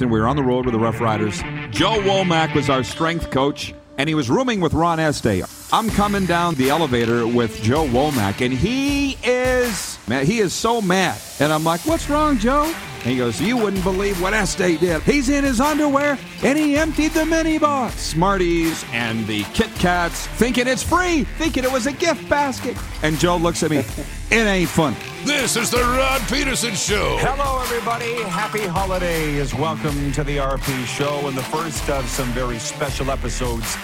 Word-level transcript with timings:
and 0.00 0.10
we 0.10 0.20
were 0.20 0.26
on 0.26 0.36
the 0.36 0.42
road 0.42 0.64
with 0.64 0.72
the 0.72 0.80
Rough 0.80 1.00
Riders. 1.00 1.40
Joe 1.70 2.00
Womack 2.00 2.54
was 2.54 2.68
our 2.70 2.82
strength 2.82 3.30
coach, 3.30 3.74
and 3.98 4.08
he 4.08 4.14
was 4.14 4.30
rooming 4.30 4.60
with 4.60 4.74
Ron 4.74 4.98
Estay. 4.98 5.44
I'm 5.72 5.88
coming 5.90 6.26
down 6.26 6.54
the 6.56 6.70
elevator 6.70 7.26
with 7.26 7.62
Joe 7.62 7.86
Womack, 7.86 8.44
and 8.44 8.52
he 8.52 9.12
is 9.22 9.98
man, 10.10 10.26
he 10.26 10.40
is 10.40 10.52
so 10.52 10.82
mad. 10.82 11.16
And 11.38 11.52
I'm 11.52 11.64
like, 11.64 11.80
"What's 11.86 12.10
wrong, 12.10 12.36
Joe?" 12.36 12.64
And 12.64 13.12
he 13.12 13.16
goes, 13.16 13.40
"You 13.40 13.56
wouldn't 13.56 13.84
believe 13.84 14.20
what 14.20 14.34
Estay 14.34 14.78
did. 14.78 15.02
He's 15.02 15.28
in 15.28 15.44
his 15.44 15.60
underwear, 15.60 16.18
and 16.42 16.58
he 16.58 16.76
emptied 16.76 17.12
the 17.12 17.20
minibar, 17.20 17.90
Smarties, 17.92 18.84
and 18.92 19.26
the 19.26 19.44
Kit 19.54 19.72
Kats, 19.76 20.26
thinking 20.36 20.66
it's 20.66 20.82
free, 20.82 21.24
thinking 21.38 21.64
it 21.64 21.72
was 21.72 21.86
a 21.86 21.92
gift 21.92 22.28
basket." 22.28 22.76
And 23.02 23.18
Joe 23.18 23.36
looks 23.36 23.62
at 23.62 23.70
me, 23.70 23.78
"It 24.30 24.46
ain't 24.56 24.68
fun." 24.68 24.96
This 25.24 25.56
is 25.56 25.70
the 25.70 25.78
Rod 25.78 26.20
Pedersen 26.22 26.74
Show. 26.74 27.16
Hello, 27.20 27.62
everybody. 27.62 28.20
Happy 28.24 28.66
holidays. 28.66 29.54
Welcome 29.54 30.12
to 30.12 30.24
the 30.24 30.38
RP 30.38 30.84
Show 30.86 31.28
and 31.28 31.38
the 31.38 31.44
first 31.44 31.88
of 31.88 32.06
some 32.08 32.28
very 32.32 32.58
special 32.58 33.10
episodes. 33.10 33.76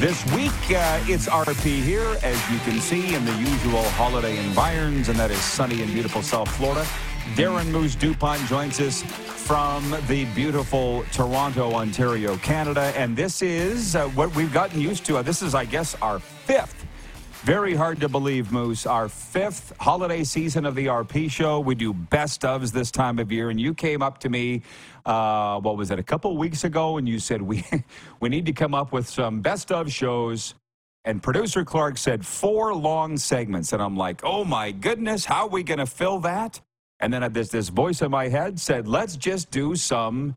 This 0.00 0.24
week, 0.32 0.50
uh, 0.70 0.98
it's 1.06 1.28
RP 1.28 1.82
here, 1.82 2.16
as 2.22 2.50
you 2.50 2.58
can 2.60 2.80
see, 2.80 3.14
in 3.14 3.22
the 3.26 3.34
usual 3.34 3.82
holiday 3.90 4.38
environs, 4.38 5.10
and 5.10 5.18
that 5.18 5.30
is 5.30 5.36
sunny 5.36 5.82
and 5.82 5.92
beautiful 5.92 6.22
South 6.22 6.50
Florida. 6.56 6.86
Darren 7.34 7.66
Moose 7.66 7.96
DuPont 7.96 8.40
joins 8.46 8.80
us 8.80 9.02
from 9.02 9.94
the 10.08 10.24
beautiful 10.34 11.04
Toronto, 11.12 11.74
Ontario, 11.74 12.38
Canada. 12.38 12.94
And 12.96 13.14
this 13.14 13.42
is 13.42 13.94
uh, 13.94 14.08
what 14.08 14.34
we've 14.34 14.54
gotten 14.54 14.80
used 14.80 15.04
to. 15.04 15.18
Uh, 15.18 15.22
this 15.22 15.42
is, 15.42 15.54
I 15.54 15.66
guess, 15.66 15.94
our 15.96 16.18
fifth 16.18 16.86
very 17.42 17.74
hard 17.74 18.00
to 18.00 18.08
believe, 18.10 18.52
Moose. 18.52 18.84
Our 18.84 19.08
fifth 19.08 19.72
holiday 19.80 20.24
season 20.24 20.66
of 20.66 20.74
the 20.74 20.86
RP 20.86 21.30
show. 21.30 21.58
We 21.58 21.74
do 21.74 21.94
best 21.94 22.42
ofs 22.42 22.70
this 22.70 22.90
time 22.90 23.18
of 23.18 23.32
year, 23.32 23.48
and 23.48 23.58
you 23.58 23.72
came 23.72 24.02
up 24.02 24.18
to 24.20 24.28
me. 24.28 24.60
Uh, 25.04 25.60
what 25.60 25.76
was 25.76 25.90
it? 25.90 25.98
A 25.98 26.02
couple 26.02 26.36
weeks 26.36 26.64
ago, 26.64 26.98
and 26.98 27.08
you 27.08 27.18
said 27.18 27.42
we 27.42 27.64
we 28.20 28.28
need 28.28 28.46
to 28.46 28.52
come 28.52 28.74
up 28.74 28.92
with 28.92 29.08
some 29.08 29.40
best 29.40 29.72
of 29.72 29.90
shows. 29.92 30.54
And 31.04 31.22
producer 31.22 31.64
Clark 31.64 31.96
said 31.96 32.26
four 32.26 32.74
long 32.74 33.16
segments, 33.16 33.72
and 33.72 33.82
I'm 33.82 33.96
like, 33.96 34.20
oh 34.22 34.44
my 34.44 34.70
goodness, 34.70 35.24
how 35.24 35.44
are 35.44 35.48
we 35.48 35.62
going 35.62 35.78
to 35.78 35.86
fill 35.86 36.20
that? 36.20 36.60
And 37.00 37.12
then 37.12 37.32
this 37.32 37.48
this 37.48 37.70
voice 37.70 38.02
in 38.02 38.10
my 38.10 38.28
head 38.28 38.60
said, 38.60 38.86
let's 38.86 39.16
just 39.16 39.50
do 39.50 39.74
some 39.74 40.36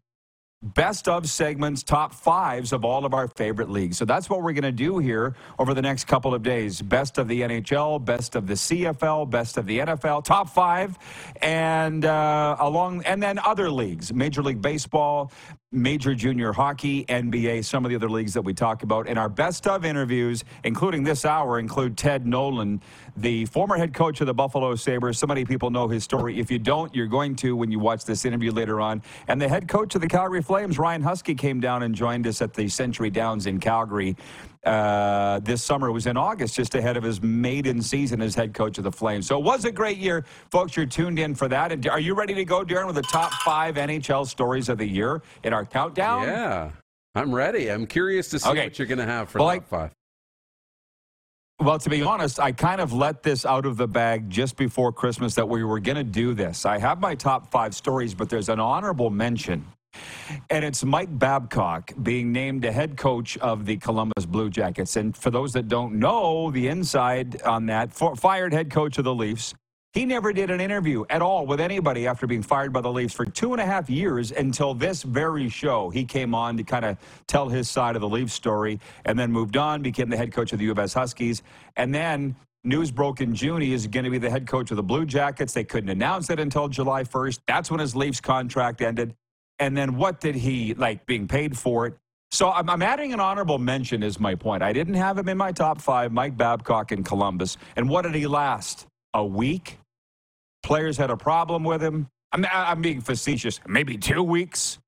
best 0.63 1.07
of 1.07 1.29
segments, 1.29 1.83
top 1.83 2.13
fives 2.13 2.71
of 2.71 2.85
all 2.85 3.05
of 3.05 3.13
our 3.13 3.27
favorite 3.27 3.69
leagues. 3.69 3.97
So 3.97 4.05
that's 4.05 4.29
what 4.29 4.41
we're 4.41 4.53
going 4.53 4.63
to 4.63 4.71
do 4.71 4.97
here 4.97 5.35
over 5.59 5.73
the 5.73 5.81
next 5.81 6.05
couple 6.05 6.33
of 6.33 6.41
days. 6.41 6.81
Best 6.81 7.17
of 7.17 7.27
the 7.27 7.41
NHL, 7.41 8.03
best 8.03 8.35
of 8.35 8.47
the 8.47 8.53
CFL, 8.53 9.29
best 9.29 9.57
of 9.57 9.65
the 9.65 9.79
NFL, 9.79 10.23
top 10.23 10.49
five, 10.49 10.97
and 11.41 12.05
uh, 12.05 12.55
along, 12.59 13.03
and 13.05 13.21
then 13.21 13.39
other 13.39 13.69
leagues, 13.69 14.13
Major 14.13 14.41
League 14.41 14.61
Baseball, 14.61 15.31
Major 15.73 16.13
Junior 16.13 16.53
Hockey, 16.53 17.03
NBA, 17.05 17.65
some 17.65 17.83
of 17.83 17.89
the 17.89 17.95
other 17.95 18.09
leagues 18.09 18.35
that 18.35 18.43
we 18.43 18.53
talk 18.53 18.83
about. 18.83 19.07
And 19.09 19.17
our 19.17 19.27
best 19.27 19.65
of 19.65 19.83
interviews, 19.83 20.43
including 20.63 21.03
this 21.03 21.25
hour, 21.25 21.57
include 21.57 21.97
Ted 21.97 22.27
Nolan, 22.27 22.79
the 23.17 23.45
former 23.45 23.75
head 23.75 23.91
coach 23.91 24.21
of 24.21 24.27
the 24.27 24.35
Buffalo 24.35 24.75
Sabres. 24.75 25.17
So 25.17 25.25
many 25.25 25.45
people 25.45 25.71
know 25.71 25.87
his 25.87 26.03
story. 26.03 26.39
If 26.39 26.51
you 26.51 26.59
don't, 26.59 26.93
you're 26.93 27.07
going 27.07 27.35
to 27.37 27.55
when 27.55 27.71
you 27.71 27.79
watch 27.79 28.05
this 28.05 28.23
interview 28.23 28.51
later 28.51 28.79
on. 28.79 29.01
And 29.27 29.41
the 29.41 29.49
head 29.49 29.67
coach 29.67 29.95
of 29.95 30.01
the 30.01 30.07
Calgary 30.07 30.43
Flames, 30.53 30.77
Ryan 30.77 31.01
Huska, 31.01 31.35
came 31.35 31.59
down 31.59 31.81
and 31.81 31.95
joined 31.95 32.27
us 32.27 32.39
at 32.39 32.53
the 32.53 32.67
Century 32.67 33.09
Downs 33.09 33.47
in 33.47 33.59
Calgary 33.59 34.15
uh, 34.65 35.39
this 35.39 35.63
summer. 35.63 35.87
It 35.87 35.93
was 35.93 36.05
in 36.05 36.15
August, 36.15 36.53
just 36.55 36.75
ahead 36.75 36.95
of 36.95 37.01
his 37.01 37.23
maiden 37.23 37.81
season 37.81 38.21
as 38.21 38.35
head 38.35 38.53
coach 38.53 38.77
of 38.77 38.83
the 38.83 38.91
Flames. 38.91 39.25
So 39.25 39.39
it 39.39 39.43
was 39.43 39.65
a 39.65 39.71
great 39.71 39.97
year. 39.97 40.25
Folks, 40.51 40.77
you're 40.77 40.85
tuned 40.85 41.17
in 41.17 41.33
for 41.33 41.47
that. 41.47 41.71
And 41.71 41.87
are 41.87 41.99
you 41.99 42.13
ready 42.13 42.35
to 42.35 42.45
go, 42.45 42.63
Darren, 42.63 42.85
with 42.85 42.97
the 42.97 43.01
top 43.01 43.33
five 43.43 43.77
NHL 43.77 44.27
stories 44.27 44.69
of 44.69 44.77
the 44.77 44.85
year 44.85 45.23
in 45.43 45.53
our 45.53 45.65
countdown? 45.65 46.27
Yeah, 46.27 46.69
I'm 47.15 47.33
ready. 47.33 47.69
I'm 47.71 47.87
curious 47.87 48.27
to 48.29 48.37
see 48.37 48.47
Okay. 48.49 48.65
what 48.65 48.77
you're 48.77 48.87
going 48.87 48.99
to 48.99 49.05
have 49.05 49.29
for 49.29 49.39
Well, 49.39 49.55
top 49.55 49.67
five. 49.67 49.91
Well, 51.61 51.79
to 51.79 51.89
be 51.89 52.03
honest, 52.03 52.39
I 52.39 52.51
kind 52.51 52.79
of 52.79 52.93
let 52.93 53.23
this 53.23 53.43
out 53.43 53.65
of 53.65 53.77
the 53.77 53.87
bag 53.87 54.29
just 54.29 54.55
before 54.55 54.93
Christmas 54.93 55.33
that 55.33 55.49
we 55.49 55.63
were 55.63 55.79
going 55.79 55.97
to 55.97 56.03
do 56.03 56.35
this. 56.35 56.63
I 56.63 56.77
have 56.77 56.99
my 56.99 57.15
top 57.15 57.49
five 57.49 57.73
stories, 57.73 58.13
but 58.13 58.29
there's 58.29 58.49
an 58.49 58.59
honorable 58.59 59.09
mention. 59.09 59.65
And 60.49 60.63
it's 60.63 60.83
Mike 60.83 61.17
Babcock 61.17 61.93
being 62.01 62.31
named 62.31 62.63
the 62.63 62.71
head 62.71 62.97
coach 62.97 63.37
of 63.37 63.65
the 63.65 63.77
Columbus 63.77 64.25
Blue 64.25 64.49
Jackets. 64.49 64.95
And 64.95 65.15
for 65.15 65.29
those 65.29 65.53
that 65.53 65.67
don't 65.67 65.95
know 65.95 66.51
the 66.51 66.67
inside 66.67 67.41
on 67.43 67.65
that, 67.67 67.93
for, 67.93 68.15
fired 68.15 68.53
head 68.53 68.71
coach 68.71 68.97
of 68.97 69.03
the 69.03 69.13
Leafs. 69.13 69.53
He 69.93 70.05
never 70.05 70.33
did 70.33 70.49
an 70.49 70.59
interview 70.59 71.05
at 71.11 71.21
all 71.21 71.45
with 71.45 71.59
anybody 71.59 72.07
after 72.07 72.25
being 72.25 72.41
fired 72.41 72.73
by 72.73 72.81
the 72.81 72.91
Leafs 72.91 73.13
for 73.13 73.25
two 73.25 73.53
and 73.53 73.61
a 73.61 73.65
half 73.65 73.91
years 73.91 74.31
until 74.31 74.73
this 74.73 75.03
very 75.03 75.49
show. 75.49 75.91
He 75.91 76.03
came 76.03 76.33
on 76.33 76.57
to 76.57 76.63
kind 76.63 76.83
of 76.83 76.97
tell 77.27 77.47
his 77.47 77.69
side 77.69 77.95
of 77.95 78.01
the 78.01 78.09
Leafs 78.09 78.33
story 78.33 78.79
and 79.05 79.19
then 79.19 79.31
moved 79.31 79.55
on, 79.55 79.83
became 79.83 80.09
the 80.09 80.17
head 80.17 80.31
coach 80.31 80.51
of 80.51 80.57
the 80.57 80.65
U 80.65 80.71
of 80.71 80.79
S 80.79 80.95
Huskies. 80.95 81.43
And 81.75 81.93
then 81.93 82.35
news 82.63 82.89
broke 82.89 83.21
in 83.21 83.35
June 83.35 83.61
he 83.61 83.71
is 83.71 83.85
going 83.85 84.05
to 84.05 84.09
be 84.09 84.17
the 84.17 84.31
head 84.31 84.47
coach 84.47 84.71
of 84.71 84.77
the 84.77 84.83
Blue 84.83 85.05
Jackets. 85.05 85.53
They 85.53 85.63
couldn't 85.63 85.89
announce 85.89 86.31
it 86.31 86.39
until 86.39 86.67
July 86.69 87.03
1st. 87.03 87.39
That's 87.45 87.69
when 87.69 87.79
his 87.79 87.95
Leafs 87.95 88.19
contract 88.19 88.81
ended. 88.81 89.13
And 89.59 89.77
then 89.77 89.95
what 89.97 90.19
did 90.19 90.35
he 90.35 90.73
like 90.73 91.05
being 91.05 91.27
paid 91.27 91.57
for 91.57 91.87
it? 91.87 91.95
So 92.31 92.49
I'm, 92.49 92.67
I'm 92.69 92.81
adding 92.81 93.13
an 93.13 93.19
honorable 93.19 93.59
mention, 93.59 94.01
is 94.01 94.19
my 94.19 94.33
point. 94.33 94.63
I 94.63 94.73
didn't 94.73 94.95
have 94.95 95.17
him 95.19 95.29
in 95.29 95.37
my 95.37 95.51
top 95.51 95.79
five, 95.79 96.11
Mike 96.11 96.35
Babcock 96.35 96.91
in 96.91 97.03
Columbus. 97.03 97.57
And 97.75 97.87
what 97.87 98.01
did 98.01 98.15
he 98.15 98.25
last? 98.25 98.87
A 99.13 99.23
week? 99.23 99.77
Players 100.63 100.97
had 100.97 101.11
a 101.11 101.17
problem 101.17 101.63
with 101.63 101.83
him. 101.83 102.07
I'm, 102.31 102.45
I'm 102.51 102.81
being 102.81 103.01
facetious. 103.01 103.59
Maybe 103.67 103.97
two 103.97 104.23
weeks. 104.23 104.79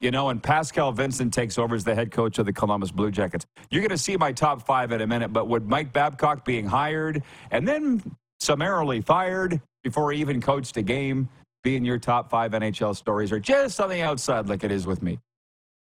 You 0.00 0.10
know, 0.10 0.28
and 0.28 0.42
Pascal 0.42 0.92
Vincent 0.92 1.32
takes 1.32 1.56
over 1.56 1.74
as 1.74 1.82
the 1.82 1.94
head 1.94 2.10
coach 2.10 2.38
of 2.38 2.44
the 2.44 2.52
Columbus 2.52 2.90
Blue 2.90 3.10
Jackets. 3.10 3.46
You're 3.70 3.80
going 3.80 3.88
to 3.88 3.96
see 3.96 4.18
my 4.18 4.30
top 4.30 4.66
five 4.66 4.92
in 4.92 5.00
a 5.00 5.06
minute, 5.06 5.32
but 5.32 5.48
would 5.48 5.66
Mike 5.66 5.94
Babcock 5.94 6.44
being 6.44 6.66
hired 6.66 7.22
and 7.50 7.66
then 7.66 8.02
summarily 8.38 9.00
fired 9.00 9.58
before 9.82 10.12
he 10.12 10.20
even 10.20 10.42
coached 10.42 10.76
a 10.76 10.82
game 10.82 11.30
be 11.66 11.76
in 11.76 11.84
your 11.84 11.98
top 11.98 12.30
five 12.30 12.52
NHL 12.52 12.94
stories 12.94 13.32
or 13.32 13.40
just 13.40 13.80
on 13.80 13.90
the 13.90 14.00
outside 14.00 14.48
like 14.48 14.62
it 14.62 14.70
is 14.70 14.86
with 14.86 15.02
me? 15.02 15.18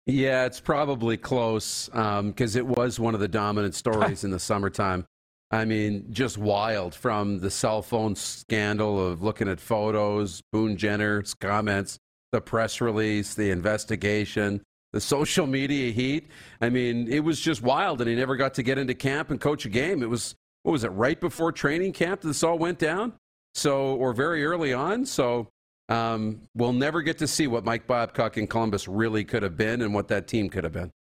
Yeah, 0.06 0.46
it's 0.46 0.60
probably 0.60 1.16
close 1.16 1.90
um, 1.92 2.28
because 2.30 2.54
it 2.56 2.64
was 2.64 3.00
one 3.00 3.14
of 3.14 3.20
the 3.20 3.28
dominant 3.28 3.74
stories 3.74 4.24
in 4.24 4.30
the 4.30 4.38
summertime. 4.38 5.04
I 5.50 5.64
mean, 5.64 6.06
just 6.10 6.38
wild 6.38 6.94
from 6.94 7.40
the 7.40 7.50
cell 7.50 7.82
phone 7.82 8.14
scandal 8.14 9.04
of 9.04 9.22
looking 9.22 9.48
at 9.48 9.60
photos, 9.60 10.40
Boone 10.52 10.76
Jenner's 10.76 11.34
comments, 11.34 11.98
the 12.30 12.40
press 12.40 12.80
release, 12.80 13.34
the 13.34 13.50
investigation, 13.50 14.62
the 14.92 15.00
social 15.00 15.46
media 15.46 15.90
heat. 15.90 16.28
I 16.60 16.70
mean, 16.70 17.12
it 17.12 17.20
was 17.20 17.40
just 17.40 17.60
wild, 17.60 18.00
and 18.00 18.08
he 18.08 18.16
never 18.16 18.36
got 18.36 18.54
to 18.54 18.62
get 18.62 18.78
into 18.78 18.94
camp 18.94 19.30
and 19.30 19.40
coach 19.40 19.66
a 19.66 19.68
game. 19.68 20.02
It 20.02 20.08
was, 20.08 20.34
what 20.62 20.72
was 20.72 20.84
it, 20.84 20.90
right 20.90 21.20
before 21.20 21.52
training 21.52 21.92
camp 21.92 22.20
that 22.22 22.28
this 22.28 22.42
all 22.42 22.58
went 22.58 22.78
down? 22.78 23.12
So, 23.54 23.96
or 23.96 24.14
very 24.14 24.46
early 24.46 24.72
on. 24.72 25.04
So, 25.04 25.48
um, 25.92 26.40
we'll 26.54 26.72
never 26.72 27.02
get 27.02 27.18
to 27.18 27.26
see 27.26 27.46
what 27.46 27.64
Mike 27.64 27.86
Babcock 27.86 28.38
in 28.38 28.46
Columbus 28.46 28.88
really 28.88 29.24
could 29.24 29.42
have 29.42 29.58
been 29.58 29.82
and 29.82 29.92
what 29.92 30.08
that 30.08 30.26
team 30.26 30.48
could 30.48 30.64
have 30.64 30.72
been. 30.72 30.90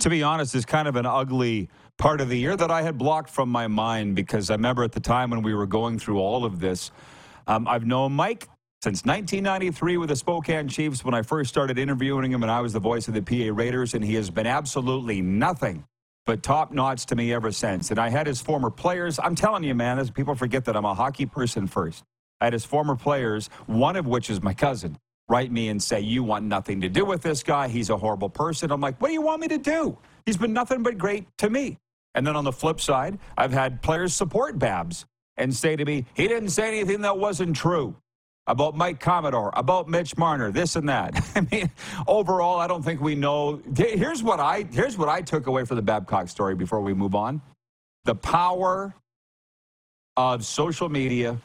to 0.00 0.10
be 0.10 0.24
honest, 0.24 0.56
is 0.56 0.64
kind 0.64 0.88
of 0.88 0.96
an 0.96 1.06
ugly 1.06 1.68
part 1.98 2.20
of 2.20 2.28
the 2.28 2.36
year 2.36 2.56
that 2.56 2.72
I 2.72 2.82
had 2.82 2.98
blocked 2.98 3.30
from 3.30 3.48
my 3.48 3.68
mind 3.68 4.16
because 4.16 4.50
I 4.50 4.54
remember 4.54 4.82
at 4.82 4.90
the 4.90 5.00
time 5.00 5.30
when 5.30 5.42
we 5.42 5.54
were 5.54 5.66
going 5.66 6.00
through 6.00 6.18
all 6.18 6.44
of 6.44 6.58
this, 6.58 6.90
um, 7.46 7.68
I've 7.68 7.86
known 7.86 8.12
Mike 8.12 8.48
since 8.82 9.04
1993 9.04 9.98
with 9.98 10.08
the 10.08 10.16
Spokane 10.16 10.66
Chiefs 10.66 11.04
when 11.04 11.14
I 11.14 11.22
first 11.22 11.50
started 11.50 11.78
interviewing 11.78 12.32
him 12.32 12.42
and 12.42 12.50
I 12.50 12.60
was 12.60 12.72
the 12.72 12.80
voice 12.80 13.06
of 13.06 13.14
the 13.14 13.22
PA 13.22 13.54
Raiders, 13.54 13.94
and 13.94 14.04
he 14.04 14.14
has 14.14 14.30
been 14.30 14.48
absolutely 14.48 15.20
nothing 15.20 15.84
but 16.26 16.42
top 16.42 16.72
notch 16.72 17.06
to 17.06 17.14
me 17.14 17.32
ever 17.32 17.52
since. 17.52 17.90
And 17.90 18.00
I 18.00 18.08
had 18.08 18.26
his 18.26 18.40
former 18.40 18.70
players. 18.70 19.20
I'm 19.22 19.36
telling 19.36 19.62
you, 19.62 19.76
man, 19.76 20.00
as 20.00 20.10
people 20.10 20.34
forget 20.34 20.64
that 20.64 20.76
I'm 20.76 20.84
a 20.84 20.94
hockey 20.94 21.26
person 21.26 21.68
first. 21.68 22.02
Had 22.42 22.52
his 22.52 22.64
former 22.64 22.96
players, 22.96 23.48
one 23.66 23.94
of 23.94 24.06
which 24.06 24.28
is 24.28 24.42
my 24.42 24.52
cousin, 24.52 24.98
write 25.28 25.52
me 25.52 25.68
and 25.68 25.80
say, 25.80 26.00
You 26.00 26.24
want 26.24 26.44
nothing 26.44 26.80
to 26.80 26.88
do 26.88 27.04
with 27.04 27.22
this 27.22 27.40
guy. 27.44 27.68
He's 27.68 27.88
a 27.88 27.96
horrible 27.96 28.28
person. 28.28 28.72
I'm 28.72 28.80
like, 28.80 29.00
What 29.00 29.08
do 29.08 29.14
you 29.14 29.22
want 29.22 29.40
me 29.40 29.46
to 29.48 29.58
do? 29.58 29.96
He's 30.26 30.36
been 30.36 30.52
nothing 30.52 30.82
but 30.82 30.98
great 30.98 31.26
to 31.38 31.48
me. 31.48 31.78
And 32.16 32.26
then 32.26 32.34
on 32.34 32.42
the 32.42 32.52
flip 32.52 32.80
side, 32.80 33.18
I've 33.38 33.52
had 33.52 33.80
players 33.80 34.12
support 34.12 34.58
Babs 34.58 35.06
and 35.36 35.54
say 35.54 35.76
to 35.76 35.84
me, 35.84 36.04
He 36.14 36.26
didn't 36.26 36.48
say 36.48 36.66
anything 36.66 37.02
that 37.02 37.16
wasn't 37.16 37.54
true 37.54 37.94
about 38.48 38.76
Mike 38.76 38.98
Commodore, 38.98 39.52
about 39.54 39.88
Mitch 39.88 40.16
Marner, 40.16 40.50
this 40.50 40.74
and 40.74 40.88
that. 40.88 41.14
I 41.36 41.42
mean, 41.42 41.70
overall, 42.08 42.58
I 42.58 42.66
don't 42.66 42.84
think 42.84 43.00
we 43.00 43.14
know. 43.14 43.62
Here's 43.76 44.20
what 44.20 44.40
I 44.40 44.66
here's 44.72 44.98
what 44.98 45.08
I 45.08 45.20
took 45.20 45.46
away 45.46 45.64
from 45.64 45.76
the 45.76 45.82
Babcock 45.82 46.28
story 46.28 46.56
before 46.56 46.80
we 46.80 46.92
move 46.92 47.14
on: 47.14 47.40
the 48.04 48.16
power 48.16 48.94
of 50.16 50.44
social 50.44 50.88
media 50.88 51.38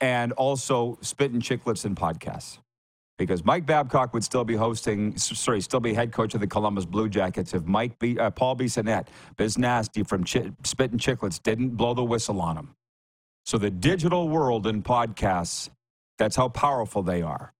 and 0.00 0.32
also 0.32 0.98
spitting 1.00 1.40
chicklets 1.40 1.84
and 1.84 1.96
podcasts. 1.96 2.58
Because 3.18 3.44
Mike 3.44 3.66
Babcock 3.66 4.14
would 4.14 4.22
still 4.22 4.44
be 4.44 4.54
hosting, 4.54 5.16
sorry, 5.18 5.60
still 5.60 5.80
be 5.80 5.92
head 5.92 6.12
coach 6.12 6.34
of 6.34 6.40
the 6.40 6.46
Columbus 6.46 6.84
Blue 6.84 7.08
Jackets 7.08 7.52
if 7.52 7.64
Mike 7.64 7.98
B, 7.98 8.16
uh, 8.16 8.30
Paul 8.30 8.54
Bissonnette, 8.54 9.08
Biz 9.36 9.58
Nasty 9.58 10.04
from 10.04 10.22
Ch- 10.22 10.52
Spitting 10.62 10.98
Chicklets 10.98 11.42
didn't 11.42 11.70
blow 11.70 11.94
the 11.94 12.04
whistle 12.04 12.40
on 12.40 12.56
him. 12.56 12.76
So 13.44 13.58
the 13.58 13.70
digital 13.70 14.28
world 14.28 14.68
and 14.68 14.84
podcasts, 14.84 15.68
that's 16.16 16.36
how 16.36 16.48
powerful 16.48 17.02
they 17.02 17.22
are. 17.22 17.52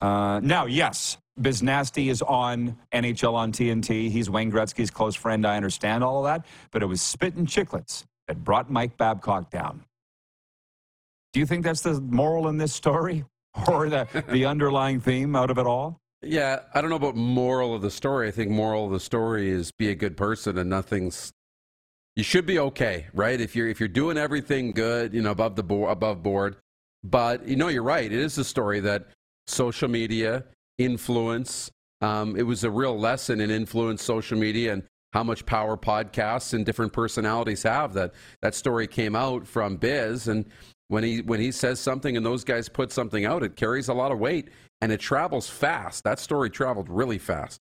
Uh, 0.00 0.40
now, 0.40 0.66
yes, 0.66 1.18
Biz 1.40 1.62
Nasty 1.62 2.08
is 2.08 2.20
on 2.22 2.76
NHL 2.92 3.34
on 3.34 3.52
TNT. 3.52 4.10
He's 4.10 4.28
Wayne 4.28 4.50
Gretzky's 4.50 4.90
close 4.90 5.14
friend. 5.14 5.46
I 5.46 5.56
understand 5.56 6.02
all 6.02 6.18
of 6.18 6.24
that. 6.24 6.46
But 6.72 6.82
it 6.82 6.86
was 6.86 7.00
Spitting 7.00 7.46
Chicklets 7.46 8.04
that 8.26 8.42
brought 8.42 8.70
Mike 8.70 8.96
Babcock 8.96 9.50
down. 9.50 9.84
Do 11.34 11.40
you 11.40 11.46
think 11.46 11.64
that's 11.64 11.80
the 11.80 12.00
moral 12.00 12.46
in 12.46 12.56
this 12.56 12.72
story 12.72 13.24
or 13.68 13.90
the, 13.90 14.06
the 14.28 14.46
underlying 14.46 15.00
theme 15.00 15.34
out 15.34 15.50
of 15.50 15.58
it 15.58 15.66
all? 15.66 16.00
Yeah, 16.22 16.60
I 16.72 16.80
don't 16.80 16.88
know 16.90 16.96
about 16.96 17.16
moral 17.16 17.74
of 17.74 17.82
the 17.82 17.90
story. 17.90 18.28
I 18.28 18.30
think 18.30 18.50
moral 18.50 18.86
of 18.86 18.92
the 18.92 19.00
story 19.00 19.50
is 19.50 19.72
be 19.72 19.90
a 19.90 19.94
good 19.94 20.16
person 20.16 20.56
and 20.56 20.70
nothing's 20.70 21.32
you 22.16 22.22
should 22.22 22.46
be 22.46 22.60
okay, 22.60 23.08
right? 23.12 23.40
If 23.40 23.56
you're 23.56 23.66
if 23.66 23.80
you're 23.80 23.88
doing 23.88 24.16
everything 24.16 24.70
good, 24.70 25.12
you 25.12 25.20
know, 25.20 25.32
above 25.32 25.56
the 25.56 25.64
board 25.64 25.90
above 25.90 26.22
board. 26.22 26.56
But 27.02 27.46
you 27.48 27.56
know, 27.56 27.66
you're 27.66 27.82
right. 27.82 28.04
It 28.04 28.12
is 28.12 28.38
a 28.38 28.44
story 28.44 28.78
that 28.80 29.08
social 29.48 29.88
media 29.88 30.44
influence. 30.78 31.72
Um, 32.00 32.36
it 32.36 32.44
was 32.44 32.62
a 32.62 32.70
real 32.70 32.96
lesson 32.96 33.40
in 33.40 33.50
influence 33.50 34.02
social 34.04 34.38
media 34.38 34.72
and 34.72 34.84
how 35.12 35.24
much 35.24 35.44
power 35.44 35.76
podcasts 35.76 36.54
and 36.54 36.64
different 36.64 36.92
personalities 36.92 37.64
have. 37.64 37.92
That 37.94 38.14
that 38.40 38.54
story 38.54 38.86
came 38.86 39.16
out 39.16 39.46
from 39.48 39.76
Biz, 39.76 40.28
and 40.28 40.46
when 40.88 41.02
he 41.02 41.22
when 41.22 41.40
he 41.40 41.50
says 41.50 41.80
something 41.80 42.16
and 42.16 42.24
those 42.24 42.44
guys 42.44 42.68
put 42.68 42.92
something 42.92 43.24
out, 43.24 43.42
it 43.42 43.56
carries 43.56 43.88
a 43.88 43.94
lot 43.94 44.12
of 44.12 44.18
weight 44.18 44.48
and 44.80 44.92
it 44.92 45.00
travels 45.00 45.48
fast. 45.48 46.04
That 46.04 46.18
story 46.18 46.50
traveled 46.50 46.88
really 46.88 47.18
fast. 47.18 47.60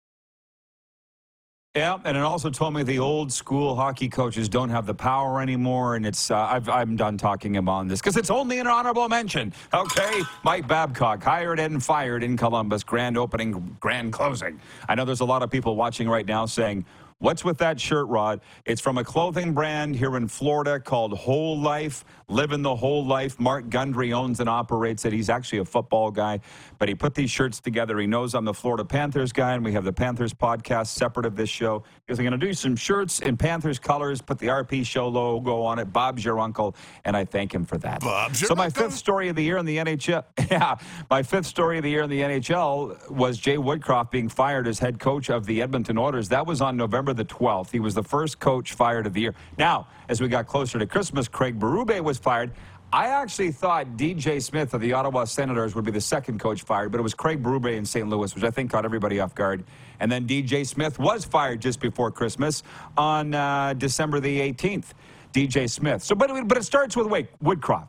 Yeah, 1.77 1.99
and 2.05 2.17
it 2.17 2.23
also 2.23 2.49
told 2.49 2.73
me 2.73 2.83
the 2.85 2.99
old 2.99 3.31
school 3.31 3.77
hockey 3.77 4.09
coaches 4.09 4.49
don't 4.49 4.71
have 4.71 4.87
the 4.87 4.95
power 4.95 5.43
anymore, 5.43 5.97
and 5.97 6.07
it's 6.07 6.31
uh, 6.31 6.39
I've, 6.39 6.71
I'm 6.71 6.97
done 6.97 7.19
talking 7.19 7.59
about 7.59 7.87
this 7.89 8.01
because 8.01 8.17
it's 8.17 8.31
only 8.31 8.61
an 8.61 8.67
honorable 8.67 9.07
mention. 9.11 9.53
Okay, 9.75 10.23
Mike 10.43 10.67
Babcock 10.67 11.23
hired 11.23 11.61
and 11.61 11.85
fired 11.85 12.23
in 12.23 12.39
Columbus, 12.39 12.83
grand 12.83 13.19
opening, 13.19 13.77
grand 13.79 14.15
closing. 14.15 14.59
I 14.89 14.95
know 14.95 15.05
there's 15.05 15.21
a 15.21 15.27
lot 15.27 15.43
of 15.43 15.51
people 15.51 15.77
watching 15.77 16.09
right 16.09 16.25
now 16.25 16.47
saying, 16.47 16.87
What's 17.19 17.43
with 17.47 17.57
that 17.59 17.81
shirt, 17.81 18.09
Rod? 18.09 18.43
It's 18.67 18.83
from 18.83 18.99
a 18.99 19.05
clothing 19.05 19.55
brand 19.55 19.97
here 19.97 20.19
in 20.19 20.29
Florida 20.29 20.79
called 20.79 21.17
Whole 21.17 21.59
Life, 21.59 22.05
Living 22.29 22.61
the 22.61 22.77
Whole 22.77 23.07
Life. 23.07 23.41
Mark 23.41 23.71
Gundry 23.71 24.13
owns 24.13 24.39
and 24.39 24.51
operates 24.51 25.07
it. 25.07 25.15
He's 25.15 25.31
actually 25.31 25.61
a 25.61 25.65
football 25.65 26.11
guy, 26.11 26.41
but 26.79 26.91
he 26.91 26.95
put 26.95 27.15
these 27.15 27.31
shirts 27.31 27.59
together. 27.59 27.99
He 27.99 28.07
knows 28.07 28.35
I'm 28.35 28.45
the 28.45 28.53
Florida 28.53 28.85
Panthers 28.85 29.33
guy, 29.33 29.55
and 29.55 29.65
we 29.65 29.73
have 29.73 29.85
the 29.85 29.95
Panthers 29.95 30.35
podcast 30.35 30.89
separate 30.89 31.25
of 31.25 31.37
this 31.37 31.49
show. 31.49 31.85
Because 32.05 32.19
I'm 32.19 32.27
going 32.27 32.39
to 32.39 32.47
do 32.47 32.53
some 32.53 32.77
shirts 32.77 33.21
in 33.21 33.39
Panthers 33.39 33.79
colors, 33.79 34.21
put 34.21 34.39
the 34.39 34.49
RP 34.49 34.85
show 34.85 35.09
logo 35.09 35.63
on 35.63 35.79
it. 35.79 35.91
Bob's 35.91 36.23
your 36.23 36.39
uncle, 36.39 36.77
and 37.07 37.17
I 37.17 37.25
thank 37.25 37.55
him 37.55 37.65
for 37.65 37.79
that. 37.79 38.03
Bob's 38.03 38.43
your 38.43 38.49
so 38.49 38.55
my 38.55 38.67
uncle? 38.67 38.83
fifth 38.85 38.95
story 38.95 39.31
of 39.31 39.37
the 39.37 39.43
year 39.43 39.57
in 39.57 39.65
the 39.65 39.79
NHL, 39.79 40.23
yeah, 40.51 40.77
my 41.09 41.23
fifth 41.23 41.47
story 41.47 41.79
of 41.79 41.83
the 41.83 41.91
year 41.91 42.03
in 42.03 42.11
the 42.11 42.21
NHL 42.21 43.11
was 43.11 43.39
Jay 43.39 43.57
Woodcroft 43.57 44.11
being 44.11 44.29
fired 44.29 44.69
as 44.69 44.79
head 44.79 44.99
coach 44.99 45.31
of 45.31 45.47
the 45.47 45.63
Edmonton 45.63 45.97
Oilers. 45.97 46.29
That 46.29 46.47
was 46.47 46.61
on 46.61 46.77
November 46.77 47.06
the 47.15 47.25
12th. 47.25 47.71
He 47.71 47.81
was 47.81 47.95
the 47.95 48.03
first 48.03 48.39
coach 48.39 48.73
fired 48.73 49.07
of 49.07 49.15
the 49.15 49.21
year. 49.21 49.35
Now, 49.59 49.89
as 50.09 50.21
we 50.21 50.29
got 50.29 50.47
closer 50.47 50.79
to 50.79 50.87
Christmas, 50.87 51.29
Craig 51.29 51.59
Berube 51.59 52.01
was 52.01 52.19
fired. 52.19 52.53
I 52.93 53.09
actually 53.09 53.51
thought 53.51 53.97
DJ 53.97 54.41
Smith 54.41 54.73
of 54.73 54.81
the 54.81 54.93
Ottawa 54.93 55.25
Senators 55.25 55.75
would 55.75 55.85
be 55.85 55.91
the 55.91 56.01
second 56.01 56.39
coach 56.39 56.63
fired, 56.63 56.93
but 56.93 56.99
it 56.99 57.03
was 57.03 57.15
Craig 57.15 57.43
Berube 57.43 57.77
in 57.77 57.85
St. 57.85 58.09
Louis, 58.09 58.35
which 58.35 58.45
I 58.45 58.51
think 58.51 58.71
caught 58.71 58.85
everybody 58.85 59.19
off 59.21 59.35
guard. 59.35 59.65
And 59.99 60.11
then 60.11 60.27
DJ 60.27 60.67
Smith 60.67 60.99
was 60.99 61.25
fired 61.25 61.61
just 61.61 61.81
before 61.81 62.11
Christmas 62.11 62.63
on 62.97 63.35
uh, 63.35 63.75
December 63.75 64.21
the 64.21 64.41
18th. 64.53 64.93
DJ 65.33 65.69
Smith. 65.69 66.03
So, 66.03 66.15
but, 66.15 66.31
but 66.49 66.57
it 66.57 66.65
starts 66.65 66.97
with 66.97 67.09
wait, 67.09 67.29
Woodcroft 67.43 67.89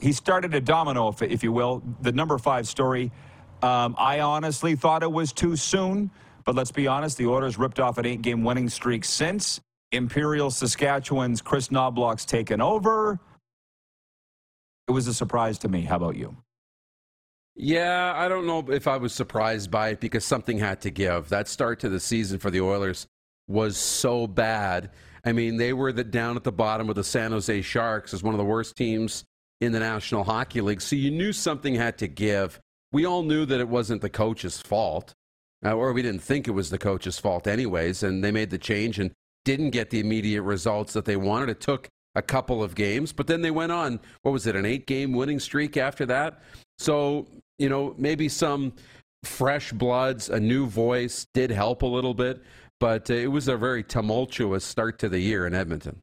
he 0.00 0.12
started 0.12 0.54
a 0.54 0.60
domino, 0.60 1.08
if, 1.08 1.22
if 1.22 1.42
you 1.42 1.52
will, 1.52 1.82
the 2.02 2.12
number 2.12 2.38
five 2.38 2.66
story. 2.66 3.10
Um, 3.62 3.94
I 3.98 4.20
honestly 4.20 4.76
thought 4.76 5.02
it 5.02 5.10
was 5.10 5.32
too 5.32 5.56
soon, 5.56 6.10
but 6.46 6.54
let's 6.54 6.70
be 6.70 6.86
honest, 6.86 7.18
the 7.18 7.26
Oilers 7.26 7.58
ripped 7.58 7.80
off 7.80 7.98
an 7.98 8.06
eight 8.06 8.22
game 8.22 8.44
winning 8.44 8.68
streak 8.68 9.04
since. 9.04 9.60
Imperial 9.92 10.50
Saskatchewan's 10.50 11.42
Kris 11.42 11.68
Knoblauch's 11.68 12.24
taken 12.24 12.60
over. 12.60 13.20
It 14.88 14.92
was 14.92 15.08
a 15.08 15.14
surprise 15.14 15.58
to 15.58 15.68
me. 15.68 15.82
How 15.82 15.96
about 15.96 16.16
you? 16.16 16.36
Yeah, 17.56 18.12
I 18.14 18.28
don't 18.28 18.46
know 18.46 18.64
if 18.70 18.86
I 18.86 18.96
was 18.96 19.12
surprised 19.12 19.70
by 19.70 19.90
it 19.90 20.00
because 20.00 20.24
something 20.24 20.58
had 20.58 20.80
to 20.82 20.90
give. 20.90 21.28
That 21.30 21.48
start 21.48 21.80
to 21.80 21.88
the 21.88 21.98
season 22.00 22.38
for 22.38 22.50
the 22.50 22.60
Oilers 22.60 23.06
was 23.48 23.76
so 23.76 24.26
bad. 24.26 24.90
I 25.24 25.32
mean, 25.32 25.56
they 25.56 25.72
were 25.72 25.92
the, 25.92 26.04
down 26.04 26.36
at 26.36 26.44
the 26.44 26.52
bottom 26.52 26.86
with 26.86 26.96
the 26.96 27.04
San 27.04 27.32
Jose 27.32 27.62
Sharks 27.62 28.12
as 28.14 28.22
one 28.22 28.34
of 28.34 28.38
the 28.38 28.44
worst 28.44 28.76
teams 28.76 29.24
in 29.60 29.72
the 29.72 29.80
National 29.80 30.22
Hockey 30.22 30.60
League. 30.60 30.80
So 30.80 30.96
you 30.96 31.10
knew 31.10 31.32
something 31.32 31.74
had 31.74 31.98
to 31.98 32.08
give. 32.08 32.60
We 32.92 33.06
all 33.06 33.22
knew 33.22 33.46
that 33.46 33.58
it 33.58 33.68
wasn't 33.68 34.02
the 34.02 34.10
coach's 34.10 34.60
fault, 34.60 35.14
uh, 35.66 35.74
or 35.74 35.92
we 35.92 36.02
didn't 36.02 36.22
think 36.22 36.46
it 36.46 36.52
was 36.52 36.70
the 36.70 36.78
coach's 36.78 37.18
fault, 37.18 37.46
anyways. 37.46 38.02
And 38.02 38.22
they 38.22 38.30
made 38.30 38.50
the 38.50 38.58
change 38.58 38.98
and 38.98 39.10
didn't 39.44 39.70
get 39.70 39.90
the 39.90 40.00
immediate 40.00 40.42
results 40.42 40.92
that 40.92 41.04
they 41.04 41.16
wanted. 41.16 41.48
It 41.48 41.60
took 41.60 41.88
a 42.14 42.22
couple 42.22 42.62
of 42.62 42.74
games, 42.74 43.12
but 43.12 43.26
then 43.26 43.42
they 43.42 43.50
went 43.50 43.72
on, 43.72 44.00
what 44.22 44.32
was 44.32 44.46
it, 44.46 44.56
an 44.56 44.64
eight 44.64 44.86
game 44.86 45.12
winning 45.12 45.40
streak 45.40 45.76
after 45.76 46.06
that? 46.06 46.40
So, 46.78 47.26
you 47.58 47.68
know, 47.68 47.94
maybe 47.98 48.28
some 48.28 48.72
fresh 49.24 49.72
bloods, 49.72 50.30
a 50.30 50.40
new 50.40 50.66
voice 50.66 51.26
did 51.34 51.50
help 51.50 51.82
a 51.82 51.86
little 51.86 52.14
bit, 52.14 52.42
but 52.80 53.10
uh, 53.10 53.14
it 53.14 53.30
was 53.30 53.48
a 53.48 53.56
very 53.56 53.82
tumultuous 53.82 54.64
start 54.64 54.98
to 55.00 55.08
the 55.08 55.18
year 55.18 55.46
in 55.46 55.54
Edmonton. 55.54 56.00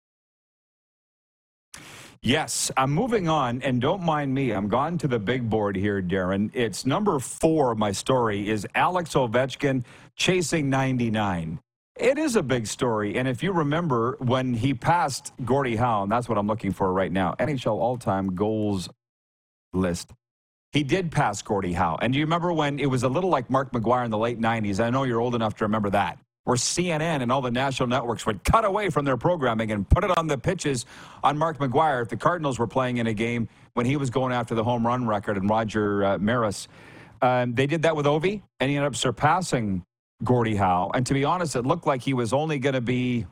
Yes, 2.25 2.71
I'm 2.77 2.93
moving 2.93 3.27
on, 3.27 3.61
and 3.63 3.81
don't 3.81 4.01
mind 4.01 4.33
me. 4.33 4.51
I'm 4.51 4.69
gone 4.69 4.97
to 4.99 5.09
the 5.09 5.19
big 5.19 5.49
board 5.49 5.75
here, 5.75 6.01
Darren. 6.01 6.51
It's 6.53 6.85
number 6.85 7.19
four 7.19 7.75
my 7.75 7.91
story 7.91 8.47
is 8.49 8.65
Alex 8.75 9.13
Ovechkin 9.13 9.83
chasing 10.15 10.69
99. 10.69 11.59
It 11.97 12.17
is 12.17 12.37
a 12.37 12.41
big 12.41 12.65
story, 12.65 13.17
and 13.17 13.27
if 13.27 13.43
you 13.43 13.51
remember 13.51 14.15
when 14.21 14.53
he 14.53 14.73
passed 14.73 15.33
Gordie 15.43 15.75
Howe, 15.75 16.03
and 16.03 16.11
that's 16.11 16.29
what 16.29 16.37
I'm 16.37 16.47
looking 16.47 16.71
for 16.71 16.93
right 16.93 17.11
now, 17.11 17.35
NHL 17.39 17.77
all-time 17.77 18.33
goals 18.35 18.87
list. 19.73 20.13
He 20.71 20.81
did 20.81 21.11
pass 21.11 21.41
Gordie 21.41 21.73
Howe, 21.73 21.97
and 22.01 22.13
do 22.13 22.19
you 22.19 22.25
remember 22.25 22.53
when 22.53 22.79
it 22.79 22.85
was 22.85 23.03
a 23.03 23.09
little 23.09 23.29
like 23.29 23.49
Mark 23.49 23.73
McGwire 23.73 24.05
in 24.05 24.11
the 24.11 24.17
late 24.17 24.39
90s? 24.39 24.81
I 24.81 24.89
know 24.91 25.03
you're 25.03 25.19
old 25.19 25.35
enough 25.35 25.57
to 25.57 25.65
remember 25.65 25.89
that 25.89 26.19
where 26.45 26.57
CNN 26.57 27.21
and 27.21 27.31
all 27.31 27.41
the 27.41 27.51
national 27.51 27.87
networks 27.87 28.25
would 28.25 28.43
cut 28.43 28.65
away 28.65 28.89
from 28.89 29.05
their 29.05 29.17
programming 29.17 29.71
and 29.71 29.87
put 29.87 30.03
it 30.03 30.17
on 30.17 30.27
the 30.27 30.37
pitches 30.37 30.85
on 31.23 31.37
Mark 31.37 31.57
McGwire. 31.57 32.01
If 32.01 32.09
the 32.09 32.17
Cardinals 32.17 32.59
were 32.59 32.67
playing 32.67 32.97
in 32.97 33.07
a 33.07 33.13
game 33.13 33.47
when 33.73 33.85
he 33.85 33.95
was 33.95 34.09
going 34.09 34.33
after 34.33 34.53
the 34.53 34.63
home 34.63 34.85
run 34.85 35.07
record 35.07 35.37
and 35.37 35.49
Roger 35.49 36.03
uh, 36.03 36.17
Maris, 36.17 36.67
um, 37.21 37.53
they 37.55 37.65
did 37.65 37.83
that 37.83 37.95
with 37.95 38.05
Ovi, 38.05 38.41
and 38.59 38.69
he 38.69 38.75
ended 38.75 38.87
up 38.87 38.95
surpassing 38.95 39.85
Gordie 40.23 40.55
Howe. 40.55 40.91
And 40.93 41.05
to 41.05 41.13
be 41.13 41.23
honest, 41.23 41.55
it 41.55 41.65
looked 41.65 41.87
like 41.87 42.01
he 42.01 42.13
was 42.13 42.33
only 42.33 42.59
going 42.59 42.75
to 42.75 42.81
be 42.81 43.25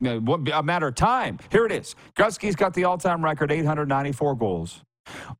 you 0.00 0.20
know, 0.20 0.44
a 0.54 0.62
matter 0.62 0.88
of 0.88 0.94
time. 0.96 1.38
Here 1.52 1.66
it 1.66 1.72
is. 1.72 1.94
Gretzky's 2.16 2.56
got 2.56 2.74
the 2.74 2.84
all-time 2.84 3.22
record, 3.22 3.52
894 3.52 4.34
goals. 4.34 4.82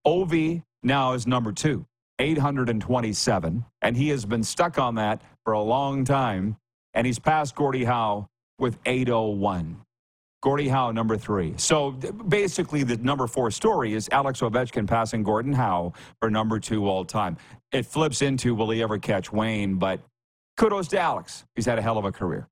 Ovi 0.07 0.63
now 0.83 1.15
is 1.15 1.27
number 1.27 1.51
two. 1.53 1.87
827, 2.21 3.65
and 3.81 3.97
he 3.97 4.09
has 4.11 4.27
been 4.27 4.45
stuck 4.45 4.79
on 4.79 4.95
that 4.97 5.23
for 5.51 5.55
a 5.55 5.63
long 5.63 6.05
time, 6.05 6.57
and 6.95 7.05
he's 7.05 7.19
passed 7.19 7.57
Gordie 7.57 7.83
Howe 7.83 8.29
with 8.61 8.79
801. 8.87 9.83
Gordie 10.45 10.69
Howe, 10.69 10.93
number 10.93 11.17
three. 11.17 11.55
So 11.57 11.91
basically, 11.91 12.85
the 12.85 12.99
number 12.99 13.27
four 13.27 13.51
story 13.51 13.95
is 13.95 14.09
Alex 14.13 14.43
Ovechkin 14.43 14.87
passing 14.87 15.25
Gordon 15.25 15.53
Howe 15.53 15.93
for 16.21 16.31
number 16.31 16.61
two 16.61 16.89
all 16.89 17.05
time. 17.05 17.37
It 17.73 17.85
flips 17.85 18.23
into 18.23 18.55
will 18.55 18.71
he 18.71 18.81
ever 18.81 18.97
catch 18.97 19.33
Wayne? 19.33 19.75
But 19.75 19.99
kudos 20.57 20.87
to 20.89 21.01
Alex. 21.01 21.45
He's 21.57 21.67
had 21.67 21.81
a 21.81 21.83
hell 21.83 21.99
of 21.99 22.05
a 22.05 22.13
career. 22.13 22.47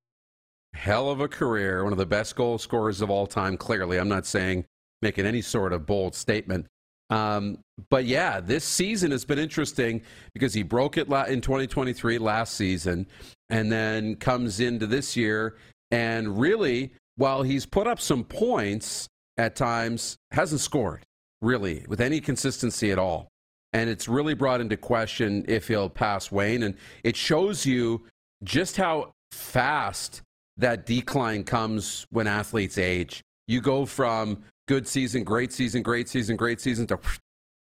Hell 0.73 1.09
of 1.09 1.21
a 1.21 1.29
career. 1.29 1.85
One 1.85 1.93
of 1.93 1.99
the 1.99 2.05
best 2.05 2.35
goal 2.35 2.57
scorers 2.57 2.99
of 2.99 3.09
all 3.09 3.27
time, 3.27 3.55
clearly. 3.55 3.97
I'm 3.97 4.09
not 4.09 4.25
saying 4.25 4.65
making 5.01 5.25
any 5.25 5.41
sort 5.41 5.71
of 5.71 5.85
bold 5.85 6.15
statement. 6.15 6.67
Um, 7.09 7.57
but 7.89 8.05
yeah, 8.05 8.39
this 8.39 8.63
season 8.63 9.11
has 9.11 9.25
been 9.25 9.39
interesting 9.39 10.01
because 10.33 10.53
he 10.53 10.63
broke 10.63 10.97
it 10.97 11.07
in 11.07 11.41
2023 11.41 12.19
last 12.19 12.53
season 12.53 13.07
and 13.49 13.71
then 13.71 14.15
comes 14.15 14.59
into 14.59 14.85
this 14.85 15.17
year 15.17 15.55
and 15.91 16.39
really, 16.39 16.93
while 17.15 17.43
he's 17.43 17.65
put 17.65 17.87
up 17.87 17.99
some 17.99 18.23
points 18.23 19.07
at 19.37 19.55
times, 19.55 20.17
hasn't 20.31 20.61
scored 20.61 21.03
really 21.41 21.85
with 21.87 22.01
any 22.01 22.19
consistency 22.19 22.91
at 22.91 22.99
all. 22.99 23.29
And 23.73 23.89
it's 23.89 24.07
really 24.07 24.33
brought 24.33 24.61
into 24.61 24.77
question 24.77 25.45
if 25.47 25.67
he'll 25.67 25.89
pass 25.89 26.31
Wayne. 26.31 26.63
And 26.63 26.75
it 27.03 27.15
shows 27.15 27.65
you 27.65 28.05
just 28.43 28.77
how 28.77 29.11
fast 29.31 30.21
that 30.57 30.85
decline 30.85 31.43
comes 31.43 32.05
when 32.09 32.27
athletes 32.27 32.77
age. 32.77 33.21
You 33.47 33.61
go 33.61 33.85
from 33.85 34.43
good 34.69 34.87
season, 34.87 35.23
great 35.23 35.51
season, 35.51 35.81
great 35.81 36.07
season, 36.07 36.35
great 36.35 36.61
season 36.61 36.85
to 36.85 36.99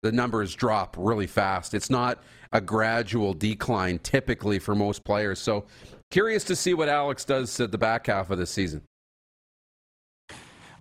the 0.01 0.13
numbers 0.13 0.55
drop 0.55 0.95
really 0.97 1.27
fast. 1.27 1.73
It's 1.73 1.89
not 1.89 2.23
a 2.53 2.61
gradual 2.61 3.33
decline 3.33 3.99
typically 3.99 4.59
for 4.59 4.75
most 4.75 5.03
players. 5.03 5.37
So 5.37 5.65
curious 6.09 6.45
to 6.45 6.55
see 6.55 6.73
what 6.73 6.87
Alex 6.87 7.25
does 7.25 7.59
at 7.59 7.73
the 7.73 7.77
back 7.77 8.07
half 8.07 8.29
of 8.29 8.37
the 8.37 8.45
season. 8.45 8.81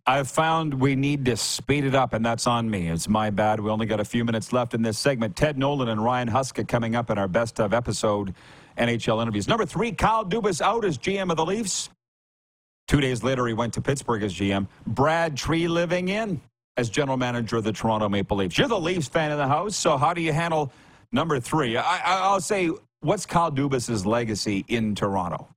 I've 0.07 0.31
found 0.31 0.73
we 0.75 0.95
need 0.95 1.25
to 1.25 1.37
speed 1.37 1.85
it 1.85 1.97
up, 1.97 2.13
and 2.13 2.25
that's 2.25 2.47
on 2.47 2.71
me. 2.71 2.89
It's 2.89 3.09
my 3.09 3.31
bad. 3.31 3.59
We 3.59 3.69
only 3.71 3.87
got 3.87 3.99
a 3.99 4.05
few 4.05 4.25
minutes 4.25 4.53
left 4.53 4.73
in 4.75 4.83
this 4.83 4.99
segment. 5.01 5.35
Ted 5.35 5.59
Nolan 5.59 5.89
and 5.89 6.05
Ryan 6.05 6.29
Huska 6.29 6.69
coming 6.69 6.95
up 6.95 7.11
in 7.11 7.19
our 7.19 7.27
best 7.27 7.59
of 7.59 7.75
episode 7.75 8.35
NHL 8.79 9.21
interviews. 9.21 9.49
Number 9.49 9.67
three, 9.67 9.91
Kyle 9.91 10.25
Dubas 10.25 10.61
out 10.61 10.85
as 10.85 10.97
GM 10.97 11.33
of 11.33 11.37
the 11.37 11.45
Leafs. 11.45 11.91
Two 12.87 13.01
days 13.01 13.23
later, 13.23 13.47
he 13.47 13.55
went 13.55 13.73
to 13.75 13.81
Pittsburgh 13.81 14.23
as 14.23 14.35
GM. 14.35 14.69
Brad 14.87 15.37
Treliving 15.37 16.09
in 16.09 16.41
as 16.77 16.91
general 16.91 17.17
manager 17.17 17.57
of 17.57 17.65
the 17.65 17.73
Toronto 17.73 18.09
Maple 18.09 18.37
Leafs. 18.37 18.59
You're 18.59 18.69
the 18.69 18.79
Leafs 18.79 19.09
fan 19.09 19.31
in 19.31 19.39
the 19.39 19.49
house, 19.49 19.77
so 19.77 19.97
how 19.97 20.13
do 20.13 20.21
you 20.21 20.33
handle 20.33 20.73
number 21.13 21.41
three? 21.41 21.77
I, 21.77 22.33
will 22.33 22.41
say, 22.41 22.71
what's 23.01 23.25
Kyle 23.25 23.51
Dubas's 23.51 24.05
legacy 24.05 24.65
in 24.69 24.95
Toronto? 24.95 25.49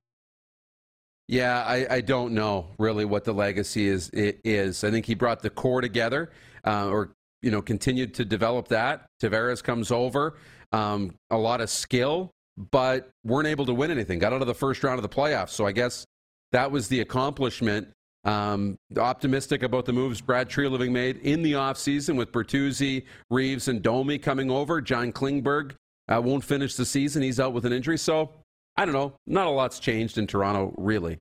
Yeah, 1.26 1.62
I, 1.66 1.96
I, 1.96 2.00
don't 2.00 2.32
know 2.32 2.68
really 2.78 3.04
what 3.04 3.24
the 3.24 3.34
legacy 3.34 3.86
is. 3.86 4.08
Is 4.14 4.82
I 4.82 4.90
think 4.90 5.04
he 5.04 5.14
brought 5.14 5.42
the 5.42 5.50
core 5.50 5.82
together, 5.82 6.30
uh, 6.64 6.88
or 6.88 7.10
you 7.42 7.50
know, 7.50 7.60
continued 7.60 8.14
to 8.14 8.24
develop 8.24 8.68
that. 8.68 9.06
Tavares 9.22 9.62
comes 9.62 9.90
over, 9.90 10.38
um, 10.72 11.14
a 11.30 11.36
lot 11.36 11.60
of 11.60 11.68
skill, 11.68 12.30
but 12.70 13.10
weren't 13.24 13.46
able 13.46 13.66
to 13.66 13.74
win 13.74 13.90
anything. 13.90 14.18
Got 14.18 14.32
out 14.32 14.40
of 14.40 14.46
the 14.46 14.54
first 14.54 14.82
round 14.82 14.98
of 14.98 15.02
the 15.02 15.08
playoffs. 15.08 15.50
So 15.50 15.66
I 15.66 15.72
guess 15.72 16.06
that 16.52 16.70
was 16.70 16.88
the 16.88 17.00
accomplishment. 17.00 17.88
Um, 18.24 18.78
optimistic 18.96 19.62
about 19.62 19.86
the 19.86 19.92
moves 19.92 20.20
Brad 20.20 20.50
Treliving 20.50 20.90
made 20.90 21.18
in 21.18 21.42
the 21.42 21.52
offseason 21.52 22.16
with 22.16 22.32
Bertuzzi, 22.32 23.04
Reeves, 23.30 23.68
and 23.68 23.80
Domi 23.80 24.18
coming 24.18 24.50
over. 24.50 24.80
John 24.80 25.12
Klingberg 25.12 25.74
uh, 26.08 26.20
won't 26.22 26.44
finish 26.44 26.74
the 26.74 26.84
season. 26.84 27.22
He's 27.22 27.40
out 27.40 27.52
with 27.52 27.64
an 27.64 27.72
injury. 27.72 27.96
So 27.96 28.32
I 28.76 28.84
don't 28.84 28.94
know. 28.94 29.14
Not 29.26 29.46
a 29.46 29.50
lot's 29.50 29.78
changed 29.78 30.18
in 30.18 30.26
Toronto, 30.26 30.74
really. 30.76 31.18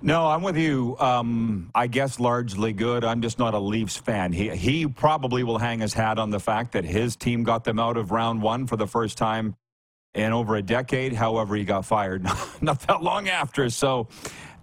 No, 0.00 0.28
I'm 0.28 0.42
with 0.42 0.56
you. 0.56 0.96
Um, 1.00 1.70
I 1.74 1.88
guess 1.88 2.20
largely 2.20 2.72
good. 2.72 3.04
I'm 3.04 3.20
just 3.20 3.38
not 3.38 3.54
a 3.54 3.58
Leafs 3.58 3.96
fan. 3.96 4.32
He 4.32 4.54
he 4.54 4.86
probably 4.86 5.42
will 5.42 5.58
hang 5.58 5.80
his 5.80 5.92
hat 5.92 6.18
on 6.18 6.30
the 6.30 6.38
fact 6.38 6.72
that 6.72 6.84
his 6.84 7.16
team 7.16 7.42
got 7.42 7.64
them 7.64 7.80
out 7.80 7.96
of 7.96 8.12
round 8.12 8.40
one 8.40 8.66
for 8.68 8.76
the 8.76 8.86
first 8.86 9.18
time 9.18 9.56
in 10.14 10.32
over 10.32 10.56
a 10.56 10.62
decade. 10.62 11.12
However, 11.12 11.54
he 11.56 11.64
got 11.64 11.84
fired 11.84 12.24
not 12.60 12.80
that 12.80 13.02
long 13.02 13.28
after. 13.28 13.70
So 13.70 14.08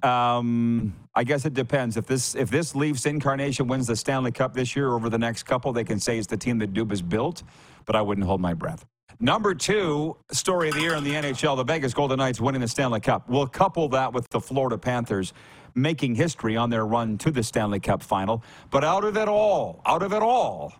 um, 0.03 0.93
I 1.13 1.23
guess 1.23 1.45
it 1.45 1.53
depends. 1.53 1.97
If 1.97 2.05
this 2.05 2.35
if 2.35 2.49
this 2.49 2.75
Leafs 2.75 3.05
incarnation 3.05 3.67
wins 3.67 3.87
the 3.87 3.95
Stanley 3.95 4.31
Cup 4.31 4.53
this 4.53 4.75
year 4.75 4.93
over 4.93 5.09
the 5.09 5.17
next 5.17 5.43
couple, 5.43 5.73
they 5.73 5.83
can 5.83 5.99
say 5.99 6.17
it's 6.17 6.27
the 6.27 6.37
team 6.37 6.59
that 6.59 6.73
Dubas 6.73 7.07
built. 7.07 7.43
But 7.85 7.95
I 7.95 8.01
wouldn't 8.01 8.25
hold 8.25 8.41
my 8.41 8.53
breath. 8.53 8.85
Number 9.19 9.55
two 9.55 10.17
story 10.31 10.69
of 10.69 10.75
the 10.75 10.81
year 10.81 10.95
in 10.95 11.03
the 11.03 11.13
NHL, 11.13 11.55
the 11.55 11.63
Vegas 11.63 11.93
Golden 11.93 12.17
Knights 12.17 12.41
winning 12.41 12.61
the 12.61 12.67
Stanley 12.67 12.99
Cup. 12.99 13.29
We'll 13.29 13.47
couple 13.47 13.87
that 13.89 14.11
with 14.11 14.29
the 14.29 14.41
Florida 14.41 14.77
Panthers 14.77 15.31
making 15.73 16.15
history 16.15 16.57
on 16.57 16.69
their 16.69 16.85
run 16.85 17.17
to 17.19 17.31
the 17.31 17.43
Stanley 17.43 17.79
Cup 17.79 18.03
final. 18.03 18.43
But 18.71 18.83
out 18.83 19.03
of 19.03 19.15
it 19.17 19.27
all, 19.27 19.81
out 19.85 20.03
of 20.03 20.11
it 20.13 20.21
all, 20.21 20.73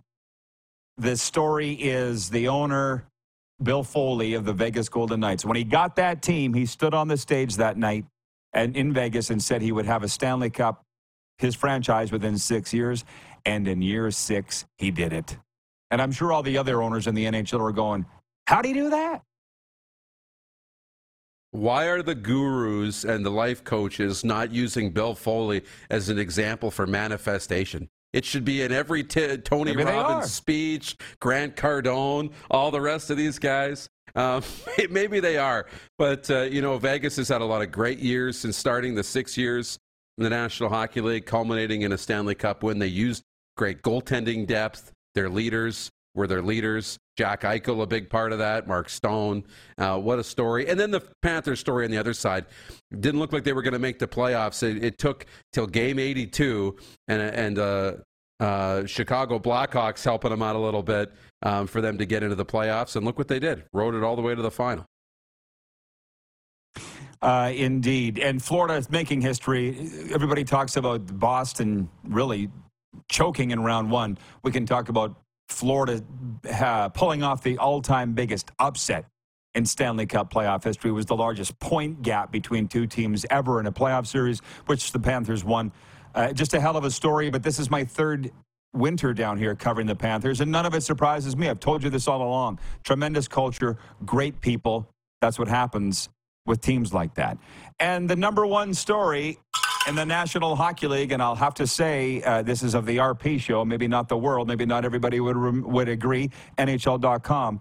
the 0.97 1.15
story 1.17 1.73
is 1.73 2.29
the 2.29 2.47
owner, 2.47 3.05
Bill 3.63 3.83
Foley 3.83 4.33
of 4.33 4.45
the 4.45 4.53
Vegas 4.53 4.89
Golden 4.89 5.19
Knights. 5.19 5.45
When 5.45 5.55
he 5.55 5.63
got 5.63 5.95
that 5.95 6.21
team, 6.21 6.53
he 6.53 6.65
stood 6.65 6.93
on 6.93 7.07
the 7.07 7.17
stage 7.17 7.55
that 7.55 7.77
night 7.77 8.05
and 8.53 8.75
in 8.75 8.93
Vegas 8.93 9.29
and 9.29 9.41
said 9.41 9.61
he 9.61 9.71
would 9.71 9.85
have 9.85 10.03
a 10.03 10.09
Stanley 10.09 10.49
Cup, 10.49 10.83
his 11.37 11.55
franchise, 11.55 12.11
within 12.11 12.37
six 12.37 12.73
years. 12.73 13.05
And 13.45 13.67
in 13.67 13.81
year 13.81 14.09
six, 14.11 14.65
he 14.77 14.91
did 14.91 15.13
it. 15.13 15.37
And 15.91 16.01
I'm 16.01 16.11
sure 16.11 16.33
all 16.33 16.43
the 16.43 16.57
other 16.57 16.81
owners 16.81 17.07
in 17.07 17.15
the 17.15 17.25
NHL 17.25 17.61
are 17.61 17.71
going, 17.71 18.05
how 18.47 18.61
do 18.61 18.69
you 18.69 18.75
do 18.75 18.89
that? 18.89 19.21
Why 21.51 21.85
are 21.85 22.01
the 22.01 22.15
gurus 22.15 23.05
and 23.05 23.25
the 23.25 23.29
life 23.29 23.63
coaches 23.63 24.25
not 24.25 24.51
using 24.51 24.89
Bill 24.89 25.15
Foley 25.15 25.63
as 25.89 26.09
an 26.09 26.19
example 26.19 26.69
for 26.69 26.85
manifestation? 26.85 27.87
It 28.13 28.23
should 28.25 28.45
be 28.45 28.61
in 28.61 28.71
every 28.71 29.03
t- 29.03 29.37
Tony 29.37 29.75
Maybe 29.75 29.89
Robbins 29.89 30.31
speech, 30.31 30.95
Grant 31.19 31.55
Cardone, 31.55 32.31
all 32.49 32.71
the 32.71 32.81
rest 32.81 33.09
of 33.09 33.17
these 33.17 33.39
guys. 33.39 33.89
Um, 34.15 34.41
maybe 34.89 35.19
they 35.19 35.37
are, 35.37 35.65
but 35.97 36.29
uh, 36.31 36.43
you 36.43 36.61
know, 36.61 36.77
Vegas 36.77 37.17
has 37.17 37.27
had 37.27 37.41
a 37.41 37.45
lot 37.45 37.61
of 37.61 37.71
great 37.71 37.99
years 37.99 38.37
since 38.37 38.55
starting 38.55 38.95
the 38.95 39.03
six 39.03 39.37
years 39.37 39.77
in 40.17 40.23
the 40.23 40.29
National 40.29 40.69
Hockey 40.69 41.01
League, 41.01 41.25
culminating 41.25 41.81
in 41.81 41.91
a 41.91 41.97
Stanley 41.97 42.35
Cup 42.35 42.63
win. 42.63 42.79
They 42.79 42.87
used 42.87 43.23
great 43.57 43.81
goaltending 43.81 44.47
depth. 44.47 44.91
Their 45.13 45.29
leaders 45.29 45.89
were 46.15 46.27
their 46.27 46.41
leaders. 46.41 46.97
Jack 47.17 47.41
Eichel, 47.41 47.81
a 47.81 47.85
big 47.85 48.09
part 48.09 48.31
of 48.31 48.39
that. 48.39 48.67
Mark 48.67 48.89
Stone, 48.89 49.43
uh, 49.77 49.97
what 49.97 50.19
a 50.19 50.23
story. 50.23 50.67
And 50.67 50.79
then 50.79 50.91
the 50.91 51.01
Panthers 51.21 51.59
story 51.59 51.85
on 51.85 51.91
the 51.91 51.97
other 51.97 52.13
side. 52.13 52.45
Didn't 52.91 53.19
look 53.19 53.31
like 53.31 53.43
they 53.43 53.53
were 53.53 53.61
going 53.61 53.73
to 53.73 53.79
make 53.79 53.99
the 53.99 54.07
playoffs. 54.07 54.63
It, 54.63 54.83
it, 54.83 54.97
took 54.97 55.25
till 55.53 55.67
game 55.67 55.99
82, 55.99 56.75
and, 57.07 57.21
and 57.21 57.59
uh, 57.59 57.93
uh, 58.39 58.85
Chicago 58.85 59.39
Blackhawks 59.39 60.03
helping 60.03 60.31
them 60.31 60.41
out 60.41 60.55
a 60.55 60.59
little 60.59 60.83
bit 60.83 61.13
um, 61.43 61.67
for 61.67 61.81
them 61.81 61.97
to 61.97 62.05
get 62.05 62.23
into 62.23 62.35
the 62.35 62.45
playoffs. 62.45 62.95
And 62.95 63.05
look 63.05 63.17
what 63.17 63.27
they 63.27 63.39
did. 63.39 63.63
Rode 63.73 63.95
it 63.95 64.03
all 64.03 64.15
the 64.15 64.21
way 64.21 64.35
to 64.35 64.41
the 64.41 64.51
final. 64.51 64.85
Uh, 67.21 67.51
indeed. 67.55 68.19
And 68.19 68.43
Florida 68.43 68.75
is 68.75 68.89
making 68.89 69.21
history. 69.21 69.89
Everybody 70.13 70.43
talks 70.43 70.77
about 70.77 71.17
Boston 71.17 71.89
really 72.03 72.49
choking 73.09 73.51
in 73.51 73.61
round 73.61 73.89
one. 73.89 74.17
We 74.43 74.51
can 74.51 74.65
talk 74.65 74.89
about 74.89 75.15
Florida 75.49 76.03
uh, 76.49 76.89
pulling 76.89 77.23
off 77.23 77.43
the 77.43 77.57
all-time 77.57 78.13
biggest 78.13 78.51
upset 78.59 79.05
in 79.53 79.65
Stanley 79.65 80.05
Cup 80.05 80.31
playoff 80.31 80.63
history 80.63 80.91
was 80.91 81.05
the 81.05 81.15
largest 81.15 81.57
point 81.59 82.01
gap 82.01 82.31
between 82.31 82.67
two 82.67 82.85
teams 82.85 83.25
ever 83.29 83.59
in 83.59 83.67
a 83.67 83.71
playoff 83.71 84.05
series, 84.05 84.41
which 84.65 84.91
the 84.91 84.99
Panthers 84.99 85.43
won. 85.43 85.71
Uh, 86.13 86.33
just 86.33 86.53
a 86.53 86.59
hell 86.59 86.77
of 86.77 86.83
a 86.83 86.91
story, 86.91 87.29
but 87.29 87.43
this 87.43 87.59
is 87.59 87.69
my 87.69 87.83
third 87.83 88.31
winter 88.73 89.13
down 89.13 89.37
here 89.37 89.55
covering 89.55 89.87
the 89.87 89.95
Panthers, 89.95 90.41
and 90.41 90.51
none 90.51 90.65
of 90.65 90.73
it 90.73 90.81
surprises 90.81 91.37
me. 91.37 91.47
I've 91.47 91.59
told 91.59 91.83
you 91.83 91.89
this 91.89 92.07
all 92.07 92.21
along. 92.21 92.59
Tremendous 92.83 93.27
culture, 93.27 93.77
great 94.05 94.41
people. 94.41 94.89
That's 95.21 95.39
what 95.39 95.47
happens 95.47 96.09
with 96.45 96.61
teams 96.61 96.93
like 96.93 97.15
that. 97.15 97.37
And 97.79 98.09
the 98.09 98.15
number 98.15 98.45
one 98.45 98.73
story 98.73 99.39
in 99.87 99.95
the 99.95 100.05
National 100.05 100.55
Hockey 100.55 100.87
League, 100.87 101.11
and 101.11 101.21
I'll 101.21 101.35
have 101.35 101.53
to 101.55 101.67
say 101.67 102.21
uh, 102.23 102.41
this 102.41 102.63
is 102.63 102.73
of 102.73 102.85
the 102.85 102.97
RP 102.97 103.39
show, 103.39 103.63
maybe 103.63 103.87
not 103.87 104.09
the 104.09 104.17
world, 104.17 104.47
maybe 104.47 104.65
not 104.65 104.85
everybody 104.85 105.19
would 105.19 105.37
would 105.37 105.89
agree. 105.89 106.31
NHL.com, 106.57 107.59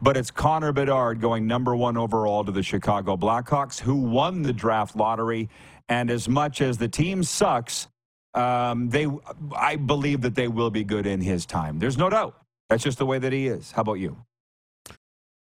but 0.00 0.16
it's 0.16 0.30
Connor 0.30 0.72
Bedard 0.72 1.20
going 1.20 1.46
number 1.46 1.74
one 1.74 1.96
overall 1.96 2.44
to 2.44 2.52
the 2.52 2.62
Chicago 2.62 3.16
Blackhawks, 3.16 3.80
who 3.80 3.96
won 3.96 4.42
the 4.42 4.52
draft 4.52 4.96
lottery. 4.96 5.48
And 5.88 6.10
as 6.10 6.28
much 6.28 6.60
as 6.60 6.78
the 6.78 6.88
team 6.88 7.22
sucks, 7.22 7.88
um, 8.34 8.88
they 8.88 9.06
I 9.56 9.76
believe 9.76 10.20
that 10.22 10.34
they 10.34 10.48
will 10.48 10.70
be 10.70 10.84
good 10.84 11.06
in 11.06 11.20
his 11.20 11.46
time. 11.46 11.78
There's 11.78 11.98
no 11.98 12.10
doubt. 12.10 12.36
That's 12.68 12.82
just 12.82 12.98
the 12.98 13.06
way 13.06 13.18
that 13.18 13.32
he 13.32 13.46
is. 13.48 13.72
How 13.72 13.82
about 13.82 13.94
you? 13.94 14.16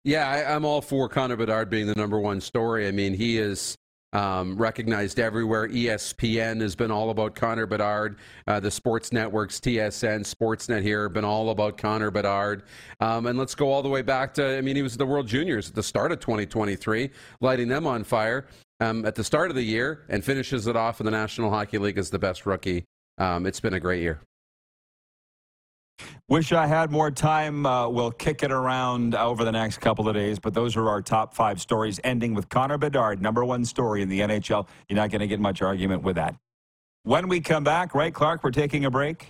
Yeah, 0.03 0.29
I, 0.29 0.55
I'm 0.55 0.65
all 0.65 0.81
for 0.81 1.09
Connor 1.09 1.35
Bedard 1.35 1.69
being 1.69 1.87
the 1.87 1.95
number 1.95 2.19
one 2.19 2.39
story. 2.39 2.87
I 2.87 2.91
mean, 2.91 3.15
he 3.15 3.39
is 3.39 3.75
um, 4.15 4.55
recognized 4.55 5.19
everywhere. 5.19 5.67
ESPN 5.67 6.61
has 6.61 6.73
been 6.73 6.89
all 6.89 7.09
about 7.09 7.35
Connor 7.35 7.65
Bedard. 7.65 8.17
Uh, 8.47 8.61
the 8.61 8.71
sports 8.71 9.11
networks, 9.11 9.59
TSN, 9.59 10.21
Sportsnet 10.21 10.81
here, 10.81 11.03
have 11.03 11.13
been 11.13 11.25
all 11.25 11.49
about 11.49 11.77
Connor 11.77 12.11
Bedard. 12.11 12.63
Um, 13.01 13.25
and 13.27 13.37
let's 13.37 13.53
go 13.55 13.69
all 13.69 13.83
the 13.83 13.89
way 13.89 14.01
back 14.01 14.33
to, 14.35 14.57
I 14.57 14.61
mean, 14.61 14.77
he 14.77 14.81
was 14.81 14.93
at 14.93 14.99
the 14.99 15.05
World 15.05 15.27
Juniors 15.27 15.67
at 15.67 15.75
the 15.75 15.83
start 15.83 16.13
of 16.13 16.21
2023, 16.21 17.09
lighting 17.41 17.67
them 17.67 17.85
on 17.85 18.05
fire 18.05 18.47
um, 18.79 19.05
at 19.05 19.15
the 19.15 19.23
start 19.23 19.49
of 19.49 19.55
the 19.55 19.63
year 19.63 20.05
and 20.07 20.23
finishes 20.23 20.65
it 20.65 20.77
off 20.77 21.01
in 21.01 21.05
the 21.05 21.11
National 21.11 21.49
Hockey 21.49 21.77
League 21.77 21.97
as 21.97 22.09
the 22.09 22.19
best 22.19 22.45
rookie. 22.45 22.85
Um, 23.17 23.45
it's 23.45 23.59
been 23.59 23.73
a 23.73 23.79
great 23.81 24.01
year. 24.01 24.21
Wish 26.27 26.51
I 26.51 26.65
had 26.65 26.91
more 26.91 27.11
time. 27.11 27.65
Uh, 27.65 27.87
we'll 27.87 28.11
kick 28.11 28.41
it 28.41 28.51
around 28.51 29.13
over 29.13 29.45
the 29.45 29.51
next 29.51 29.77
couple 29.77 30.09
of 30.09 30.15
days, 30.15 30.39
but 30.39 30.55
those 30.55 30.75
are 30.75 30.89
our 30.89 31.01
top 31.01 31.35
five 31.35 31.61
stories, 31.61 31.99
ending 32.03 32.33
with 32.33 32.49
Connor 32.49 32.79
Bedard, 32.79 33.21
number 33.21 33.45
one 33.45 33.63
story 33.63 34.01
in 34.01 34.09
the 34.09 34.21
NHL. 34.21 34.67
You're 34.89 34.97
not 34.97 35.11
going 35.11 35.21
to 35.21 35.27
get 35.27 35.39
much 35.39 35.61
argument 35.61 36.01
with 36.01 36.15
that. 36.15 36.35
When 37.03 37.27
we 37.27 37.41
come 37.41 37.63
back, 37.63 37.93
right, 37.93 38.11
Clark, 38.11 38.43
we're 38.43 38.49
taking 38.49 38.85
a 38.85 38.91
break. 38.91 39.27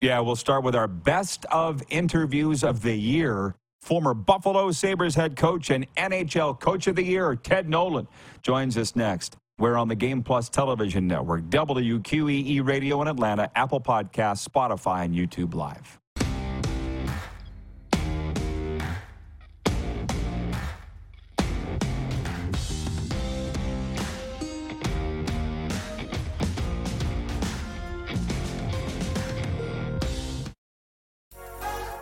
Yeah, 0.00 0.20
we'll 0.20 0.36
start 0.36 0.64
with 0.64 0.74
our 0.74 0.88
best 0.88 1.44
of 1.46 1.82
interviews 1.90 2.64
of 2.64 2.80
the 2.80 2.94
year. 2.94 3.54
Former 3.82 4.14
Buffalo 4.14 4.70
Sabres 4.72 5.14
head 5.14 5.36
coach 5.36 5.70
and 5.70 5.86
NHL 5.96 6.58
coach 6.58 6.86
of 6.86 6.96
the 6.96 7.04
year, 7.04 7.36
Ted 7.36 7.68
Nolan, 7.68 8.08
joins 8.42 8.78
us 8.78 8.96
next. 8.96 9.36
We're 9.56 9.76
on 9.76 9.86
the 9.86 9.94
Game 9.94 10.24
Plus 10.24 10.48
television 10.48 11.06
network, 11.06 11.44
WQEE 11.44 12.66
Radio 12.66 13.00
in 13.02 13.06
Atlanta, 13.08 13.48
Apple 13.54 13.80
Podcasts, 13.80 14.48
Spotify, 14.48 15.04
and 15.04 15.14
YouTube 15.14 15.54
Live. 15.54 16.00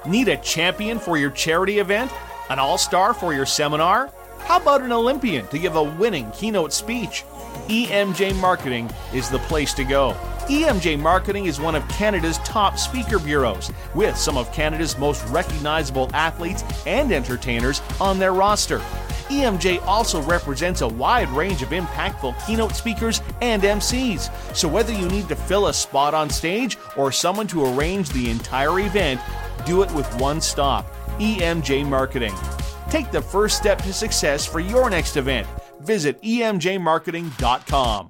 Need 0.07 0.29
a 0.29 0.39
champion 0.39 0.99
for 0.99 1.19
your 1.19 1.31
charity 1.31 1.81
event? 1.81 2.11
An 2.49 2.59
all 2.59 2.79
star 2.79 3.13
for 3.13 3.35
your 3.35 3.45
seminar? 3.45 4.11
How 4.41 4.59
about 4.59 4.81
an 4.81 4.91
Olympian 4.91 5.47
to 5.49 5.59
give 5.59 5.77
a 5.77 5.83
winning 5.83 6.31
keynote 6.33 6.73
speech? 6.73 7.25
EMJ 7.69 8.39
Marketing 8.41 8.91
is 9.13 9.31
the 9.31 9.39
place 9.41 9.73
to 9.75 9.85
go. 9.85 10.17
EMJ 10.49 10.99
Marketing 10.99 11.47
is 11.47 11.61
one 11.61 11.75
of 11.75 11.87
Canada's 11.89 12.39
top 12.39 12.79
speaker 12.79 13.19
bureaus, 13.19 13.71
with 13.95 14.17
some 14.17 14.37
of 14.37 14.53
Canada's 14.53 14.99
most 14.99 15.25
recognizable 15.29 16.11
athletes 16.13 16.65
and 16.87 17.13
entertainers 17.13 17.81
on 18.01 18.19
their 18.19 18.33
roster. 18.33 18.81
EMJ 19.29 19.81
also 19.87 20.21
represents 20.23 20.81
a 20.81 20.89
wide 20.89 21.29
range 21.31 21.63
of 21.63 21.71
impactful 21.71 22.35
keynote 22.47 22.75
speakers 22.75 23.23
and 23.41 23.63
MCs. 23.63 24.31
So 24.55 24.69
whether 24.69 24.93
you 24.93 25.09
need 25.09 25.29
to 25.29 25.37
fill 25.37 25.69
a 25.69 25.75
spot 25.75 26.13
on 26.13 26.29
stage 26.29 26.77
or 26.97 27.13
someone 27.13 27.47
to 27.47 27.65
arrange 27.65 28.11
the 28.11 28.29
entire 28.29 28.81
event, 28.81 29.21
do 29.65 29.83
it 29.83 29.93
with 29.93 30.13
one 30.21 30.41
stop 30.41 30.93
EMJ 31.19 31.87
Marketing. 31.87 32.35
Take 32.91 33.11
the 33.11 33.23
first 33.23 33.57
step 33.57 33.81
to 33.83 33.93
success 33.93 34.45
for 34.45 34.61
your 34.61 34.91
next 34.91 35.17
event. 35.17 35.47
Visit 35.85 36.21
emjmarketing.com. 36.23 38.09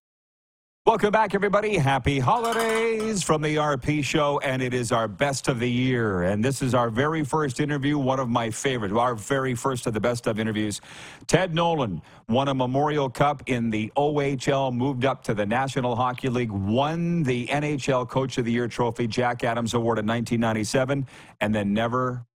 Welcome 0.85 1.12
back, 1.12 1.33
everybody. 1.33 1.79
Happy 1.79 2.19
holidays 2.19 3.23
from 3.23 3.41
the 3.41 3.55
RP 3.55 4.02
Show, 4.02 4.41
and 4.41 4.61
it 4.61 4.75
is 4.75 4.91
our 4.91 5.07
best 5.07 5.47
of 5.47 5.61
the 5.61 5.71
year. 5.71 6.23
And 6.23 6.45
this 6.45 6.61
is 6.61 6.75
our 6.75 6.91
very 6.91 7.23
first 7.23 7.61
interview, 7.61 7.99
one 7.99 8.19
of 8.19 8.29
my 8.29 8.50
favorites, 8.50 8.93
our 8.93 9.14
very 9.14 9.55
first 9.55 9.87
of 9.87 9.95
the 9.95 10.00
best 10.00 10.26
of 10.26 10.41
interviews. 10.41 10.81
Ted 11.29 11.55
Nolan 11.55 12.02
won 12.29 12.49
a 12.49 12.55
Memorial 12.55 13.09
Cup 13.09 13.45
in 13.47 13.71
the 13.71 13.93
OHL, 13.97 14.75
moved 14.75 15.05
up 15.05 15.23
to 15.23 15.35
the 15.35 15.47
National 15.47 15.95
Hockey 15.95 16.29
League, 16.29 16.50
won 16.50 17.23
the 17.23 17.47
NHL 17.47 18.09
Coach 18.09 18.38
of 18.38 18.45
the 18.45 18.50
Year 18.50 18.67
trophy, 18.67 19.07
Jack 19.07 19.45
Adams 19.45 19.75
Award 19.75 20.00
in 20.00 20.07
1997, 20.07 21.07
and 21.41 21.55
then 21.55 21.73
never 21.73 22.26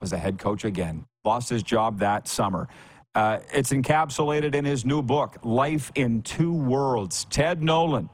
was 0.00 0.14
a 0.14 0.18
head 0.18 0.38
coach 0.38 0.64
again. 0.64 1.04
Lost 1.22 1.50
his 1.50 1.62
job 1.62 1.98
that 1.98 2.26
summer. 2.26 2.66
Uh, 3.14 3.40
it's 3.52 3.72
encapsulated 3.72 4.54
in 4.54 4.64
his 4.64 4.84
new 4.84 5.02
book, 5.02 5.36
Life 5.42 5.90
in 5.96 6.22
Two 6.22 6.52
Worlds. 6.52 7.24
Ted 7.24 7.60
Nolan, 7.60 8.08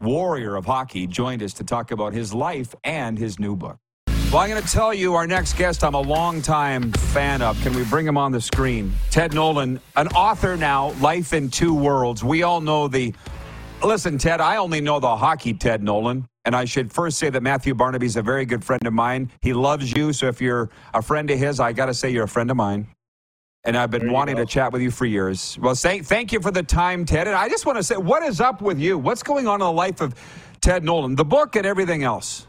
warrior 0.00 0.54
of 0.54 0.64
hockey, 0.64 1.08
joined 1.08 1.42
us 1.42 1.52
to 1.54 1.64
talk 1.64 1.90
about 1.90 2.12
his 2.12 2.32
life 2.32 2.72
and 2.84 3.18
his 3.18 3.40
new 3.40 3.56
book. 3.56 3.78
Well, 4.06 4.42
I'm 4.42 4.50
going 4.50 4.62
to 4.62 4.68
tell 4.68 4.94
you 4.94 5.14
our 5.14 5.26
next 5.26 5.56
guest 5.56 5.82
I'm 5.82 5.94
a 5.94 6.00
longtime 6.00 6.92
fan 6.92 7.42
of. 7.42 7.60
Can 7.62 7.74
we 7.74 7.82
bring 7.84 8.06
him 8.06 8.16
on 8.16 8.30
the 8.30 8.40
screen? 8.40 8.92
Ted 9.10 9.34
Nolan, 9.34 9.80
an 9.96 10.06
author 10.08 10.56
now, 10.56 10.90
Life 11.00 11.32
in 11.32 11.50
Two 11.50 11.74
Worlds. 11.74 12.22
We 12.22 12.44
all 12.44 12.60
know 12.60 12.86
the. 12.86 13.14
Listen, 13.82 14.18
Ted, 14.18 14.40
I 14.40 14.56
only 14.56 14.80
know 14.80 15.00
the 15.00 15.16
hockey 15.16 15.54
Ted 15.54 15.82
Nolan. 15.82 16.26
And 16.44 16.54
I 16.54 16.64
should 16.64 16.92
first 16.92 17.18
say 17.18 17.28
that 17.28 17.42
Matthew 17.42 17.74
Barnaby's 17.74 18.16
a 18.16 18.22
very 18.22 18.46
good 18.46 18.64
friend 18.64 18.86
of 18.86 18.92
mine. 18.92 19.30
He 19.42 19.52
loves 19.52 19.92
you. 19.92 20.12
So 20.14 20.28
if 20.28 20.40
you're 20.40 20.70
a 20.94 21.02
friend 21.02 21.30
of 21.30 21.38
his, 21.38 21.60
I 21.60 21.72
got 21.72 21.86
to 21.86 21.94
say 21.94 22.10
you're 22.10 22.24
a 22.24 22.28
friend 22.28 22.50
of 22.50 22.56
mine 22.56 22.86
and 23.68 23.76
I've 23.76 23.90
been 23.90 24.10
wanting 24.10 24.36
go. 24.36 24.44
to 24.44 24.46
chat 24.46 24.72
with 24.72 24.80
you 24.80 24.90
for 24.90 25.04
years. 25.04 25.58
Well, 25.60 25.74
say, 25.74 26.00
thank 26.00 26.32
you 26.32 26.40
for 26.40 26.50
the 26.50 26.62
time, 26.62 27.04
Ted. 27.04 27.26
And 27.28 27.36
I 27.36 27.50
just 27.50 27.66
want 27.66 27.76
to 27.76 27.82
say, 27.82 27.98
what 27.98 28.22
is 28.22 28.40
up 28.40 28.62
with 28.62 28.78
you? 28.78 28.96
What's 28.96 29.22
going 29.22 29.46
on 29.46 29.60
in 29.60 29.66
the 29.66 29.72
life 29.72 30.00
of 30.00 30.14
Ted 30.62 30.82
Nolan, 30.82 31.16
the 31.16 31.24
book 31.24 31.54
and 31.54 31.66
everything 31.66 32.02
else? 32.02 32.46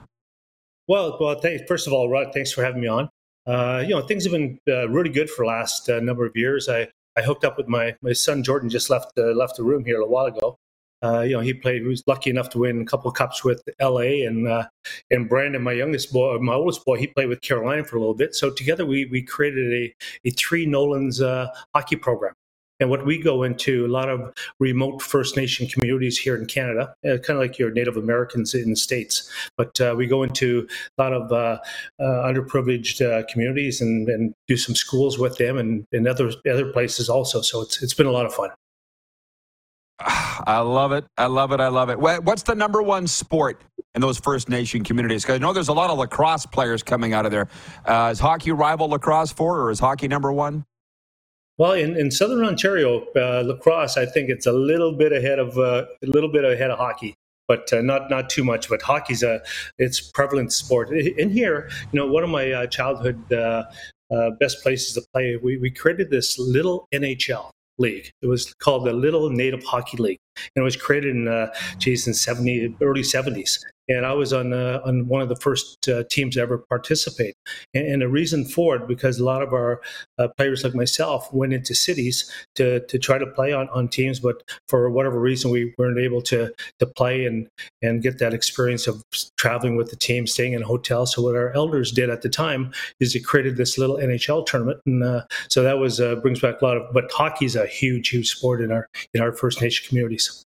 Well, 0.88 1.18
well, 1.20 1.38
th- 1.38 1.64
first 1.68 1.88
of 1.88 1.94
all, 1.94 2.10
Rod, 2.10 2.32
thanks 2.34 2.54
for 2.54 2.64
having 2.64 2.82
me 2.82 2.88
on. 2.88 3.10
Uh, 3.46 3.84
you 3.86 3.90
know, 3.90 4.02
things 4.02 4.24
have 4.24 4.32
been 4.32 4.60
uh, 4.68 4.88
really 4.88 5.10
good 5.10 5.30
for 5.30 5.44
the 5.44 5.50
last 5.50 5.90
uh, 5.90 6.00
number 6.00 6.26
of 6.26 6.32
years. 6.36 6.70
I, 6.70 6.88
I 7.18 7.22
hooked 7.22 7.44
up 7.44 7.58
with 7.58 7.68
my, 7.68 7.96
my 8.02 8.14
son 8.14 8.42
Jordan. 8.42 8.70
Just 8.70 8.90
left 8.90 9.12
uh, 9.18 9.34
left 9.34 9.58
the 9.58 9.64
room 9.64 9.84
here 9.84 9.98
a 9.98 10.00
little 10.00 10.14
while 10.14 10.28
ago, 10.28 10.58
uh, 11.04 11.22
you 11.22 11.34
know, 11.34 11.40
he 11.40 11.54
played. 11.54 11.82
He 11.82 11.88
was 11.88 12.04
lucky 12.08 12.30
enough 12.30 12.50
to 12.50 12.60
win 12.60 12.82
a 12.82 12.86
couple 12.86 13.10
of 13.10 13.16
cups 13.16 13.44
with 13.44 13.62
L.A. 13.80 14.24
and 14.24 14.48
uh, 14.48 14.68
and 15.12 15.30
Brandon, 15.30 15.62
my 15.62 15.72
youngest 15.72 16.12
boy, 16.12 16.38
my 16.40 16.54
oldest 16.54 16.84
boy, 16.86 16.98
he 16.98 17.08
played 17.08 17.30
with 17.30 17.42
Carolina 17.42 17.84
for 17.84 17.96
a 17.96 18.00
little 18.00 18.16
bit. 18.16 18.36
So 18.36 18.50
together, 18.52 18.86
we 18.86 19.06
we 19.06 19.22
created 19.22 19.72
a 19.74 19.94
a 20.28 20.32
three 20.32 20.66
Nolans 20.66 21.22
uh, 21.22 21.48
hockey 21.74 21.96
program. 21.96 22.34
And 22.82 22.90
what 22.90 23.06
we 23.06 23.22
go 23.22 23.44
into 23.44 23.86
a 23.86 23.90
lot 23.90 24.08
of 24.08 24.34
remote 24.60 25.02
First 25.02 25.36
Nation 25.36 25.68
communities 25.68 26.18
here 26.18 26.38
in 26.38 26.46
Canada, 26.46 26.94
uh, 27.06 27.18
kind 27.18 27.32
of 27.32 27.40
like 27.40 27.60
your 27.60 27.72
Native 27.72 27.98
Americans 27.98 28.54
in 28.54 28.70
the 28.70 28.76
states. 28.78 29.30
But 29.58 29.82
uh, 29.82 29.96
we 29.98 30.08
go 30.08 30.24
into 30.24 30.66
a 30.98 31.02
lot 31.02 31.12
of 31.12 31.30
uh, 31.34 31.60
underprivileged 32.00 33.28
communities 33.28 33.82
and, 33.82 34.08
and, 34.08 34.34
do 34.48 34.56
some 34.56 34.76
schools 34.76 35.20
with 35.20 35.38
them 35.38 35.58
and, 35.58 35.86
and 35.92 36.08
other 36.08 36.32
other 36.50 36.72
places 36.72 37.10
also. 37.10 37.42
So 37.42 37.62
it's 37.62 37.84
it's 37.84 37.94
been 37.94 38.08
a 38.08 38.12
lot 38.12 38.26
of 38.26 38.34
fun. 38.34 38.50
I 40.48 40.60
love 40.60 40.92
it. 40.92 41.06
I 41.18 41.26
love 41.26 41.52
it. 41.52 41.60
I 41.60 41.68
love 41.68 41.90
it. 41.90 42.00
What's 42.00 42.44
the 42.44 42.56
number 42.56 42.82
one 42.82 43.08
sport 43.08 43.62
in 43.96 44.02
those 44.02 44.18
First 44.18 44.50
Nation 44.50 44.84
communities? 44.84 45.24
Because 45.24 45.36
I 45.36 45.38
know 45.40 45.54
there's 45.54 45.68
a 45.68 45.74
lot 45.74 45.90
of 45.90 45.98
lacrosse 45.98 46.46
players 46.46 46.84
coming 46.84 47.14
out 47.14 47.26
of 47.26 47.32
there. 47.32 47.50
Uh, 47.86 48.10
is 48.12 48.20
hockey 48.20 48.52
rival 48.52 48.88
lacrosse 48.90 49.32
for, 49.32 49.60
or 49.60 49.72
is 49.72 49.80
hockey 49.80 50.08
number 50.08 50.32
one? 50.32 50.66
Well, 51.58 51.74
in, 51.74 51.98
in 51.98 52.10
Southern 52.10 52.46
Ontario, 52.46 53.06
uh, 53.18 53.44
lacrosse, 53.46 53.98
I 53.98 54.06
think 54.06 54.30
it's 54.30 54.46
a 54.46 54.54
little 54.54 54.94
bit 54.94 55.12
ahead 55.12 55.40
of 55.40 55.58
uh, 55.58 55.86
a 56.02 56.08
little 56.08 56.32
bit 56.32 56.46
ahead 56.46 56.72
of 56.72 56.78
hockey, 56.78 57.16
but 57.50 57.72
uh, 57.74 57.82
not 57.82 58.10
not 58.10 58.30
too 58.30 58.46
much. 58.46 58.70
But 58.70 58.82
hockey's 58.82 59.24
a 59.24 59.42
it's 59.78 60.00
prevalent 60.00 60.54
sport. 60.54 60.90
In 60.92 61.30
here, 61.30 61.70
you 61.92 62.00
know, 62.00 62.08
one 62.08 62.24
of 62.24 62.30
my 62.30 62.50
uh, 62.50 62.68
childhood 62.68 63.34
uh, 63.34 63.64
best 64.40 64.64
places 64.64 64.94
to 64.94 65.02
play, 65.14 65.36
we, 65.36 65.58
we 65.58 65.70
created 65.70 66.10
this 66.10 66.40
little 66.40 66.88
NHL 66.94 67.52
league. 67.80 68.12
It 68.22 68.28
was 68.28 68.54
called 68.56 68.86
the 68.86 68.94
Little 68.94 69.30
Native 69.30 69.64
Hockey 69.64 69.98
League, 69.98 70.20
and 70.36 70.62
it 70.62 70.64
was 70.64 70.76
created 70.76 71.16
in 71.16 71.28
uh, 71.28 71.48
geez, 71.78 72.08
in 72.08 72.14
70, 72.14 72.76
early 72.82 73.02
70s 73.02 73.60
and 73.90 74.06
I 74.06 74.14
was 74.14 74.32
on 74.32 74.54
uh, 74.54 74.80
on 74.86 75.08
one 75.08 75.22
of 75.22 75.30
the 75.30 75.36
first 75.36 75.90
uh, 75.90 76.04
teams 76.10 76.36
to 76.36 76.42
ever 76.42 76.60
participate. 76.60 77.36
And, 77.74 77.88
and, 77.88 78.02
the 78.02 78.08
reason 78.08 78.46
for 78.46 78.76
it 78.76 78.88
because 78.88 79.20
a 79.20 79.26
lot 79.26 79.42
of 79.42 79.52
our 79.52 79.82
uh, 80.18 80.28
players 80.38 80.64
like 80.64 80.76
myself 80.76 81.34
went 81.34 81.54
into 81.54 81.74
cities 81.76 82.32
to 82.56 82.86
to 82.88 83.00
try 83.00 83.18
to 83.18 83.26
play 83.26 83.52
on, 83.52 83.68
on 83.70 83.88
teams, 83.88 84.20
but 84.20 84.44
for 84.68 84.90
whatever 84.90 85.20
reason 85.20 85.52
we 85.52 85.74
weren't 85.78 86.00
able 86.00 86.22
to 86.22 86.54
to 86.78 86.86
play 86.86 87.26
and 87.26 87.48
and 87.82 88.02
get 88.04 88.20
that 88.20 88.34
experience 88.34 88.88
of 88.88 89.04
traveling 89.38 89.76
with 89.76 89.90
the 89.90 89.96
team, 89.96 90.28
staying 90.28 90.54
in 90.54 90.62
a 90.62 90.68
hotel. 90.68 91.06
So 91.06 91.24
what 91.24 91.36
our 91.36 91.52
elders 91.54 91.92
did 91.92 92.10
at 92.10 92.22
the 92.22 92.30
time 92.30 92.72
is 93.00 93.14
they 93.14 93.20
created 93.20 93.58
this 93.58 93.78
little 93.78 93.98
NHL 93.98 94.46
tournament, 94.46 94.80
and 94.86 95.04
uh, 95.04 95.24
so 95.50 95.64
that 95.64 95.80
was 95.80 96.00
uh, 96.00 96.16
brings 96.16 96.40
back 96.40 96.62
a 96.62 96.66
lot 96.66 96.78
of. 96.78 96.94
But 96.94 97.12
hockey 97.12 97.46
is 97.46 97.56
a 97.56 97.66
huge 97.66 98.10
huge 98.10 98.30
sport 98.30 98.62
in 98.62 98.72
our 98.72 98.88
in 99.14 99.22
our 99.22 99.32
First 99.32 99.62
Nation 99.62 99.88
communities. 99.88 100.46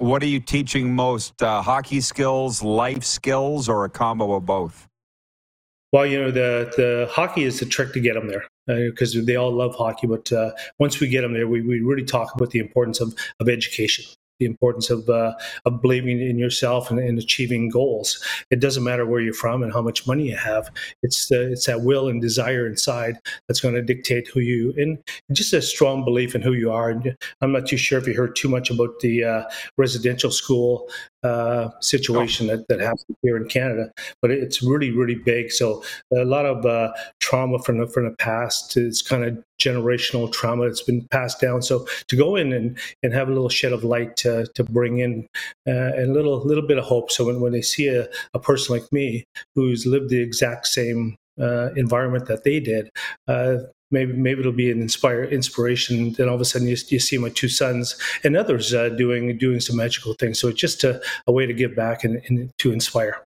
What 0.00 0.22
are 0.22 0.26
you 0.26 0.40
teaching 0.40 0.94
most? 0.94 1.42
Uh, 1.42 1.60
hockey 1.60 2.00
skills, 2.00 2.62
life 2.62 3.04
skills, 3.04 3.68
or 3.68 3.84
a 3.84 3.90
combo 3.90 4.32
of 4.32 4.46
both? 4.46 4.88
Well, 5.92 6.06
you 6.06 6.18
know, 6.18 6.30
the 6.30 6.72
the 6.74 7.08
hockey 7.12 7.44
is 7.44 7.60
the 7.60 7.66
trick 7.66 7.92
to 7.92 8.00
get 8.00 8.14
them 8.14 8.26
there 8.26 8.46
because 8.66 9.14
uh, 9.14 9.20
they 9.24 9.36
all 9.36 9.52
love 9.52 9.74
hockey. 9.74 10.06
But 10.06 10.32
uh, 10.32 10.52
once 10.78 11.00
we 11.00 11.08
get 11.08 11.20
them 11.20 11.34
there, 11.34 11.46
we, 11.46 11.60
we 11.60 11.80
really 11.80 12.04
talk 12.04 12.34
about 12.34 12.48
the 12.48 12.60
importance 12.60 13.00
of, 13.00 13.14
of 13.40 13.50
education 13.50 14.06
the 14.40 14.46
importance 14.46 14.90
of 14.90 15.08
uh, 15.08 15.34
of 15.64 15.80
believing 15.80 16.20
in 16.20 16.38
yourself 16.38 16.90
and, 16.90 16.98
and, 16.98 17.20
achieving 17.20 17.68
goals. 17.68 18.20
It 18.50 18.60
doesn't 18.60 18.82
matter 18.82 19.06
where 19.06 19.20
you're 19.20 19.34
from 19.34 19.62
and 19.62 19.72
how 19.72 19.82
much 19.82 20.06
money 20.06 20.28
you 20.30 20.36
have. 20.36 20.70
It's 21.02 21.28
the, 21.28 21.52
it's 21.52 21.66
that 21.66 21.82
will 21.82 22.08
and 22.08 22.20
desire 22.20 22.66
inside 22.66 23.16
that's 23.46 23.60
going 23.60 23.74
to 23.74 23.82
dictate 23.82 24.26
who 24.28 24.40
you 24.40 24.72
and 24.78 24.98
just 25.32 25.52
a 25.52 25.60
strong 25.60 26.04
belief 26.04 26.34
in 26.34 26.40
who 26.40 26.54
you 26.54 26.72
are. 26.72 26.90
And 26.90 27.14
I'm 27.42 27.52
not 27.52 27.66
too 27.66 27.76
sure 27.76 27.98
if 27.98 28.06
you 28.06 28.14
heard 28.14 28.34
too 28.34 28.48
much 28.48 28.70
about 28.70 28.98
the 29.00 29.24
uh, 29.24 29.42
residential 29.76 30.30
school 30.30 30.88
uh, 31.22 31.68
situation 31.80 32.46
that, 32.46 32.66
that 32.68 32.80
happens 32.80 33.04
here 33.22 33.36
in 33.36 33.46
Canada, 33.48 33.90
but 34.22 34.30
it's 34.30 34.62
really, 34.62 34.90
really 34.90 35.14
big. 35.14 35.52
So 35.52 35.82
a 36.12 36.24
lot 36.24 36.46
of 36.46 36.64
uh, 36.64 36.92
trauma 37.20 37.58
from 37.58 37.78
the, 37.78 37.86
from 37.86 38.04
the 38.04 38.16
past 38.16 38.76
is 38.76 39.02
kind 39.02 39.24
of 39.24 39.42
generational 39.60 40.32
trauma 40.32 40.66
that's 40.66 40.82
been 40.82 41.06
passed 41.08 41.40
down. 41.40 41.62
So 41.62 41.86
to 42.08 42.16
go 42.16 42.36
in 42.36 42.52
and, 42.52 42.78
and 43.02 43.12
have 43.12 43.28
a 43.28 43.32
little 43.32 43.48
shed 43.48 43.72
of 43.72 43.84
light 43.84 44.16
to, 44.18 44.46
to 44.54 44.64
bring 44.64 44.98
in 44.98 45.26
uh, 45.68 45.92
a 45.96 46.06
little 46.06 46.40
little 46.44 46.66
bit 46.66 46.78
of 46.78 46.84
hope. 46.84 47.10
So 47.10 47.26
when, 47.26 47.40
when 47.40 47.52
they 47.52 47.62
see 47.62 47.88
a, 47.88 48.08
a 48.34 48.38
person 48.38 48.74
like 48.74 48.90
me 48.92 49.24
who's 49.54 49.86
lived 49.86 50.08
the 50.08 50.20
exact 50.20 50.66
same 50.66 51.16
environment 51.76 52.26
that 52.26 52.44
they 52.44 52.60
did, 52.60 52.90
uh, 53.28 53.56
maybe 53.90 54.12
maybe 54.12 54.40
it'll 54.40 54.52
be 54.52 54.70
an 54.70 54.80
inspire 54.80 55.24
inspiration. 55.24 56.12
Then 56.12 56.28
all 56.28 56.34
of 56.34 56.40
a 56.40 56.44
sudden 56.44 56.68
you, 56.68 56.76
you 56.88 57.00
see 57.00 57.18
my 57.18 57.30
two 57.30 57.48
sons 57.48 57.96
and 58.24 58.36
others 58.36 58.72
uh, 58.72 58.90
doing 58.90 59.36
doing 59.38 59.60
some 59.60 59.76
magical 59.76 60.14
things. 60.14 60.38
So 60.38 60.48
it's 60.48 60.60
just 60.60 60.84
a, 60.84 61.00
a 61.26 61.32
way 61.32 61.46
to 61.46 61.52
give 61.52 61.74
back 61.74 62.04
and, 62.04 62.22
and 62.28 62.50
to 62.58 62.72
inspire. 62.72 63.24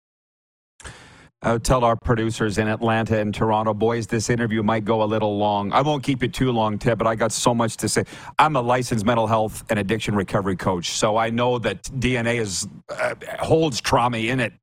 I 1.43 1.53
would 1.53 1.63
tell 1.63 1.83
our 1.83 1.95
producers 1.95 2.59
in 2.59 2.67
Atlanta 2.67 3.17
and 3.17 3.33
Toronto, 3.33 3.73
boys, 3.73 4.05
this 4.05 4.29
interview 4.29 4.61
might 4.61 4.85
go 4.85 5.01
a 5.01 5.05
little 5.05 5.39
long. 5.39 5.73
I 5.73 5.81
won't 5.81 6.03
keep 6.03 6.21
it 6.21 6.35
too 6.35 6.51
long, 6.51 6.77
Ted, 6.77 6.99
but 6.99 7.07
I 7.07 7.15
got 7.15 7.31
so 7.31 7.55
much 7.55 7.77
to 7.77 7.89
say. 7.89 8.03
I'm 8.37 8.55
a 8.55 8.61
licensed 8.61 9.07
mental 9.07 9.25
health 9.25 9.63
and 9.71 9.79
addiction 9.79 10.13
recovery 10.13 10.55
coach, 10.55 10.91
so 10.91 11.17
I 11.17 11.31
know 11.31 11.57
that 11.57 11.81
DNA 11.83 12.35
is 12.35 12.67
uh, 12.89 13.15
holds 13.39 13.81
trauma 13.81 14.19
in 14.19 14.39
it. 14.39 14.53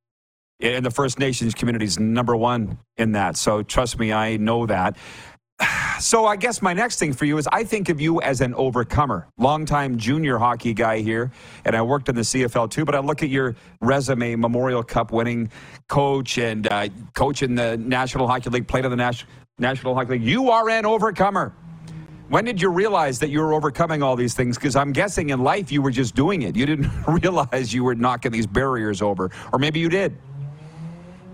In 0.61 0.83
the 0.83 0.91
First 0.91 1.21
Nations 1.21 1.55
communities, 1.55 2.01
number 2.01 2.35
one 2.35 2.79
in 2.97 3.13
that. 3.13 3.37
So 3.37 3.63
trust 3.63 3.97
me, 3.97 4.13
I 4.13 4.37
know 4.37 4.67
that. 4.67 4.97
So 5.99 6.27
I 6.27 6.37
guess 6.37 6.63
my 6.63 6.73
next 6.75 7.01
thing 7.01 7.13
for 7.13 7.25
you 7.25 7.39
is 7.39 7.49
I 7.51 7.65
think 7.65 7.89
of 7.89 8.01
you 8.01 8.21
as 8.21 8.41
an 8.41 8.55
overcomer, 8.55 9.27
longtime 9.37 9.99
junior 9.99 10.39
hockey 10.39 10.73
guy 10.73 10.99
here, 10.99 11.33
and 11.65 11.75
I 11.75 11.83
worked 11.83 12.09
in 12.09 12.15
the 12.15 12.21
CFL 12.21 12.71
too. 12.71 12.85
But 12.85 12.95
I 12.95 13.01
look 13.01 13.25
at 13.25 13.31
your 13.31 13.57
resume, 13.81 14.37
Memorial 14.37 14.85
Cup 14.85 15.11
winning 15.11 15.51
coach 15.89 16.39
and 16.39 16.71
uh, 16.73 16.89
coach 17.15 17.43
in 17.43 17.57
the 17.57 17.77
National 17.79 18.29
Hockey 18.29 18.49
League, 18.51 18.69
played 18.69 18.85
in 18.85 18.93
the 18.93 18.97
National 18.97 19.29
National 19.59 19.93
Hockey 19.97 20.13
League. 20.13 20.23
You 20.23 20.53
are 20.53 20.69
an 20.71 20.87
overcomer. 20.87 21.53
When 22.29 22.45
did 22.45 22.63
you 22.63 22.69
realize 22.69 23.19
that 23.19 23.31
you 23.31 23.41
were 23.41 23.53
overcoming 23.53 24.01
all 24.01 24.15
these 24.15 24.35
things? 24.35 24.57
Because 24.57 24.77
I'm 24.77 24.93
guessing 24.93 25.31
in 25.31 25.43
life 25.43 25.73
you 25.73 25.83
were 25.83 25.91
just 25.91 26.15
doing 26.15 26.43
it. 26.43 26.55
You 26.55 26.65
didn't 26.65 26.93
realize 27.09 27.75
you 27.75 27.83
were 27.83 27.97
knocking 27.97 28.31
these 28.31 28.47
barriers 28.47 29.03
over, 29.03 29.33
or 29.53 29.59
maybe 29.59 29.81
you 29.81 29.89
did. 29.89 30.17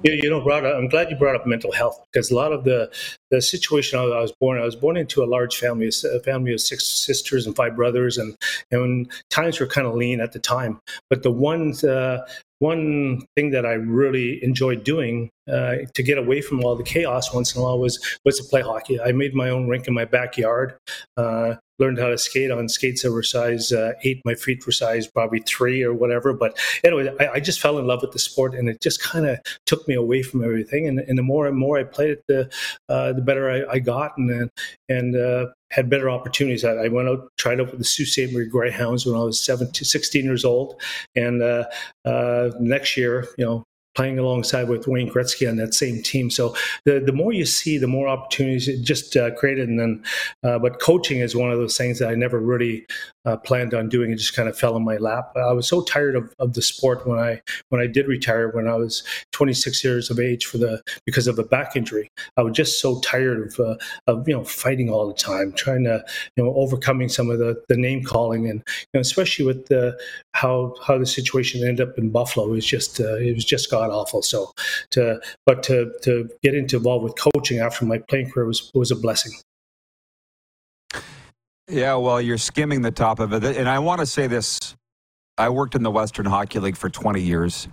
You, 0.04 0.28
know, 0.28 0.44
Rod, 0.44 0.66
I'm 0.66 0.88
glad 0.88 1.10
you 1.10 1.16
brought 1.16 1.34
up 1.34 1.46
mental 1.46 1.72
health 1.72 1.98
because 2.12 2.30
a 2.30 2.34
lot 2.34 2.52
of 2.52 2.64
the 2.64 2.92
the 3.30 3.40
situation 3.40 3.98
I 3.98 4.04
was 4.04 4.32
born, 4.38 4.60
I 4.60 4.64
was 4.64 4.76
born 4.76 4.98
into 4.98 5.24
a 5.24 5.26
large 5.26 5.56
family, 5.56 5.88
a 5.88 6.20
family 6.20 6.52
of 6.52 6.60
six 6.60 6.86
sisters 6.86 7.46
and 7.46 7.56
five 7.56 7.74
brothers, 7.74 8.18
and 8.18 8.36
and 8.70 9.10
times 9.30 9.58
were 9.58 9.66
kind 9.66 9.86
of 9.86 9.94
lean 9.94 10.20
at 10.20 10.32
the 10.32 10.38
time. 10.38 10.78
But 11.08 11.22
the 11.22 11.30
one 11.30 11.72
uh, 11.86 12.18
one 12.58 13.22
thing 13.34 13.50
that 13.52 13.64
I 13.64 13.72
really 13.72 14.44
enjoyed 14.44 14.84
doing 14.84 15.30
uh, 15.50 15.76
to 15.94 16.02
get 16.02 16.18
away 16.18 16.42
from 16.42 16.62
all 16.62 16.76
the 16.76 16.82
chaos 16.82 17.32
once 17.32 17.54
in 17.54 17.62
a 17.62 17.64
while 17.64 17.78
was 17.78 17.98
was 18.26 18.38
to 18.38 18.44
play 18.44 18.60
hockey. 18.60 19.00
I 19.00 19.12
made 19.12 19.34
my 19.34 19.48
own 19.48 19.68
rink 19.68 19.88
in 19.88 19.94
my 19.94 20.04
backyard. 20.04 20.76
Uh, 21.16 21.54
learned 21.78 21.98
how 21.98 22.08
to 22.08 22.18
skate 22.18 22.50
on 22.50 22.68
skates 22.68 23.02
that 23.02 23.12
were 23.12 23.22
size 23.22 23.72
uh, 23.72 23.92
eight. 24.02 24.20
My 24.24 24.34
feet 24.34 24.64
were 24.64 24.72
size 24.72 25.06
probably 25.06 25.40
three 25.40 25.82
or 25.82 25.92
whatever. 25.92 26.32
But 26.32 26.58
anyway, 26.84 27.14
I, 27.20 27.34
I 27.34 27.40
just 27.40 27.60
fell 27.60 27.78
in 27.78 27.86
love 27.86 28.02
with 28.02 28.12
the 28.12 28.18
sport, 28.18 28.54
and 28.54 28.68
it 28.68 28.80
just 28.80 29.02
kind 29.02 29.26
of 29.26 29.38
took 29.66 29.86
me 29.88 29.94
away 29.94 30.22
from 30.22 30.44
everything. 30.44 30.86
And, 30.86 31.00
and, 31.00 31.18
the 31.18 31.22
more 31.22 31.46
and 31.46 31.56
more 31.56 31.78
I 31.78 31.84
played 31.84 32.10
it, 32.10 32.24
the 32.28 32.50
uh, 32.88 33.12
the 33.12 33.22
better 33.22 33.50
I, 33.50 33.74
I, 33.74 33.78
got, 33.78 34.16
and 34.18 34.50
and 34.88 35.16
uh, 35.16 35.46
had 35.70 35.90
better 35.90 36.10
opportunities. 36.10 36.64
I, 36.64 36.72
I, 36.72 36.88
went 36.88 37.08
out, 37.08 37.28
tried 37.38 37.60
out 37.60 37.70
with 37.70 37.78
the 37.78 37.84
Sault 37.84 38.08
Ste. 38.08 38.32
Marie 38.32 38.48
Greyhounds 38.48 39.06
when 39.06 39.16
I 39.16 39.24
was 39.24 39.40
17, 39.44 39.84
16 39.84 40.24
years 40.24 40.44
old, 40.44 40.80
and 41.16 41.42
uh, 41.42 41.64
uh, 42.04 42.50
next 42.60 42.96
year, 42.96 43.26
you 43.38 43.44
know, 43.44 43.64
playing 43.94 44.18
alongside 44.18 44.68
with 44.68 44.86
Wayne 44.86 45.10
Gretzky 45.10 45.48
on 45.48 45.56
that 45.56 45.74
same 45.74 46.02
team. 46.02 46.30
So 46.30 46.54
the 46.84 47.00
the 47.00 47.12
more 47.12 47.32
you 47.32 47.46
see, 47.46 47.78
the 47.78 47.86
more 47.86 48.08
opportunities 48.08 48.68
it 48.68 48.82
just 48.82 49.16
uh, 49.16 49.34
created. 49.34 49.68
And 49.68 49.78
then, 49.78 50.04
uh, 50.42 50.58
but 50.58 50.80
coaching 50.80 51.20
is 51.20 51.36
one 51.36 51.50
of 51.50 51.58
those 51.58 51.76
things 51.76 51.98
that 51.98 52.08
I 52.08 52.14
never 52.14 52.38
really 52.38 52.86
uh, 53.24 53.36
planned 53.36 53.74
on 53.74 53.88
doing. 53.88 54.12
It 54.12 54.16
just 54.16 54.36
kind 54.36 54.48
of 54.48 54.56
fell 54.56 54.76
in 54.76 54.84
my 54.84 54.96
lap. 54.96 55.32
I 55.36 55.52
was 55.52 55.66
so 55.66 55.82
tired 55.82 56.16
of, 56.16 56.32
of 56.38 56.54
the 56.54 56.62
sport 56.62 57.06
when 57.06 57.18
I 57.18 57.42
when 57.70 57.80
I 57.80 57.86
did 57.86 58.06
retire 58.06 58.48
when 58.50 58.68
I 58.68 58.74
was 58.74 59.02
26 59.32 59.82
years 59.82 60.10
of 60.10 60.20
age 60.20 60.46
for 60.46 60.58
the 60.58 60.82
because 61.04 61.26
of 61.26 61.38
a 61.38 61.44
back 61.44 61.76
injury. 61.76 62.10
I 62.36 62.42
was 62.42 62.56
just 62.56 62.80
so 62.80 63.00
tired 63.00 63.48
of 63.48 63.60
uh, 63.60 63.76
of 64.06 64.28
you 64.28 64.34
know 64.34 64.44
fighting 64.44 64.90
all 64.90 65.08
the 65.08 65.14
time, 65.14 65.52
trying 65.52 65.84
to 65.84 66.04
you 66.36 66.44
know 66.44 66.54
overcoming 66.54 67.08
some 67.08 67.30
of 67.30 67.38
the 67.38 67.62
the 67.68 67.76
name 67.76 68.04
calling 68.04 68.48
and 68.48 68.62
you 68.68 68.86
know, 68.94 69.00
especially 69.00 69.44
with 69.44 69.66
the 69.66 69.98
how 70.32 70.74
how 70.86 70.98
the 70.98 71.06
situation 71.06 71.66
ended 71.66 71.88
up 71.88 71.98
in 71.98 72.10
Buffalo 72.10 72.52
is 72.54 72.66
just 72.66 73.00
uh, 73.00 73.16
it 73.16 73.34
was 73.34 73.44
just 73.44 73.70
god 73.70 73.90
awful. 73.90 74.22
So 74.22 74.52
to 74.90 75.20
but 75.44 75.62
to 75.64 75.92
to 76.02 76.28
get 76.42 76.54
into 76.54 76.84
involved 76.84 77.04
with 77.04 77.14
coaching 77.16 77.60
after 77.60 77.86
my 77.86 77.98
playing 77.98 78.30
career 78.30 78.46
was 78.46 78.70
was 78.74 78.90
a 78.90 78.96
blessing. 78.96 79.32
Yeah, 81.68 81.94
well, 81.96 82.20
you're 82.20 82.38
skimming 82.38 82.82
the 82.82 82.90
top 82.90 83.20
of 83.20 83.32
it. 83.32 83.44
And 83.56 83.68
I 83.68 83.78
want 83.78 84.00
to 84.00 84.06
say 84.06 84.26
this 84.26 84.76
I 85.38 85.48
worked 85.48 85.74
in 85.74 85.82
the 85.82 85.90
Western 85.90 86.26
Hockey 86.26 86.58
League 86.60 86.76
for 86.76 86.90
20 86.90 87.20
years. 87.20 87.68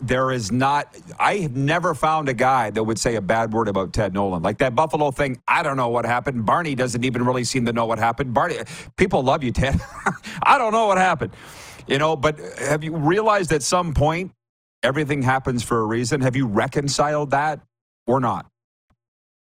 There 0.00 0.32
is 0.32 0.50
not, 0.50 0.94
I 1.20 1.36
have 1.36 1.56
never 1.56 1.94
found 1.94 2.28
a 2.28 2.34
guy 2.34 2.70
that 2.70 2.82
would 2.82 2.98
say 2.98 3.14
a 3.14 3.20
bad 3.20 3.52
word 3.52 3.68
about 3.68 3.92
Ted 3.92 4.12
Nolan. 4.12 4.42
Like 4.42 4.58
that 4.58 4.74
Buffalo 4.74 5.10
thing, 5.12 5.40
I 5.46 5.62
don't 5.62 5.76
know 5.76 5.88
what 5.88 6.04
happened. 6.04 6.44
Barney 6.44 6.74
doesn't 6.74 7.04
even 7.04 7.24
really 7.24 7.44
seem 7.44 7.64
to 7.66 7.72
know 7.72 7.86
what 7.86 7.98
happened. 7.98 8.34
Barney, 8.34 8.56
people 8.96 9.22
love 9.22 9.44
you, 9.44 9.52
Ted. 9.52 9.80
I 10.42 10.58
don't 10.58 10.72
know 10.72 10.86
what 10.86 10.98
happened. 10.98 11.32
You 11.86 11.98
know, 11.98 12.16
but 12.16 12.40
uh, 12.40 12.44
have 12.68 12.82
you 12.82 12.96
realized 12.96 13.52
at 13.52 13.62
some 13.62 13.94
point 13.94 14.32
everything 14.82 15.22
happens 15.22 15.62
for 15.62 15.80
a 15.80 15.84
reason? 15.86 16.22
Have 16.22 16.34
you 16.34 16.46
reconciled 16.46 17.30
that 17.30 17.60
or 18.06 18.20
not? 18.20 18.46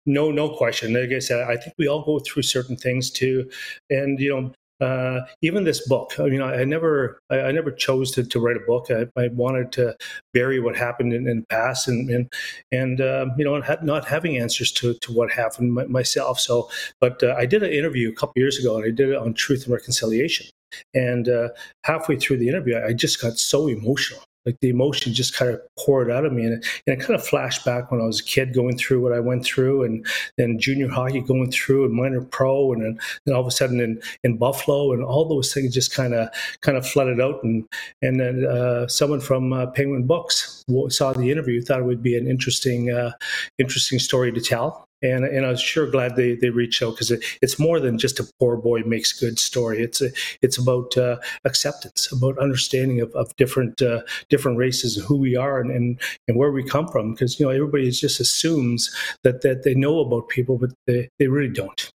No, 0.05 0.31
no 0.31 0.49
question. 0.49 0.93
Like 0.93 1.11
I 1.11 1.19
said, 1.19 1.41
I 1.49 1.57
think 1.57 1.75
we 1.77 1.87
all 1.87 2.03
go 2.03 2.19
through 2.19 2.43
certain 2.43 2.77
things 2.77 3.09
too, 3.09 3.49
and 3.89 4.19
you 4.19 4.29
know, 4.29 4.51
uh, 4.81 5.21
even 5.41 5.63
this 5.63 5.87
book. 5.87 6.19
I 6.19 6.23
mean, 6.23 6.41
I, 6.41 6.63
never, 6.65 7.19
I, 7.29 7.41
I, 7.41 7.51
never 7.51 7.71
chose 7.71 8.11
to, 8.11 8.23
to 8.25 8.39
write 8.39 8.57
a 8.57 8.65
book. 8.67 8.87
I, 8.89 9.05
I, 9.19 9.29
wanted 9.29 9.71
to 9.73 9.95
bury 10.33 10.59
what 10.59 10.75
happened 10.75 11.13
in, 11.13 11.27
in 11.27 11.39
the 11.39 11.45
past, 11.49 11.87
and 11.87 12.09
and, 12.09 12.33
and 12.71 12.99
uh, 12.99 13.27
you 13.37 13.45
know, 13.45 13.61
not 13.83 14.05
having 14.05 14.37
answers 14.37 14.71
to, 14.73 14.93
to 14.95 15.13
what 15.13 15.31
happened 15.31 15.73
myself. 15.89 16.39
So, 16.39 16.69
but 16.99 17.23
uh, 17.23 17.35
I 17.37 17.45
did 17.45 17.63
an 17.63 17.71
interview 17.71 18.09
a 18.09 18.15
couple 18.15 18.33
years 18.35 18.59
ago, 18.59 18.75
and 18.75 18.85
I 18.85 18.91
did 18.91 19.09
it 19.09 19.15
on 19.15 19.33
truth 19.33 19.63
and 19.63 19.73
reconciliation. 19.73 20.47
And 20.93 21.29
uh, 21.29 21.49
halfway 21.83 22.17
through 22.17 22.37
the 22.37 22.49
interview, 22.49 22.77
I 22.77 22.91
just 22.91 23.21
got 23.21 23.39
so 23.39 23.67
emotional 23.67 24.23
like 24.45 24.59
the 24.61 24.69
emotion 24.69 25.13
just 25.13 25.35
kind 25.35 25.51
of 25.51 25.61
poured 25.77 26.11
out 26.11 26.25
of 26.25 26.33
me. 26.33 26.45
And 26.45 26.53
it, 26.55 26.65
and 26.87 26.99
it 26.99 27.05
kind 27.05 27.19
of 27.19 27.25
flashed 27.25 27.65
back 27.65 27.91
when 27.91 28.01
i 28.01 28.05
was 28.05 28.19
a 28.19 28.23
kid 28.23 28.53
going 28.53 28.77
through 28.77 29.01
what 29.01 29.13
i 29.13 29.19
went 29.19 29.43
through 29.45 29.83
and 29.83 30.05
then 30.37 30.59
junior 30.59 30.87
hockey 30.87 31.21
going 31.21 31.51
through 31.51 31.85
and 31.85 31.93
minor 31.93 32.21
pro 32.21 32.73
and 32.73 32.83
then, 32.83 32.99
then 33.25 33.35
all 33.35 33.41
of 33.41 33.47
a 33.47 33.51
sudden 33.51 33.79
in, 33.79 34.01
in 34.23 34.37
buffalo 34.37 34.93
and 34.93 35.03
all 35.03 35.25
those 35.27 35.53
things 35.53 35.73
just 35.73 35.93
kind 35.93 36.13
of 36.13 36.29
kind 36.61 36.77
of 36.77 36.87
flooded 36.87 37.21
out. 37.21 37.43
And 37.43 37.67
and 38.01 38.19
then 38.19 38.45
uh, 38.45 38.87
someone 38.87 39.19
from 39.19 39.53
uh, 39.53 39.67
penguin 39.67 40.05
books 40.05 40.63
saw 40.89 41.13
the 41.13 41.31
interview 41.31 41.61
thought 41.61 41.79
it 41.79 41.85
would 41.85 42.03
be 42.03 42.17
an 42.17 42.27
interesting 42.27 42.91
uh, 42.91 43.11
interesting 43.57 43.99
story 43.99 44.31
to 44.31 44.41
tell 44.41 44.84
and 45.01 45.25
and 45.25 45.45
I 45.45 45.49
was 45.49 45.61
sure 45.61 45.89
glad 45.89 46.15
they 46.15 46.35
they 46.35 46.49
reached 46.49 46.81
out 46.81 46.91
because 46.91 47.11
it, 47.11 47.23
it's 47.41 47.59
more 47.59 47.79
than 47.79 47.97
just 47.97 48.19
a 48.19 48.29
poor 48.39 48.57
boy 48.57 48.81
makes 48.81 49.11
good 49.13 49.39
story. 49.39 49.81
It's 49.81 50.01
a, 50.01 50.09
it's 50.41 50.57
about 50.57 50.97
uh, 50.97 51.17
acceptance, 51.43 52.11
about 52.11 52.39
understanding 52.39 53.01
of, 53.01 53.11
of 53.13 53.35
different 53.35 53.81
uh, 53.81 54.01
different 54.29 54.57
races 54.57 54.95
who 54.95 55.17
we 55.17 55.35
are 55.35 55.59
and, 55.59 55.71
and, 55.71 55.99
and 56.27 56.37
where 56.37 56.51
we 56.51 56.63
come 56.63 56.87
from. 56.87 57.13
Because 57.13 57.39
you 57.39 57.45
know 57.45 57.51
everybody 57.51 57.89
just 57.91 58.19
assumes 58.19 58.93
that 59.23 59.41
that 59.41 59.63
they 59.63 59.75
know 59.75 59.99
about 59.99 60.29
people, 60.29 60.57
but 60.57 60.71
they 60.87 61.09
they 61.19 61.27
really 61.27 61.53
don't. 61.53 61.89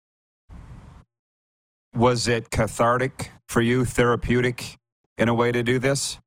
Was 1.95 2.29
it 2.29 2.51
cathartic 2.51 3.31
for 3.49 3.61
you, 3.61 3.85
therapeutic 3.85 4.77
in 5.17 5.29
a 5.29 5.35
way 5.35 5.51
to 5.53 5.63
do 5.63 5.79
this? 5.79 6.19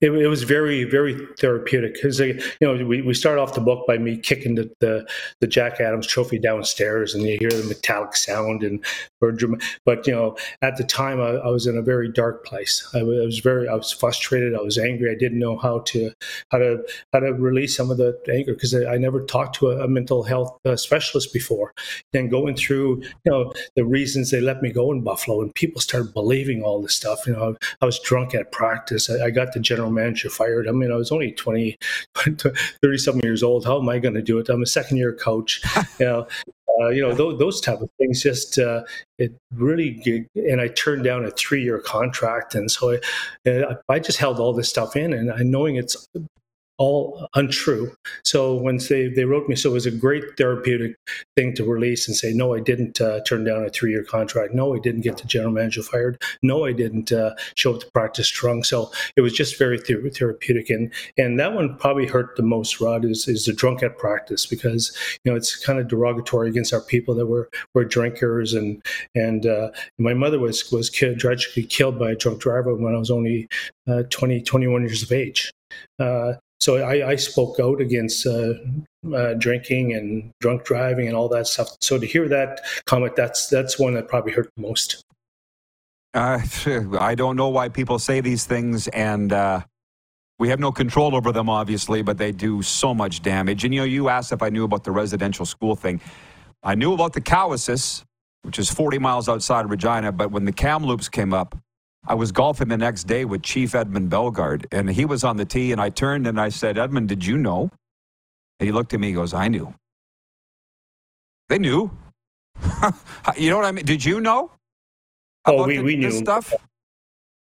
It, 0.00 0.10
it, 0.10 0.28
was 0.28 0.42
very 0.42 0.84
very 0.84 1.16
therapeutic. 1.38 1.94
Because 1.94 2.18
you 2.20 2.40
know 2.60 2.84
we, 2.84 3.02
we 3.02 3.14
start 3.14 3.38
off 3.38 3.54
the 3.54 3.60
book 3.60 3.86
by 3.86 3.98
me 3.98 4.16
kicking 4.18 4.56
the, 4.56 4.70
the, 4.80 5.06
the 5.40 5.46
Jack 5.46 5.80
Adams 5.80 6.06
trophy 6.06 6.38
downstairs 6.38 7.14
and 7.14 7.22
you 7.24 7.38
hear 7.38 7.50
the 7.50 7.64
metallic 7.64 8.16
sound 8.16 8.62
and 8.62 8.84
but 9.84 10.06
you 10.06 10.14
know 10.14 10.36
at 10.62 10.76
the 10.76 10.84
time 10.84 11.20
I, 11.20 11.30
I 11.36 11.48
was 11.48 11.66
in 11.66 11.76
a 11.76 11.82
very 11.82 12.10
dark 12.10 12.44
place. 12.44 12.86
I 12.94 13.02
was 13.02 13.38
very 13.38 13.68
I 13.68 13.74
was 13.74 13.92
frustrated. 13.92 14.54
I 14.54 14.60
was 14.60 14.78
angry. 14.78 15.10
I 15.10 15.18
didn't 15.18 15.38
know 15.38 15.56
how 15.56 15.80
to 15.80 16.12
how 16.50 16.58
to 16.58 16.84
how 17.12 17.20
to 17.20 17.32
release 17.32 17.76
some 17.76 17.90
of 17.90 17.96
the 17.96 18.18
anger 18.30 18.54
because 18.54 18.74
I, 18.74 18.94
I, 18.94 18.96
never 18.98 19.24
talked 19.24 19.56
to 19.56 19.70
a, 19.70 19.84
a 19.84 19.88
mental 19.88 20.22
health 20.22 20.58
uh, 20.64 20.76
specialist 20.76 21.32
before. 21.32 21.72
Then 22.12 22.28
going 22.28 22.56
through 22.56 23.02
you 23.02 23.32
know 23.32 23.52
the 23.74 23.84
reasons 23.84 24.30
they 24.30 24.40
let 24.40 24.62
me 24.62 24.70
go 24.72 24.92
in 24.92 25.02
Buffalo 25.02 25.40
and 25.40 25.54
people 25.54 25.80
started 25.80 26.12
believing 26.12 26.62
all 26.62 26.82
this 26.82 26.94
stuff. 26.94 27.26
You 27.26 27.32
know 27.32 27.56
I 27.80 27.86
was 27.86 27.98
drunk 27.98 28.34
at 28.34 28.52
practice. 28.52 29.08
I, 29.08 29.26
I 29.26 29.30
got 29.30 29.52
the 29.52 29.60
general 29.60 29.85
general 29.86 30.04
manager 30.04 30.30
fired. 30.30 30.68
I 30.68 30.72
mean, 30.72 30.92
I 30.92 30.96
was 30.96 31.12
only 31.12 31.32
20, 31.32 31.76
30 32.16 32.98
something 32.98 33.22
years 33.22 33.42
old. 33.42 33.64
How 33.64 33.80
am 33.80 33.88
I 33.88 33.98
going 33.98 34.14
to 34.14 34.22
do 34.22 34.38
it? 34.38 34.48
I'm 34.48 34.62
a 34.62 34.66
second 34.66 34.96
year 34.96 35.12
coach. 35.12 35.62
you 35.98 36.06
know, 36.06 36.26
uh, 36.80 36.88
you 36.88 37.00
know 37.00 37.14
those, 37.14 37.38
those, 37.38 37.60
type 37.60 37.80
of 37.80 37.88
things. 37.98 38.22
Just 38.22 38.58
uh, 38.58 38.82
it 39.18 39.32
really, 39.54 40.26
and 40.34 40.60
I 40.60 40.68
turned 40.68 41.04
down 41.04 41.24
a 41.24 41.30
three 41.30 41.62
year 41.62 41.78
contract, 41.78 42.54
and 42.54 42.70
so 42.70 42.98
I, 43.46 43.76
I 43.88 43.98
just 43.98 44.18
held 44.18 44.38
all 44.38 44.52
this 44.52 44.68
stuff 44.68 44.94
in, 44.94 45.14
and 45.14 45.32
I 45.32 45.38
knowing 45.38 45.76
it's 45.76 46.06
all 46.78 47.28
untrue. 47.34 47.94
So 48.24 48.54
when 48.54 48.78
they, 48.88 49.08
they 49.08 49.24
wrote 49.24 49.48
me, 49.48 49.56
so 49.56 49.70
it 49.70 49.74
was 49.74 49.86
a 49.86 49.90
great 49.90 50.24
therapeutic 50.36 50.96
thing 51.34 51.54
to 51.54 51.64
release 51.64 52.06
and 52.06 52.16
say, 52.16 52.32
no, 52.32 52.54
I 52.54 52.60
didn't 52.60 53.00
uh, 53.00 53.20
turn 53.26 53.44
down 53.44 53.64
a 53.64 53.70
three 53.70 53.90
year 53.90 54.04
contract. 54.04 54.54
No, 54.54 54.74
I 54.74 54.78
didn't 54.78 55.00
get 55.00 55.18
the 55.18 55.26
general 55.26 55.52
manager 55.52 55.82
fired. 55.82 56.20
No, 56.42 56.64
I 56.64 56.72
didn't 56.72 57.12
uh, 57.12 57.34
show 57.54 57.74
up 57.74 57.80
to 57.80 57.90
practice 57.92 58.30
drunk. 58.30 58.64
So 58.66 58.90
it 59.16 59.22
was 59.22 59.32
just 59.32 59.58
very 59.58 59.78
ther- 59.78 60.08
therapeutic. 60.10 60.70
And, 60.70 60.92
and 61.16 61.38
that 61.40 61.54
one 61.54 61.76
probably 61.78 62.06
hurt 62.06 62.36
the 62.36 62.42
most, 62.42 62.80
Rod, 62.80 63.04
is, 63.04 63.26
is 63.26 63.46
the 63.46 63.52
drunk 63.52 63.82
at 63.82 63.98
practice 63.98 64.44
because, 64.44 64.96
you 65.24 65.30
know, 65.30 65.36
it's 65.36 65.56
kind 65.56 65.78
of 65.78 65.88
derogatory 65.88 66.50
against 66.50 66.74
our 66.74 66.82
people 66.82 67.14
that 67.14 67.26
were, 67.26 67.48
were 67.74 67.84
drinkers. 67.84 68.52
And, 68.52 68.84
and 69.14 69.46
uh, 69.46 69.70
my 69.98 70.14
mother 70.14 70.38
was, 70.38 70.70
was 70.70 70.90
killed, 70.90 71.18
tragically 71.18 71.64
killed 71.64 71.98
by 71.98 72.10
a 72.10 72.16
drunk 72.16 72.40
driver 72.40 72.74
when 72.74 72.94
I 72.94 72.98
was 72.98 73.10
only 73.10 73.48
uh, 73.88 74.02
20, 74.10 74.42
21 74.42 74.82
years 74.82 75.02
of 75.02 75.12
age. 75.12 75.52
Uh, 75.98 76.34
so 76.66 76.78
I, 76.78 77.10
I 77.10 77.14
spoke 77.14 77.60
out 77.60 77.80
against 77.80 78.26
uh, 78.26 78.54
uh, 79.14 79.34
drinking 79.34 79.92
and 79.92 80.32
drunk 80.40 80.64
driving 80.64 81.06
and 81.06 81.16
all 81.16 81.28
that 81.28 81.46
stuff. 81.46 81.68
So 81.80 81.96
to 81.96 82.04
hear 82.04 82.28
that 82.28 82.60
comment, 82.86 83.14
that's 83.14 83.46
that's 83.46 83.78
one 83.78 83.94
that 83.94 84.08
probably 84.08 84.32
hurt 84.32 84.50
the 84.56 84.62
most. 84.62 85.04
Uh, 86.12 86.40
I 86.98 87.14
don't 87.14 87.36
know 87.36 87.50
why 87.50 87.68
people 87.68 88.00
say 88.00 88.20
these 88.20 88.46
things, 88.46 88.88
and 88.88 89.32
uh, 89.32 89.60
we 90.40 90.48
have 90.48 90.58
no 90.58 90.72
control 90.72 91.14
over 91.14 91.30
them, 91.30 91.48
obviously, 91.48 92.02
but 92.02 92.18
they 92.18 92.32
do 92.32 92.62
so 92.62 92.92
much 92.92 93.22
damage. 93.22 93.64
And 93.64 93.72
you 93.72 93.82
know, 93.82 93.86
you 93.86 94.08
asked 94.08 94.32
if 94.32 94.42
I 94.42 94.48
knew 94.48 94.64
about 94.64 94.82
the 94.82 94.90
residential 94.90 95.46
school 95.46 95.76
thing. 95.76 96.00
I 96.64 96.74
knew 96.74 96.92
about 96.94 97.12
the 97.12 97.20
Cowessess, 97.20 98.02
which 98.42 98.58
is 98.58 98.68
40 98.68 98.98
miles 98.98 99.28
outside 99.28 99.66
of 99.66 99.70
Regina, 99.70 100.10
but 100.10 100.32
when 100.32 100.46
the 100.46 100.52
Kamloops 100.52 101.08
came 101.08 101.32
up, 101.32 101.56
I 102.08 102.14
was 102.14 102.32
golfing 102.32 102.68
the 102.68 102.76
next 102.76 103.04
day 103.04 103.24
with 103.24 103.42
Chief 103.42 103.74
Edmund 103.74 104.10
Bellegarde, 104.10 104.66
and 104.70 104.88
he 104.90 105.04
was 105.04 105.24
on 105.24 105.36
the 105.36 105.44
tee, 105.44 105.72
and 105.72 105.80
I 105.80 105.90
turned 105.90 106.26
and 106.26 106.40
I 106.40 106.48
said, 106.48 106.78
Edmund, 106.78 107.08
did 107.08 107.24
you 107.24 107.36
know? 107.36 107.70
And 108.60 108.66
he 108.66 108.72
looked 108.72 108.94
at 108.94 109.00
me, 109.00 109.08
he 109.08 109.12
goes, 109.12 109.34
I 109.34 109.48
knew. 109.48 109.74
They 111.48 111.58
knew. 111.58 111.90
you 113.36 113.50
know 113.50 113.56
what 113.56 113.66
I 113.66 113.72
mean? 113.72 113.84
Did 113.84 114.04
you 114.04 114.20
know? 114.20 114.50
Oh, 115.44 115.66
we, 115.66 115.78
we 115.80 115.96
knew 115.96 116.10
stuff. 116.10 116.52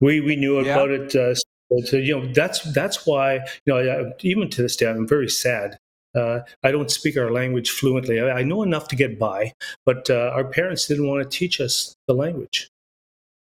We 0.00 0.20
we 0.20 0.37
knew 0.37 0.61
yeah. 0.61 0.74
about 0.74 0.90
it. 0.90 1.14
Uh, 1.14 1.35
so 1.85 1.96
you 1.96 2.18
know 2.18 2.32
that's 2.32 2.61
that's 2.72 3.06
why 3.06 3.35
you 3.64 3.72
know 3.72 4.12
even 4.20 4.50
to 4.50 4.62
this 4.62 4.76
day 4.76 4.88
I'm 4.88 5.06
very 5.06 5.28
sad 5.28 5.78
uh, 6.16 6.40
I 6.62 6.70
don't 6.70 6.90
speak 6.90 7.16
our 7.16 7.30
language 7.30 7.70
fluently. 7.70 8.20
I, 8.20 8.38
I, 8.38 8.42
know 8.42 8.62
enough 8.62 8.88
to 8.88 8.96
get 8.96 9.18
by, 9.18 9.52
but 9.85 10.09
uh, 10.09 10.30
our 10.32 10.44
parents 10.44 10.87
didn't 10.87 11.06
want 11.06 11.22
to 11.22 11.38
teach 11.38 11.61
us 11.61 11.94
the 12.09 12.14
language 12.14 12.70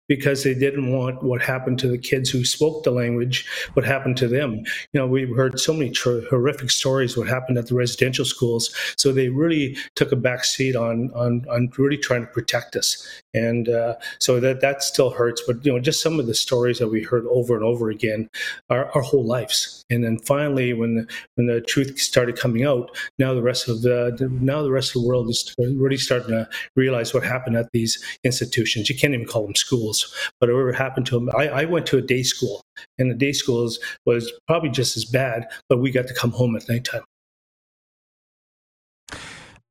because 0.07 0.43
they 0.43 0.53
didn't 0.53 0.91
want 0.91 1.23
what 1.23 1.41
happened 1.41 1.79
to 1.79 1.87
the 1.87 1.97
kids 1.97 2.29
who 2.29 2.45
spoke 2.45 2.83
the 2.83 2.91
language, 2.91 3.45
what 3.73 3.85
happened 3.85 4.17
to 4.17 4.27
them. 4.27 4.63
You 4.93 4.99
know, 4.99 5.07
we've 5.07 5.35
heard 5.35 5.59
so 5.59 5.73
many 5.73 5.91
tr- 5.91 6.21
horrific 6.29 6.71
stories 6.71 7.17
what 7.17 7.27
happened 7.27 7.57
at 7.57 7.67
the 7.67 7.75
residential 7.75 8.25
schools. 8.25 8.73
So 8.97 9.11
they 9.11 9.29
really 9.29 9.77
took 9.95 10.11
a 10.11 10.15
back 10.15 10.43
seat 10.43 10.75
on 10.75 11.11
on, 11.15 11.45
on 11.49 11.71
really 11.77 11.97
trying 11.97 12.21
to 12.21 12.27
protect 12.27 12.75
us, 12.75 13.05
and 13.35 13.69
uh, 13.69 13.95
so 14.19 14.39
that 14.39 14.61
that 14.61 14.81
still 14.81 15.11
hurts. 15.11 15.43
But 15.45 15.65
you 15.65 15.71
know, 15.71 15.79
just 15.79 16.01
some 16.01 16.19
of 16.19 16.27
the 16.27 16.33
stories 16.33 16.79
that 16.79 16.87
we 16.87 17.03
heard 17.03 17.25
over 17.27 17.55
and 17.55 17.63
over 17.63 17.89
again, 17.89 18.29
our, 18.69 18.89
our 18.95 19.01
whole 19.01 19.25
lives. 19.25 19.83
And 19.89 20.03
then 20.03 20.17
finally, 20.19 20.73
when 20.73 20.95
the, 20.95 21.07
when 21.35 21.47
the 21.47 21.61
truth 21.61 21.99
started 21.99 22.39
coming 22.39 22.65
out, 22.65 22.95
now 23.19 23.33
the 23.33 23.43
rest 23.43 23.67
of 23.67 23.81
the 23.81 24.17
now 24.41 24.63
the 24.63 24.71
rest 24.71 24.95
of 24.95 25.01
the 25.01 25.07
world 25.07 25.29
is 25.29 25.53
really 25.59 25.97
starting 25.97 26.29
to 26.29 26.49
realize 26.75 27.13
what 27.13 27.23
happened 27.23 27.57
at 27.57 27.69
these 27.73 28.03
institutions. 28.23 28.89
You 28.89 28.95
can't 28.95 29.13
even 29.13 29.27
call 29.27 29.43
them 29.43 29.55
schools 29.55 30.15
but 30.39 30.49
whatever 30.49 30.73
happened 30.73 31.05
to 31.07 31.15
them. 31.15 31.29
I, 31.35 31.47
I 31.47 31.65
went 31.65 31.85
to 31.87 31.97
a 31.97 32.01
day 32.01 32.23
school, 32.23 32.61
and 32.97 33.09
the 33.09 33.15
day 33.15 33.31
schools 33.31 33.79
was 34.05 34.31
probably 34.47 34.69
just 34.69 34.97
as 34.97 35.05
bad, 35.05 35.47
but 35.69 35.79
we 35.79 35.91
got 35.91 36.07
to 36.07 36.13
come 36.13 36.31
home 36.31 36.55
at 36.55 36.67
nighttime. 36.69 37.03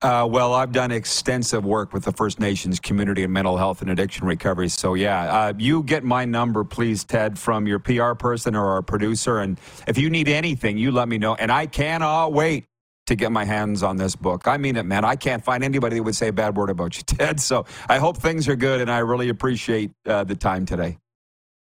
Uh, 0.02 0.26
well, 0.30 0.54
I've 0.54 0.72
done 0.72 0.92
extensive 0.92 1.64
work 1.64 1.92
with 1.92 2.04
the 2.04 2.12
First 2.12 2.38
Nations 2.38 2.78
community 2.78 3.22
in 3.22 3.32
mental 3.32 3.56
health 3.56 3.80
and 3.80 3.90
addiction 3.90 4.26
recovery. 4.26 4.68
So, 4.68 4.94
yeah, 4.94 5.24
uh, 5.32 5.52
you 5.58 5.82
get 5.82 6.04
my 6.04 6.24
number, 6.24 6.62
please, 6.62 7.04
Ted, 7.04 7.38
from 7.38 7.66
your 7.66 7.78
PR 7.78 8.12
person 8.12 8.54
or 8.54 8.66
our 8.66 8.82
producer. 8.82 9.38
And 9.38 9.58
if 9.88 9.98
you 9.98 10.10
need 10.10 10.28
anything, 10.28 10.78
you 10.78 10.92
let 10.92 11.08
me 11.08 11.18
know. 11.18 11.34
And 11.34 11.50
I 11.50 11.66
cannot 11.66 12.32
wait 12.32 12.66
to 13.06 13.16
get 13.16 13.32
my 13.32 13.44
hands 13.44 13.82
on 13.82 13.96
this 13.96 14.16
book. 14.16 14.46
I 14.46 14.56
mean 14.56 14.76
it, 14.76 14.84
man. 14.84 15.04
I 15.04 15.16
can't 15.16 15.44
find 15.44 15.64
anybody 15.64 15.96
that 15.96 16.02
would 16.02 16.16
say 16.16 16.28
a 16.28 16.32
bad 16.32 16.56
word 16.56 16.70
about 16.70 16.96
you, 16.96 17.02
Ted. 17.06 17.40
So 17.40 17.64
I 17.88 17.98
hope 17.98 18.18
things 18.18 18.48
are 18.48 18.56
good, 18.56 18.80
and 18.80 18.90
I 18.90 18.98
really 18.98 19.28
appreciate 19.28 19.92
uh, 20.06 20.24
the 20.24 20.36
time 20.36 20.66
today. 20.66 20.98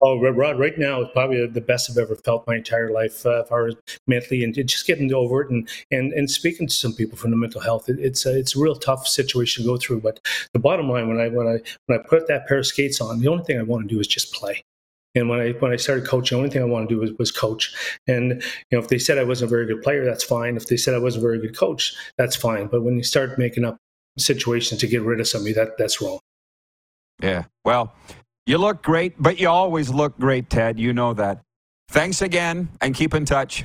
Oh, 0.04 0.20
Rod, 0.20 0.58
right 0.58 0.76
now 0.76 1.02
is 1.02 1.08
probably 1.12 1.46
the 1.46 1.60
best 1.60 1.88
I've 1.88 1.96
ever 1.96 2.16
felt 2.16 2.44
my 2.48 2.56
entire 2.56 2.90
life, 2.90 3.24
uh, 3.24 3.42
as 3.42 3.48
far 3.48 3.68
as 3.68 3.76
mentally 4.08 4.42
and 4.42 4.52
just 4.52 4.84
getting 4.84 5.14
over 5.14 5.42
it 5.42 5.50
and, 5.50 5.68
and, 5.92 6.12
and 6.12 6.28
speaking 6.28 6.66
to 6.66 6.74
some 6.74 6.92
people 6.92 7.16
from 7.16 7.30
the 7.30 7.36
mental 7.36 7.60
health. 7.60 7.88
It, 7.88 8.00
it's 8.00 8.26
a, 8.26 8.36
it's 8.36 8.56
a 8.56 8.58
real 8.58 8.74
tough 8.74 9.06
situation 9.06 9.62
to 9.62 9.70
go 9.70 9.76
through. 9.76 10.00
But 10.00 10.18
the 10.54 10.58
bottom 10.58 10.90
line, 10.90 11.08
when 11.08 11.20
I 11.20 11.28
when 11.28 11.46
I 11.46 11.58
when 11.86 12.00
I 12.00 12.02
put 12.02 12.26
that 12.26 12.48
pair 12.48 12.58
of 12.58 12.66
skates 12.66 13.00
on, 13.00 13.20
the 13.20 13.28
only 13.28 13.44
thing 13.44 13.60
I 13.60 13.62
want 13.62 13.88
to 13.88 13.94
do 13.94 14.00
is 14.00 14.08
just 14.08 14.34
play. 14.34 14.64
And 15.14 15.28
when 15.28 15.40
I 15.40 15.50
when 15.52 15.72
I 15.72 15.76
started 15.76 16.06
coaching, 16.06 16.36
the 16.36 16.42
only 16.42 16.50
thing 16.50 16.62
I 16.62 16.66
wanted 16.66 16.88
to 16.88 16.94
do 16.96 17.00
was, 17.00 17.12
was 17.18 17.30
coach. 17.30 17.72
And 18.08 18.42
you 18.70 18.78
know, 18.78 18.80
if 18.80 18.88
they 18.88 18.98
said 18.98 19.18
I 19.18 19.24
wasn't 19.24 19.50
a 19.50 19.54
very 19.54 19.66
good 19.66 19.82
player, 19.82 20.04
that's 20.04 20.24
fine. 20.24 20.56
If 20.56 20.66
they 20.66 20.76
said 20.76 20.94
I 20.94 20.98
wasn't 20.98 21.22
a 21.24 21.28
very 21.28 21.38
good 21.38 21.56
coach, 21.56 21.94
that's 22.18 22.34
fine. 22.34 22.66
But 22.66 22.82
when 22.82 22.96
you 22.96 23.04
start 23.04 23.38
making 23.38 23.64
up 23.64 23.76
situations 24.18 24.80
to 24.80 24.88
get 24.88 25.02
rid 25.02 25.20
of 25.20 25.28
somebody, 25.28 25.52
that 25.52 25.78
that's 25.78 26.00
wrong. 26.02 26.18
Yeah. 27.22 27.44
Well, 27.64 27.94
you 28.46 28.58
look 28.58 28.82
great, 28.82 29.14
but 29.18 29.38
you 29.38 29.48
always 29.48 29.90
look 29.90 30.18
great, 30.18 30.50
Ted. 30.50 30.78
You 30.78 30.92
know 30.92 31.14
that. 31.14 31.40
Thanks 31.88 32.22
again, 32.22 32.68
and 32.80 32.94
keep 32.94 33.14
in 33.14 33.24
touch. 33.24 33.64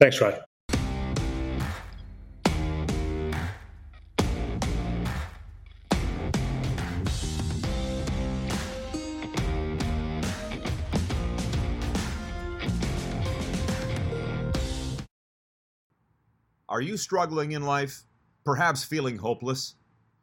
Thanks, 0.00 0.20
Rod. 0.20 0.44
Are 16.68 16.80
you 16.80 16.96
struggling 16.96 17.52
in 17.52 17.62
life? 17.62 18.04
Perhaps 18.44 18.84
feeling 18.84 19.18
hopeless? 19.18 19.74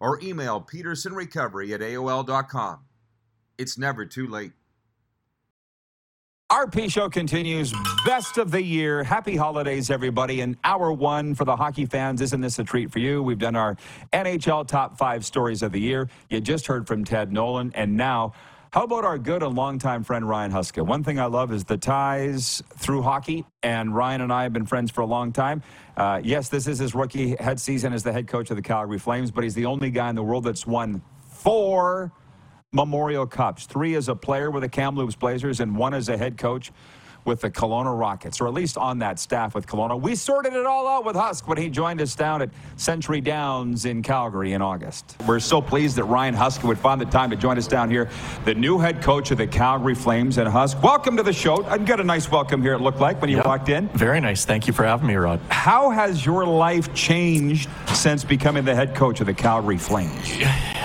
or 0.00 0.18
email 0.22 0.60
pedersenrecovery 0.60 1.72
at 1.72 1.80
AOL.com. 1.80 2.80
It's 3.58 3.78
never 3.78 4.06
too 4.06 4.26
late. 4.26 4.52
RP 6.50 6.90
Show 6.90 7.08
continues. 7.08 7.72
Best 8.04 8.36
of 8.36 8.50
the 8.50 8.60
year. 8.60 9.04
Happy 9.04 9.36
holidays, 9.36 9.88
everybody. 9.88 10.40
And 10.40 10.56
hour 10.64 10.90
one 10.90 11.32
for 11.32 11.44
the 11.44 11.54
hockey 11.54 11.86
fans. 11.86 12.20
Isn't 12.20 12.40
this 12.40 12.58
a 12.58 12.64
treat 12.64 12.90
for 12.90 12.98
you? 12.98 13.22
We've 13.22 13.38
done 13.38 13.54
our 13.54 13.76
NHL 14.12 14.66
top 14.66 14.98
five 14.98 15.24
stories 15.24 15.62
of 15.62 15.70
the 15.70 15.80
year. 15.80 16.08
You 16.28 16.40
just 16.40 16.66
heard 16.66 16.88
from 16.88 17.04
Ted 17.04 17.32
Nolan. 17.32 17.70
And 17.76 17.96
now, 17.96 18.32
how 18.72 18.84
about 18.84 19.04
our 19.04 19.18
good 19.18 19.42
and 19.42 19.56
longtime 19.56 20.04
friend 20.04 20.28
Ryan 20.28 20.52
Huska? 20.52 20.86
One 20.86 21.02
thing 21.02 21.18
I 21.18 21.24
love 21.24 21.52
is 21.52 21.64
the 21.64 21.76
ties 21.76 22.62
through 22.76 23.02
hockey, 23.02 23.44
and 23.64 23.92
Ryan 23.94 24.20
and 24.20 24.32
I 24.32 24.44
have 24.44 24.52
been 24.52 24.66
friends 24.66 24.92
for 24.92 25.00
a 25.00 25.06
long 25.06 25.32
time. 25.32 25.62
Uh, 25.96 26.20
yes, 26.22 26.48
this 26.48 26.68
is 26.68 26.78
his 26.78 26.94
rookie 26.94 27.34
head 27.34 27.58
season 27.58 27.92
as 27.92 28.04
the 28.04 28.12
head 28.12 28.28
coach 28.28 28.48
of 28.50 28.56
the 28.56 28.62
Calgary 28.62 28.98
Flames, 28.98 29.32
but 29.32 29.42
he's 29.42 29.54
the 29.54 29.66
only 29.66 29.90
guy 29.90 30.08
in 30.08 30.14
the 30.14 30.22
world 30.22 30.44
that's 30.44 30.68
won 30.68 31.02
four 31.28 32.12
Memorial 32.72 33.26
Cups 33.26 33.66
three 33.66 33.96
as 33.96 34.08
a 34.08 34.14
player 34.14 34.52
with 34.52 34.62
the 34.62 34.68
Kamloops 34.68 35.16
Blazers, 35.16 35.58
and 35.58 35.76
one 35.76 35.92
as 35.92 36.08
a 36.08 36.16
head 36.16 36.38
coach 36.38 36.70
with 37.24 37.40
the 37.40 37.50
Kelowna 37.50 37.96
Rockets, 37.98 38.40
or 38.40 38.46
at 38.46 38.54
least 38.54 38.76
on 38.76 38.98
that 39.00 39.18
staff 39.18 39.54
with 39.54 39.66
Kelowna. 39.66 40.00
We 40.00 40.14
sorted 40.14 40.52
it 40.52 40.66
all 40.66 40.88
out 40.88 41.04
with 41.04 41.16
Husk 41.16 41.48
when 41.48 41.58
he 41.58 41.68
joined 41.68 42.00
us 42.00 42.14
down 42.14 42.42
at 42.42 42.50
Century 42.76 43.20
Downs 43.20 43.84
in 43.84 44.02
Calgary 44.02 44.52
in 44.52 44.62
August. 44.62 45.16
We're 45.26 45.40
so 45.40 45.60
pleased 45.60 45.96
that 45.96 46.04
Ryan 46.04 46.34
Husk 46.34 46.62
would 46.64 46.78
find 46.78 47.00
the 47.00 47.06
time 47.06 47.30
to 47.30 47.36
join 47.36 47.58
us 47.58 47.66
down 47.66 47.90
here, 47.90 48.08
the 48.44 48.54
new 48.54 48.78
head 48.78 49.02
coach 49.02 49.30
of 49.30 49.38
the 49.38 49.46
Calgary 49.46 49.94
Flames. 49.94 50.38
And 50.38 50.48
Husk, 50.48 50.82
welcome 50.82 51.16
to 51.16 51.22
the 51.22 51.32
show. 51.32 51.64
I 51.64 51.78
got 51.78 52.00
a 52.00 52.04
nice 52.04 52.30
welcome 52.30 52.62
here, 52.62 52.74
it 52.74 52.80
looked 52.80 53.00
like, 53.00 53.20
when 53.20 53.30
you 53.30 53.36
yep. 53.36 53.46
walked 53.46 53.68
in. 53.68 53.88
Very 53.88 54.20
nice. 54.20 54.44
Thank 54.44 54.66
you 54.66 54.72
for 54.72 54.84
having 54.84 55.06
me, 55.06 55.14
Rod. 55.14 55.40
How 55.48 55.90
has 55.90 56.24
your 56.24 56.46
life 56.46 56.94
changed 56.94 57.68
since 57.94 58.24
becoming 58.24 58.64
the 58.64 58.74
head 58.74 58.94
coach 58.94 59.20
of 59.20 59.26
the 59.26 59.34
Calgary 59.34 59.78
Flames? 59.78 60.30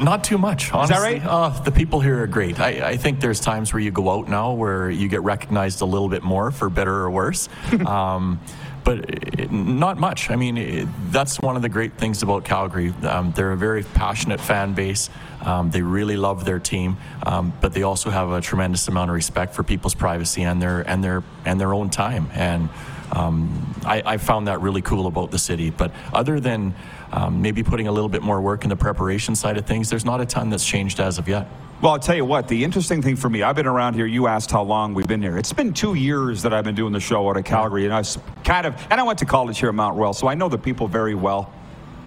Not 0.00 0.24
too 0.24 0.38
much, 0.38 0.72
honestly. 0.72 0.96
Is 0.96 1.02
that 1.02 1.06
right? 1.06 1.24
Uh, 1.24 1.48
the 1.62 1.72
people 1.72 2.00
here 2.00 2.22
are 2.22 2.26
great. 2.26 2.60
I, 2.60 2.90
I, 2.90 2.96
think 2.96 3.20
there's 3.20 3.40
times 3.40 3.72
where 3.72 3.80
you 3.80 3.90
go 3.90 4.10
out 4.10 4.28
now 4.28 4.52
where 4.52 4.90
you 4.90 5.08
get 5.08 5.22
recognized 5.22 5.80
a 5.80 5.84
little 5.84 6.08
bit 6.08 6.22
more, 6.22 6.50
for 6.50 6.70
better 6.70 6.94
or 6.94 7.10
worse. 7.10 7.48
um, 7.86 8.40
but 8.84 9.50
not 9.50 9.98
much. 9.98 10.30
I 10.30 10.36
mean, 10.36 10.92
that's 11.10 11.40
one 11.40 11.56
of 11.56 11.62
the 11.62 11.70
great 11.70 11.94
things 11.94 12.22
about 12.22 12.44
Calgary. 12.44 12.92
Um, 13.02 13.32
they're 13.32 13.52
a 13.52 13.56
very 13.56 13.82
passionate 13.82 14.40
fan 14.40 14.74
base. 14.74 15.08
Um, 15.40 15.70
they 15.70 15.80
really 15.82 16.16
love 16.16 16.44
their 16.44 16.58
team, 16.58 16.98
um, 17.24 17.52
but 17.60 17.72
they 17.72 17.82
also 17.82 18.10
have 18.10 18.30
a 18.30 18.40
tremendous 18.40 18.86
amount 18.88 19.10
of 19.10 19.14
respect 19.14 19.54
for 19.54 19.62
people's 19.62 19.94
privacy 19.94 20.42
and 20.42 20.60
their 20.60 20.82
and 20.82 21.02
their 21.02 21.22
and 21.44 21.58
their 21.58 21.72
own 21.72 21.90
time. 21.90 22.28
And 22.34 22.68
um, 23.12 23.74
I, 23.84 24.02
I, 24.04 24.16
found 24.16 24.48
that 24.48 24.60
really 24.60 24.82
cool 24.82 25.06
about 25.06 25.30
the 25.30 25.38
city. 25.38 25.70
But 25.70 25.92
other 26.12 26.40
than 26.40 26.74
um, 27.14 27.40
maybe 27.40 27.62
putting 27.62 27.86
a 27.86 27.92
little 27.92 28.08
bit 28.08 28.22
more 28.22 28.40
work 28.40 28.64
in 28.64 28.68
the 28.68 28.76
preparation 28.76 29.36
side 29.36 29.56
of 29.56 29.64
things, 29.64 29.88
there's 29.88 30.04
not 30.04 30.20
a 30.20 30.26
ton 30.26 30.50
that's 30.50 30.66
changed 30.66 30.98
as 30.98 31.16
of 31.16 31.28
yet. 31.28 31.46
Well, 31.80 31.92
I'll 31.92 31.98
tell 31.98 32.16
you 32.16 32.24
what, 32.24 32.48
the 32.48 32.64
interesting 32.64 33.02
thing 33.02 33.14
for 33.14 33.30
me, 33.30 33.42
I've 33.42 33.54
been 33.54 33.66
around 33.66 33.94
here. 33.94 34.06
You 34.06 34.26
asked 34.26 34.50
how 34.50 34.62
long 34.62 34.94
we've 34.94 35.06
been 35.06 35.22
here. 35.22 35.38
It's 35.38 35.52
been 35.52 35.72
two 35.72 35.94
years 35.94 36.42
that 36.42 36.52
I've 36.52 36.64
been 36.64 36.74
doing 36.74 36.92
the 36.92 37.00
show 37.00 37.28
out 37.28 37.36
of 37.36 37.44
Calgary, 37.44 37.84
and 37.84 37.94
I 37.94 38.02
kind 38.42 38.66
of, 38.66 38.74
and 38.90 39.00
I 39.00 39.04
went 39.04 39.20
to 39.20 39.26
college 39.26 39.58
here 39.60 39.68
at 39.68 39.74
Mount 39.74 39.96
Royal, 39.96 40.12
so 40.12 40.26
I 40.26 40.34
know 40.34 40.48
the 40.48 40.58
people 40.58 40.88
very 40.88 41.14
well. 41.14 41.52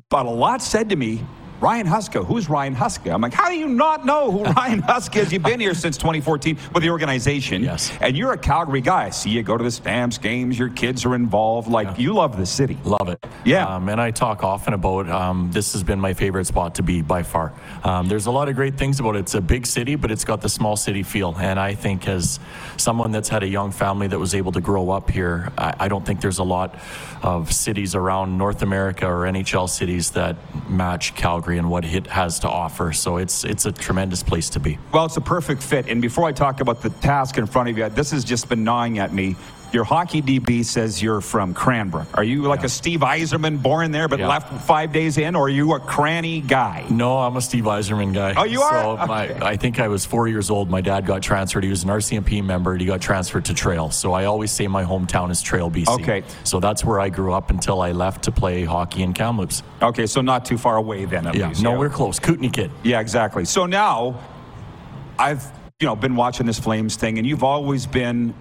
But 0.10 0.26
a 0.26 0.30
lot 0.30 0.62
said 0.62 0.90
to 0.90 0.96
me 0.96 1.24
Ryan 1.60 1.88
Huska. 1.88 2.24
Who's 2.24 2.50
Ryan 2.50 2.76
Huska? 2.76 3.12
I'm 3.12 3.22
like, 3.22 3.34
how 3.34 3.50
do 3.50 3.56
you 3.56 3.68
not 3.68 4.06
know 4.06 4.32
who 4.32 4.44
Ryan 4.54 4.82
Huska 4.84 5.22
is? 5.22 5.34
You've 5.34 5.44
been 5.44 5.60
here 5.60 5.74
since 5.74 5.98
2014 5.98 6.58
with 6.74 6.84
the 6.84 6.90
organization. 6.90 7.64
Yes. 7.64 7.92
And 8.00 8.16
you're 8.16 8.34
a 8.34 8.38
Calgary 8.38 8.82
guy. 8.82 9.06
I 9.06 9.10
see 9.10 9.32
you 9.32 9.42
go 9.42 9.58
to 9.58 9.64
the 9.64 9.72
Stamps 9.72 10.20
games. 10.20 10.60
Your 10.60 10.70
kids 10.70 11.04
are 11.06 11.16
involved. 11.16 11.68
Like, 11.68 11.98
you 11.98 12.14
love 12.14 12.38
the 12.38 12.46
city. 12.46 12.78
Love 12.84 13.10
it. 13.10 13.26
Yeah. 13.44 13.66
Um, 13.66 13.90
and 13.90 14.00
I 14.00 14.12
talk 14.12 14.44
often 14.44 14.74
about 14.74 15.10
um, 15.10 15.50
this 15.52 15.74
has 15.74 15.84
been 15.84 16.00
my 16.00 16.14
favorite 16.14 16.46
spot 16.46 16.76
to 16.76 16.84
be 16.84 17.02
by 17.02 17.24
far. 17.24 17.54
Um, 17.84 18.08
there's 18.08 18.28
a 18.28 18.32
lot 18.32 18.50
of 18.50 18.56
great 18.56 18.78
things 18.78 19.00
about 19.00 19.16
it. 19.16 19.20
It's 19.20 19.34
a 19.34 19.42
big 19.42 19.66
city, 19.66 19.96
but 19.96 20.12
it's 20.12 20.26
got 20.26 20.42
the 20.42 20.50
small 20.50 20.76
city 20.76 21.02
feel. 21.02 21.36
And 21.38 21.60
I 21.60 21.74
think 21.74 22.08
as 22.08 22.40
someone 22.78 23.12
that's 23.12 23.30
had 23.30 23.42
a 23.42 23.48
young 23.48 23.72
family 23.72 24.08
that 24.08 24.20
was 24.20 24.36
able 24.36 24.52
to 24.52 24.62
grow 24.62 24.92
up 24.92 25.10
here, 25.10 25.52
I, 25.58 25.74
I 25.80 25.88
don't 25.88 26.06
think 26.06 26.22
there's 26.22 26.40
a 26.40 26.44
lot 26.44 26.76
of 27.24 27.52
cities 27.52 27.96
around 27.96 28.38
North 28.38 28.62
America 28.62 29.08
or 29.08 29.22
NHL 29.22 29.70
cities 29.70 30.12
that 30.12 30.36
match 30.70 31.16
Calgary 31.16 31.47
and 31.56 31.70
what 31.70 31.86
it 31.86 32.08
has 32.08 32.40
to 32.40 32.50
offer. 32.50 32.92
So 32.92 33.18
it's 33.18 33.46
it's 33.46 33.66
a 33.66 33.72
tremendous 33.72 34.24
place 34.24 34.50
to 34.52 34.60
be. 34.60 34.78
Well, 34.92 35.06
it's 35.06 35.18
a 35.18 35.22
perfect 35.22 35.64
fit. 35.64 35.88
And 35.88 36.02
before 36.02 36.26
I 36.26 36.34
talk 36.34 36.60
about 36.60 36.82
the 36.82 36.90
task 36.90 37.38
in 37.38 37.46
front 37.46 37.70
of 37.70 37.78
you, 37.78 37.88
this 37.90 38.12
has 38.12 38.26
just 38.26 38.50
been 38.50 38.66
gnawing 38.66 39.00
at 39.00 39.14
me. 39.14 39.36
Your 39.74 39.84
hockey 39.84 40.22
DB 40.22 40.64
says 40.64 41.02
you're 41.04 41.20
from 41.20 41.54
Cranbrook. 41.54 42.08
Are 42.14 42.24
you 42.24 42.44
like 42.44 42.64
a 42.64 42.70
Steve 42.70 43.02
Yzerman 43.02 43.62
born 43.62 43.92
there 43.92 44.08
but 44.08 44.20
Yeah. 44.20 44.28
left 44.30 44.66
five 44.66 44.94
days 44.94 45.18
in, 45.18 45.36
or 45.36 45.46
are 45.48 45.50
you 45.50 45.74
a 45.74 45.80
cranny 45.80 46.40
guy? 46.40 46.86
No, 46.90 47.18
I'm 47.20 47.36
a 47.36 47.42
Steve 47.42 47.66
Yzerman 47.66 48.14
guy. 48.14 48.34
Oh, 48.38 48.46
you 48.46 48.62
are? 48.62 48.98
So 48.98 49.08
my, 49.08 49.30
I 49.46 49.58
think 49.58 49.80
I 49.80 49.90
was 49.90 50.06
four 50.06 50.30
years 50.30 50.50
old. 50.50 50.70
My 50.70 50.80
dad 50.80 51.06
got 51.06 51.22
transferred. 51.22 51.66
He 51.66 51.70
was 51.70 51.84
an 51.84 51.90
RCMP 51.90 52.42
member. 52.42 52.72
and 52.72 52.82
He 52.82 52.88
got 52.88 53.02
transferred 53.02 53.44
to 53.46 53.54
Trail. 53.54 53.92
So 53.92 54.14
I 54.14 54.24
always 54.26 54.52
say 54.52 54.68
my 54.68 54.84
hometown 54.86 55.32
is 55.32 55.42
Trail, 55.42 55.70
BC. 55.70 55.90
Okay. 56.02 56.24
So 56.46 56.62
that's 56.62 56.86
where 56.86 57.00
I 57.02 57.10
grew 57.10 57.34
up 57.34 57.50
until 57.50 57.82
I 57.82 57.92
left 57.92 58.24
to 58.24 58.32
play 58.32 58.64
hockey 58.64 59.04
in 59.04 59.14
Kamloops. 59.14 59.64
Okay, 59.82 60.06
so 60.08 60.22
not 60.22 60.46
too 60.46 60.58
far 60.58 60.78
away 60.78 61.04
then. 61.06 61.26
Yeah, 61.34 61.50
least. 61.50 61.62
no, 61.62 61.78
we're 61.78 61.90
close. 61.90 62.20
Kootenay 62.20 62.50
kid. 62.50 62.72
Yeah, 62.84 63.02
exactly. 63.02 63.44
So 63.44 63.66
now, 63.66 64.20
I've 65.20 65.44
you 65.80 65.88
know 65.88 65.96
been 65.96 66.16
watching 66.16 66.46
this 66.46 66.58
Flames 66.60 66.96
thing, 66.96 67.18
and 67.18 67.28
you've 67.28 67.44
always 67.44 67.86
been 67.86 68.34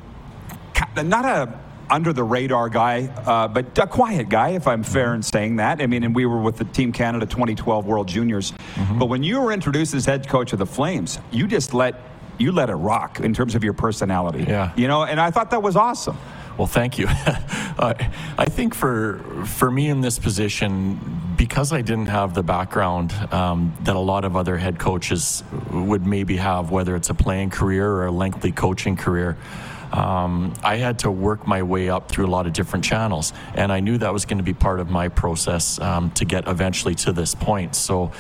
not 0.96 1.24
a 1.24 1.58
under 1.88 2.12
the 2.12 2.24
radar 2.24 2.68
guy, 2.68 3.06
uh, 3.26 3.48
but 3.48 3.78
a 3.78 3.86
quiet 3.86 4.28
guy, 4.28 4.50
if 4.50 4.66
I'm 4.66 4.82
fair 4.82 5.14
in 5.14 5.22
saying 5.22 5.56
that. 5.56 5.80
I 5.80 5.86
mean, 5.86 6.02
and 6.02 6.14
we 6.14 6.26
were 6.26 6.40
with 6.40 6.56
the 6.56 6.64
Team 6.64 6.92
Canada 6.92 7.26
2012 7.26 7.86
World 7.86 8.08
Juniors, 8.08 8.52
but 8.98 9.06
when 9.06 9.22
you 9.22 9.40
were 9.40 9.52
introduced 9.52 9.94
as 9.94 10.04
head 10.04 10.28
coach 10.28 10.52
of 10.52 10.58
the 10.58 10.66
Flames, 10.66 11.18
you 11.30 11.46
just 11.46 11.74
let 11.74 12.00
you 12.38 12.52
let 12.52 12.68
it 12.68 12.74
rock 12.74 13.20
in 13.20 13.32
terms 13.32 13.54
of 13.54 13.64
your 13.64 13.72
personality. 13.72 14.44
Yeah. 14.46 14.72
you 14.76 14.88
know, 14.88 15.04
and 15.04 15.18
I 15.18 15.30
thought 15.30 15.50
that 15.52 15.62
was 15.62 15.74
awesome. 15.74 16.18
Well, 16.58 16.66
thank 16.66 16.98
you. 16.98 17.06
I 17.08 18.10
I 18.38 18.46
think 18.46 18.74
for 18.74 19.20
for 19.44 19.70
me 19.70 19.88
in 19.88 20.00
this 20.00 20.18
position, 20.18 20.98
because 21.36 21.72
I 21.72 21.82
didn't 21.82 22.06
have 22.06 22.34
the 22.34 22.42
background 22.42 23.12
um, 23.32 23.76
that 23.82 23.94
a 23.94 24.00
lot 24.00 24.24
of 24.24 24.36
other 24.36 24.56
head 24.56 24.78
coaches 24.78 25.44
would 25.70 26.06
maybe 26.06 26.36
have, 26.36 26.70
whether 26.70 26.96
it's 26.96 27.10
a 27.10 27.14
playing 27.14 27.50
career 27.50 27.90
or 27.90 28.06
a 28.06 28.10
lengthy 28.10 28.52
coaching 28.52 28.96
career. 28.96 29.36
Um, 29.92 30.52
I 30.62 30.76
had 30.76 30.98
to 31.00 31.10
work 31.10 31.46
my 31.46 31.62
way 31.62 31.88
up 31.88 32.08
through 32.08 32.26
a 32.26 32.28
lot 32.28 32.46
of 32.46 32.52
different 32.52 32.84
channels, 32.84 33.32
and 33.54 33.72
I 33.72 33.80
knew 33.80 33.98
that 33.98 34.12
was 34.12 34.24
going 34.24 34.38
to 34.38 34.44
be 34.44 34.54
part 34.54 34.80
of 34.80 34.90
my 34.90 35.08
process 35.08 35.80
um, 35.80 36.10
to 36.12 36.24
get 36.24 36.48
eventually 36.48 36.94
to 36.96 37.12
this 37.12 37.34
point. 37.34 37.74
So, 37.74 38.12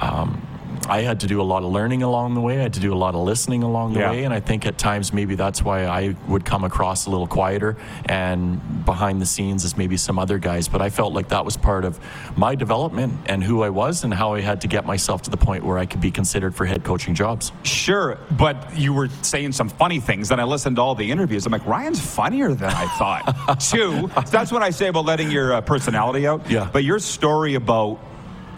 um, 0.00 0.40
I 0.88 1.02
had 1.02 1.20
to 1.20 1.26
do 1.26 1.40
a 1.40 1.44
lot 1.44 1.62
of 1.62 1.70
learning 1.70 2.02
along 2.02 2.34
the 2.34 2.40
way. 2.40 2.58
I 2.58 2.62
had 2.62 2.72
to 2.74 2.80
do 2.80 2.92
a 2.92 2.96
lot 2.96 3.14
of 3.14 3.20
listening 3.22 3.62
along 3.62 3.92
the 3.92 4.00
Yeah. 4.00 4.10
way, 4.10 4.24
and 4.24 4.32
I 4.34 4.40
think 4.40 4.66
at 4.66 4.78
times 4.78 5.12
maybe 5.12 5.34
that's 5.34 5.62
why 5.62 5.84
I 5.86 6.16
would 6.26 6.44
come 6.44 6.64
across 6.64 7.06
a 7.06 7.10
little 7.10 7.26
quieter 7.26 7.76
and 8.06 8.84
behind 8.84 9.20
the 9.20 9.26
scenes 9.26 9.64
as 9.64 9.76
maybe 9.76 9.96
some 9.96 10.18
other 10.18 10.38
guys. 10.38 10.68
But 10.68 10.82
I 10.82 10.88
felt 10.90 11.12
like 11.12 11.28
that 11.28 11.44
was 11.44 11.56
part 11.56 11.84
of 11.84 12.00
my 12.36 12.54
development 12.54 13.14
and 13.26 13.44
who 13.44 13.62
I 13.62 13.68
was 13.70 14.04
and 14.04 14.12
how 14.12 14.34
I 14.34 14.40
had 14.40 14.60
to 14.62 14.68
get 14.68 14.84
myself 14.86 15.22
to 15.22 15.30
the 15.30 15.36
point 15.36 15.64
where 15.64 15.78
I 15.78 15.86
could 15.86 16.00
be 16.00 16.10
considered 16.10 16.54
for 16.54 16.64
head 16.66 16.82
coaching 16.82 17.14
jobs. 17.14 17.52
Sure, 17.62 18.18
but 18.36 18.76
you 18.76 18.92
were 18.92 19.08
saying 19.22 19.52
some 19.52 19.68
funny 19.68 20.00
things. 20.00 20.28
Then 20.30 20.40
I 20.40 20.44
listened 20.44 20.76
to 20.76 20.82
all 20.82 20.94
the 20.94 21.10
interviews. 21.10 21.46
I'm 21.46 21.52
like, 21.52 21.66
Ryan's 21.66 22.00
funnier 22.00 22.54
than 22.54 22.70
I 22.70 22.86
thought. 22.98 23.60
Two, 23.60 24.10
that's 24.30 24.50
what 24.50 24.62
I 24.62 24.70
say 24.70 24.88
about 24.88 25.04
letting 25.04 25.30
your 25.30 25.52
uh, 25.52 25.60
personality 25.60 26.26
out. 26.26 26.50
Yeah. 26.50 26.68
But 26.72 26.84
your 26.84 26.98
story 26.98 27.54
about 27.54 27.98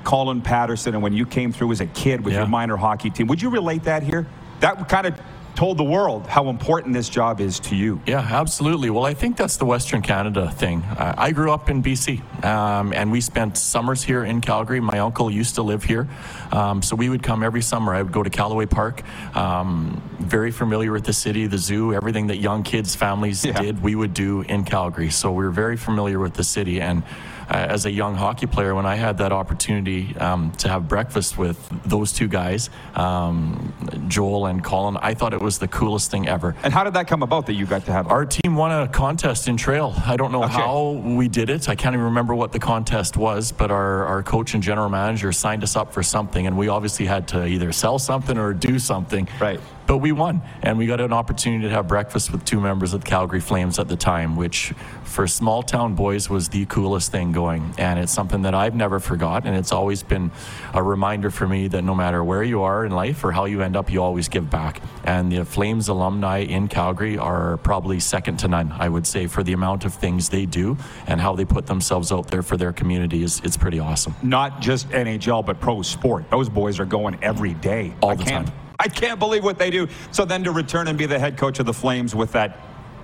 Colin 0.04 0.40
Patterson 0.40 0.94
and 0.94 1.02
when 1.02 1.12
you 1.12 1.26
came 1.26 1.52
through 1.52 1.72
as 1.72 1.80
a 1.80 1.86
kid 1.86 2.24
with 2.24 2.34
Yeah. 2.34 2.40
your 2.40 2.48
minor 2.48 2.76
hockey 2.76 3.10
team, 3.10 3.26
would 3.28 3.40
you 3.42 3.50
relate 3.50 3.84
that 3.84 4.02
here? 4.02 4.26
That 4.60 4.88
kind 4.88 5.06
of 5.06 5.14
told 5.54 5.76
the 5.76 5.84
world 5.84 6.26
how 6.26 6.48
important 6.48 6.94
this 6.94 7.10
job 7.10 7.38
is 7.38 7.60
to 7.60 7.76
you. 7.76 8.00
Yeah, 8.06 8.20
absolutely. 8.20 8.88
Well, 8.88 9.04
I 9.04 9.12
think 9.12 9.36
that's 9.36 9.58
the 9.58 9.66
Western 9.66 10.00
Canada 10.00 10.50
thing. 10.50 10.80
Uh, 10.82 11.14
I 11.18 11.32
grew 11.32 11.52
up 11.52 11.68
in 11.68 11.82
BC, 11.82 12.22
um, 12.42 12.94
and 12.94 13.12
we 13.12 13.20
spent 13.20 13.58
summers 13.58 14.02
here 14.02 14.24
in 14.24 14.40
Calgary. 14.40 14.80
My 14.80 15.00
uncle 15.00 15.30
used 15.30 15.56
to 15.56 15.62
live 15.62 15.84
here, 15.84 16.08
um, 16.52 16.80
so 16.80 16.96
we 16.96 17.10
would 17.10 17.22
come 17.22 17.42
every 17.42 17.60
summer. 17.60 17.92
I 17.94 18.00
would 18.00 18.12
go 18.12 18.22
to 18.22 18.30
Calaway 18.30 18.68
Park. 18.70 19.02
Um, 19.34 20.00
very 20.20 20.52
familiar 20.52 20.90
with 20.90 21.04
the 21.04 21.12
city, 21.12 21.46
the 21.46 21.58
zoo, 21.58 21.92
everything 21.92 22.28
that 22.28 22.38
young 22.38 22.62
kids' 22.62 22.94
families 22.94 23.44
Yeah. 23.44 23.60
did, 23.60 23.82
we 23.82 23.94
would 23.94 24.14
do 24.14 24.40
in 24.42 24.64
Calgary. 24.64 25.10
So 25.10 25.32
we 25.32 25.44
were 25.44 25.50
very 25.50 25.76
familiar 25.76 26.18
with 26.18 26.32
the 26.32 26.44
city. 26.44 26.80
And 26.80 27.02
as 27.48 27.87
a 27.87 27.90
young 27.90 28.14
hockey 28.14 28.46
player, 28.46 28.74
when 28.74 28.87
I 28.87 28.94
had 28.96 29.18
that 29.18 29.33
opportunity 29.33 30.16
um, 30.16 30.52
to 30.52 30.68
have 30.68 30.88
breakfast 30.88 31.38
with 31.38 31.59
those 31.85 32.12
two 32.12 32.28
guys, 32.28 32.70
um, 32.94 33.72
Joel 34.09 34.46
and 34.46 34.62
Colin, 34.62 34.96
I 35.00 35.14
thought 35.14 35.33
it 35.35 35.40
was 35.40 35.59
the 35.59 35.68
coolest 35.68 36.11
thing 36.11 36.28
ever. 36.28 36.55
And 36.62 36.72
how 36.72 36.85
did 36.85 36.94
that 36.94 37.07
come 37.09 37.22
about 37.22 37.46
that 37.46 37.55
you 37.55 37.66
got 37.66 37.85
to 37.87 37.92
have? 37.92 38.09
Our 38.09 38.24
team 38.26 38.57
won 38.57 38.70
a 38.72 38.88
contest 38.88 39.48
in 39.48 39.57
trail. 39.57 39.94
I 40.07 40.16
don't 40.16 40.33
know 40.33 40.44
Okay. 40.44 40.52
how 40.55 40.90
we 40.92 41.28
did 41.28 41.50
it. 41.50 41.68
I 41.68 41.74
can't 41.74 41.94
even 41.94 42.07
remember 42.07 42.35
what 42.35 42.52
the 42.52 42.59
contest 42.59 43.16
was, 43.16 43.52
but 43.52 43.70
our, 43.70 44.05
our 44.07 44.22
coach 44.22 44.55
and 44.55 44.62
general 44.62 44.88
manager 44.88 45.33
signed 45.33 45.62
us 45.62 45.76
up 45.76 45.92
for 45.92 46.02
something, 46.02 46.46
and 46.46 46.57
we 46.57 46.68
obviously 46.68 47.07
had 47.07 47.28
to 47.28 47.46
either 47.46 47.72
sell 47.72 47.98
something 47.98 48.38
or 48.38 48.52
do 48.52 48.78
something. 48.78 49.28
Right. 49.40 49.61
But 49.87 49.98
we 49.98 50.12
won, 50.12 50.42
and 50.62 50.78
we 50.78 50.87
got 50.87 51.00
an 51.00 51.12
opportunity 51.12 51.64
to 51.64 51.70
have 51.70 51.88
breakfast 51.88 52.31
with 52.31 52.44
two 52.44 52.61
members 52.61 52.94
of 52.94 53.00
the 53.02 53.07
Calgary 53.07 53.40
Flames 53.40 53.78
at 53.78 53.88
the 53.88 53.96
time, 53.96 54.37
which 54.37 54.72
for 55.12 55.27
small 55.29 55.62
town 55.62 55.94
boys 55.94 56.31
was 56.31 56.48
the 56.48 56.64
coolest 56.66 57.12
thing 57.12 57.33
going. 57.33 57.75
And 57.77 57.98
it's 57.98 58.12
something 58.12 58.42
that 58.42 58.55
I've 58.55 58.75
never 58.75 58.98
forgot, 58.98 59.44
and 59.46 59.55
it's 59.55 59.70
always 59.70 60.03
been 60.03 60.31
a 60.72 60.83
reminder 60.83 61.31
for 61.31 61.46
me 61.46 61.68
that 61.68 61.83
no 61.83 61.94
matter 61.94 62.25
where 62.25 62.42
you 62.42 62.62
are 62.62 62.87
in 62.87 62.92
life 62.92 63.22
or 63.22 63.31
how 63.31 63.44
you 63.44 63.61
end 63.61 63.77
up, 63.77 63.92
you 63.92 64.03
always 64.03 64.29
give 64.29 64.48
back. 64.51 64.81
And 65.05 65.31
the 65.31 65.44
Flames 65.44 65.88
alumni 65.88 66.38
in 66.38 66.66
Calgary 66.66 67.18
are 67.18 67.59
probably 67.59 68.01
second 68.01 68.38
to 68.38 68.48
none, 68.48 68.72
I 68.72 68.88
would 68.88 69.07
say, 69.07 69.27
for 69.27 69.42
the 69.42 69.53
amount 69.53 69.85
of 69.85 69.92
things 69.92 70.31
they 70.31 70.46
do 70.46 70.79
and 71.07 71.20
how 71.20 71.37
they 71.37 71.44
put 71.44 71.66
themselves 71.66 72.11
out 72.11 72.29
there 72.29 72.42
for 72.42 72.57
their 72.57 72.72
community 72.72 73.22
is 73.22 73.40
it's 73.44 73.57
pretty 73.57 73.79
awesome. 73.79 74.14
Not 74.22 74.62
just 74.62 74.88
NHL, 74.88 75.44
but 75.44 75.61
pro 75.61 75.83
sport. 75.83 76.31
Those 76.31 76.48
boys 76.48 76.81
are 76.81 76.87
going 76.87 77.18
every 77.22 77.53
day. 77.55 77.94
All 78.01 78.11
I 78.11 78.14
the 78.14 78.25
time. 78.25 78.46
I 78.79 78.88
can't 78.88 79.18
believe 79.18 79.44
what 79.44 79.59
they 79.59 79.70
do. 79.70 79.88
So 80.11 80.25
then 80.25 80.42
to 80.44 80.51
return 80.51 80.88
and 80.88 80.98
be 80.98 81.07
the 81.07 81.18
head 81.18 81.37
coach 81.37 81.61
of 81.61 81.66
the 81.66 81.75
Flames 81.75 82.14
with 82.14 82.33
that, 82.33 82.59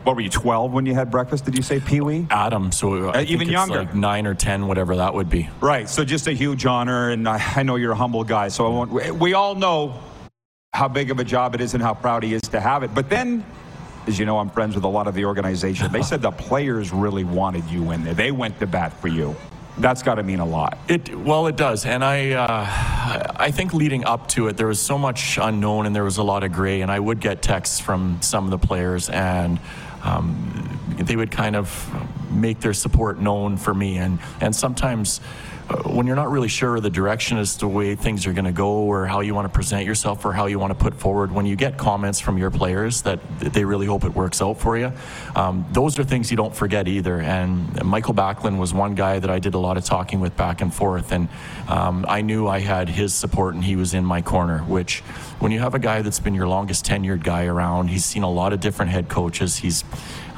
what 0.08 0.16
were 0.16 0.22
you, 0.22 0.30
12 0.30 0.72
when 0.72 0.86
you 0.86 0.94
had 0.94 1.10
breakfast? 1.10 1.44
Did 1.44 1.54
you 1.54 1.62
say 1.62 1.80
Pee 1.80 2.00
Wee? 2.00 2.26
Adam, 2.30 2.72
so 2.72 3.12
think 3.12 3.16
Uh, 3.16 3.24
even 3.30 3.46
younger. 3.50 3.80
like 3.80 3.94
nine 3.94 4.26
or 4.26 4.34
ten, 4.34 4.66
whatever 4.66 4.96
that 4.96 5.12
would 5.12 5.28
be. 5.28 5.50
Right. 5.60 5.86
So 5.86 6.02
just 6.02 6.26
a 6.28 6.32
huge 6.32 6.64
honor, 6.64 7.10
and 7.10 7.28
I, 7.28 7.42
I 7.56 7.62
know 7.62 7.76
you're 7.76 7.92
a 7.92 7.96
humble 7.96 8.24
guy. 8.24 8.48
So 8.48 8.64
I 8.66 8.70
won't, 8.70 8.90
we- 8.90 9.10
we 9.10 9.34
all 9.34 9.54
know 9.54 10.00
how 10.72 10.88
big 10.88 11.10
of 11.10 11.18
a 11.18 11.24
job 11.24 11.54
it 11.54 11.60
is 11.60 11.74
and 11.74 11.82
how 11.82 11.92
proud 11.92 12.22
he 12.22 12.32
is 12.32 12.40
to 12.42 12.58
have 12.58 12.82
it. 12.84 12.94
But 12.94 13.10
then, 13.10 13.44
as 14.06 14.18
you 14.18 14.24
know, 14.24 14.38
I'm 14.38 14.48
friends 14.48 14.74
with 14.74 14.84
a 14.84 14.88
lot 14.88 15.06
of 15.08 15.14
the 15.14 15.26
organization. 15.26 15.92
They 15.92 16.00
said 16.02 16.22
the 16.22 16.30
players 16.30 16.90
really 16.90 17.24
wanted 17.24 17.64
you 17.66 17.90
in 17.90 18.02
there. 18.02 18.14
They 18.14 18.30
went 18.32 18.58
to 18.60 18.66
bat 18.66 18.94
for 18.94 19.08
you. 19.08 19.36
That's 19.76 20.02
got 20.02 20.14
to 20.16 20.22
mean 20.24 20.40
a 20.40 20.44
lot. 20.46 20.76
It 20.88 21.14
well, 21.16 21.46
it 21.46 21.56
does, 21.56 21.86
and 21.86 22.02
I, 22.02 22.32
uh, 22.32 23.32
I 23.36 23.52
think 23.52 23.72
leading 23.74 24.04
up 24.04 24.26
to 24.30 24.48
it, 24.48 24.56
there 24.56 24.66
was 24.66 24.80
so 24.80 24.98
much 24.98 25.38
unknown, 25.40 25.86
and 25.86 25.94
there 25.94 26.02
was 26.02 26.16
a 26.18 26.24
lot 26.24 26.42
of 26.42 26.50
gray. 26.52 26.80
And 26.80 26.90
I 26.90 26.98
would 26.98 27.20
get 27.20 27.42
texts 27.42 27.78
from 27.78 28.18
some 28.20 28.44
of 28.44 28.50
the 28.50 28.58
players, 28.58 29.08
and 29.08 29.60
um, 30.02 30.96
they 30.98 31.16
would 31.16 31.30
kind 31.30 31.56
of 31.56 31.88
make 32.30 32.60
their 32.60 32.74
support 32.74 33.20
known 33.20 33.56
for 33.56 33.74
me. 33.74 33.98
And 33.98 34.18
and 34.40 34.54
sometimes, 34.54 35.20
when 35.84 36.06
you're 36.06 36.16
not 36.16 36.30
really 36.30 36.48
sure 36.48 36.76
of 36.76 36.82
the 36.82 36.90
direction 36.90 37.36
as 37.38 37.54
to 37.54 37.60
the 37.60 37.68
way 37.68 37.94
things 37.94 38.26
are 38.26 38.32
going 38.32 38.46
to 38.46 38.52
go, 38.52 38.68
or 38.68 39.06
how 39.06 39.20
you 39.20 39.34
want 39.34 39.44
to 39.46 39.52
present 39.52 39.84
yourself, 39.84 40.24
or 40.24 40.32
how 40.32 40.46
you 40.46 40.58
want 40.58 40.70
to 40.70 40.78
put 40.78 40.94
forward, 40.94 41.30
when 41.30 41.44
you 41.44 41.56
get 41.56 41.76
comments 41.76 42.20
from 42.20 42.38
your 42.38 42.50
players 42.50 43.02
that 43.02 43.20
they 43.38 43.64
really 43.64 43.86
hope 43.86 44.04
it 44.04 44.14
works 44.14 44.40
out 44.40 44.58
for 44.58 44.78
you, 44.78 44.92
um, 45.36 45.66
those 45.72 45.98
are 45.98 46.04
things 46.04 46.30
you 46.30 46.36
don't 46.36 46.56
forget 46.56 46.88
either. 46.88 47.20
And 47.20 47.84
Mikael 47.84 48.14
Backlund 48.14 48.58
was 48.58 48.72
one 48.72 48.94
guy 48.94 49.18
that 49.18 49.30
I 49.30 49.38
did 49.38 49.54
a 49.54 49.58
lot 49.58 49.76
of 49.76 49.84
talking 49.84 50.20
with 50.20 50.36
back 50.36 50.60
and 50.62 50.72
forth, 50.72 51.12
and 51.12 51.28
um, 51.68 52.06
I 52.08 52.22
knew 52.22 52.46
I 52.46 52.60
had 52.60 52.88
his 52.88 53.12
support, 53.12 53.54
and 53.54 53.62
he 53.62 53.76
was 53.76 53.92
in 53.92 54.04
my 54.04 54.22
corner. 54.22 54.60
Which, 54.60 55.00
when 55.38 55.52
you 55.52 55.60
have 55.60 55.74
a 55.74 55.78
guy 55.78 56.00
that's 56.02 56.20
been 56.20 56.34
your 56.34 56.48
longest 56.48 56.86
tenured 56.86 57.22
guy 57.22 57.44
around, 57.44 57.88
he's 57.88 58.04
seen 58.04 58.22
a 58.22 58.30
lot 58.30 58.52
of 58.52 58.60
different 58.60 58.90
head 58.90 59.08
coaches. 59.08 59.56
He's 59.58 59.84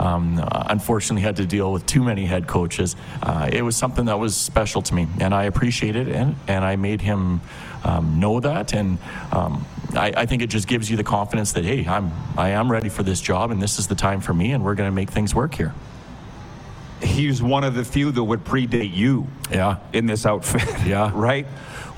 um, 0.01 0.41
unfortunately 0.53 1.23
had 1.23 1.37
to 1.37 1.47
deal 1.47 1.73
with 1.73 1.87
too 1.87 2.03
many 2.03 2.27
head 2.27 2.47
coaches. 2.49 2.97
Uh, 3.23 3.49
it 3.53 3.63
was 3.63 3.77
something 3.77 4.07
that 4.07 4.19
was 4.19 4.37
special 4.37 4.83
to 4.83 4.95
me, 4.95 5.07
and 5.21 5.35
I 5.35 5.45
appreciated 5.45 6.09
it, 6.09 6.17
and, 6.17 6.37
and 6.49 6.65
I 6.65 6.77
made 6.77 7.03
him 7.03 7.41
um, 7.85 8.19
know 8.21 8.41
that. 8.41 8.75
And 8.75 8.99
um, 9.33 9.67
I, 9.95 10.13
I 10.17 10.27
think 10.27 10.43
it 10.43 10.49
just 10.49 10.69
gives 10.69 10.91
you 10.91 10.97
the 10.97 11.05
confidence 11.05 11.53
that 11.53 11.65
hey, 11.65 11.87
I'm 11.87 12.13
I 12.39 12.51
am 12.51 12.70
ready 12.72 12.89
for 12.89 13.03
this 13.05 13.20
job, 13.20 13.51
and 13.53 13.62
this 13.62 13.79
is 13.79 13.89
the 13.89 13.95
time 13.97 14.20
for 14.20 14.35
me, 14.35 14.53
and 14.53 14.64
we're 14.64 14.77
going 14.77 14.89
to 14.91 14.95
make 14.95 15.11
things 15.11 15.35
work 15.35 15.55
here. 15.55 15.74
he's 17.03 17.43
one 17.43 17.64
of 17.64 17.74
the 17.74 17.85
few 17.85 18.11
that 18.12 18.24
would 18.24 18.45
predate 18.45 18.95
you. 18.95 19.27
Yeah. 19.51 19.79
In 19.93 20.07
this 20.07 20.27
outfit. 20.27 20.87
Yeah. 20.87 21.11
right. 21.14 21.47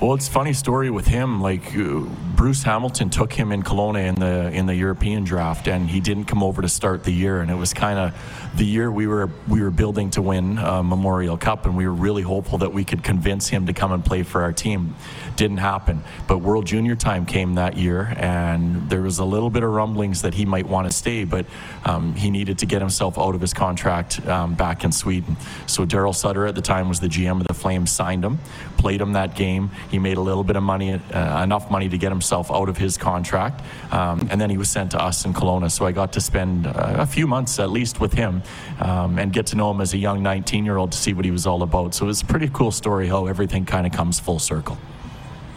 Well, 0.03 0.15
it's 0.15 0.27
funny 0.27 0.51
story 0.51 0.89
with 0.89 1.07
him. 1.07 1.39
Like 1.39 1.73
uh, 1.77 2.01
Bruce 2.35 2.61
Hamilton 2.61 3.09
took 3.09 3.31
him 3.31 3.53
in 3.53 3.63
Kelowna 3.63 4.05
in 4.05 4.15
the 4.15 4.51
in 4.51 4.65
the 4.65 4.75
European 4.75 5.23
draft, 5.23 5.69
and 5.69 5.89
he 5.89 6.01
didn't 6.01 6.25
come 6.25 6.43
over 6.43 6.61
to 6.61 6.67
start 6.67 7.05
the 7.05 7.13
year. 7.13 7.39
And 7.39 7.49
it 7.49 7.55
was 7.55 7.73
kind 7.73 7.97
of 7.97 8.51
the 8.57 8.65
year 8.65 8.91
we 8.91 9.07
were 9.07 9.29
we 9.47 9.61
were 9.61 9.71
building 9.71 10.09
to 10.09 10.21
win 10.21 10.57
uh, 10.57 10.83
Memorial 10.83 11.37
Cup, 11.37 11.65
and 11.65 11.77
we 11.77 11.87
were 11.87 11.93
really 11.93 12.21
hopeful 12.21 12.57
that 12.57 12.73
we 12.73 12.83
could 12.83 13.01
convince 13.01 13.47
him 13.47 13.67
to 13.67 13.71
come 13.71 13.93
and 13.93 14.03
play 14.03 14.23
for 14.23 14.41
our 14.41 14.51
team. 14.51 14.93
Didn't 15.37 15.59
happen. 15.59 16.03
But 16.27 16.39
World 16.39 16.65
Junior 16.65 16.97
time 16.97 17.25
came 17.25 17.55
that 17.55 17.77
year, 17.77 18.13
and 18.17 18.89
there 18.89 19.01
was 19.01 19.19
a 19.19 19.25
little 19.25 19.49
bit 19.49 19.63
of 19.63 19.71
rumblings 19.71 20.23
that 20.23 20.33
he 20.33 20.45
might 20.45 20.67
want 20.67 20.85
to 20.85 20.93
stay, 20.93 21.23
but 21.23 21.45
um, 21.85 22.13
he 22.13 22.29
needed 22.29 22.57
to 22.57 22.65
get 22.65 22.81
himself 22.81 23.17
out 23.17 23.35
of 23.35 23.41
his 23.41 23.53
contract 23.53 24.27
um, 24.27 24.53
back 24.53 24.83
in 24.83 24.91
Sweden. 24.91 25.37
So 25.65 25.85
Daryl 25.85 26.13
Sutter 26.13 26.45
at 26.45 26.55
the 26.55 26.61
time 26.61 26.89
was 26.89 26.99
the 26.99 27.07
GM 27.07 27.39
of 27.39 27.47
the 27.47 27.53
Flames, 27.53 27.89
signed 27.89 28.25
him, 28.25 28.39
played 28.77 28.99
him 28.99 29.13
that 29.13 29.33
game. 29.35 29.71
He 29.93 29.99
made 29.99 30.17
a 30.17 30.21
little 30.21 30.43
bit 30.43 30.55
of 30.55 30.63
money, 30.63 30.91
uh, 30.91 31.43
enough 31.43 31.69
money 31.69 31.87
to 31.87 31.99
get 31.99 32.11
himself 32.11 32.49
out 32.49 32.67
of 32.67 32.77
his 32.77 32.97
contract, 32.97 33.61
um, 33.91 34.27
and 34.31 34.41
then 34.41 34.49
he 34.49 34.57
was 34.57 34.67
sent 34.67 34.89
to 34.91 34.99
us 34.99 35.23
in 35.23 35.35
Kelowna. 35.35 35.69
So 35.69 35.85
I 35.85 35.91
got 35.91 36.13
to 36.13 36.19
spend 36.19 36.65
uh, 36.65 36.95
a 36.97 37.05
few 37.05 37.27
months 37.27 37.59
at 37.59 37.69
least 37.69 37.99
with 37.99 38.11
him 38.11 38.41
um, 38.79 39.19
and 39.19 39.31
get 39.31 39.45
to 39.47 39.55
know 39.55 39.69
him 39.69 39.81
as 39.81 39.93
a 39.93 39.99
young 39.99 40.21
19-year-old 40.23 40.93
to 40.93 40.97
see 40.97 41.13
what 41.13 41.25
he 41.25 41.29
was 41.29 41.45
all 41.45 41.61
about. 41.61 41.93
So 41.93 42.05
it 42.05 42.07
was 42.07 42.23
a 42.23 42.25
pretty 42.25 42.49
cool 42.51 42.71
story 42.71 43.07
how 43.07 43.27
everything 43.27 43.65
kind 43.65 43.85
of 43.85 43.93
comes 43.93 44.19
full 44.19 44.39
circle. 44.39 44.79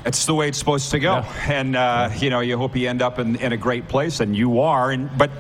It's 0.05 0.27
the 0.27 0.35
way 0.35 0.49
it's 0.49 0.59
supposed 0.59 0.91
to 0.91 0.99
go, 0.99 1.15
Yeah. 1.15 1.33
and 1.49 1.75
uh, 1.75 2.11
you 2.19 2.29
know 2.29 2.41
you 2.41 2.59
hope 2.59 2.77
you 2.77 2.91
end 2.91 3.01
up 3.01 3.19
in, 3.19 3.37
in 3.37 3.53
a 3.55 3.57
great 3.57 3.89
place, 3.89 4.21
and 4.21 4.37
you 4.37 4.61
are. 4.61 4.91
And 4.91 5.09
but 5.17 5.31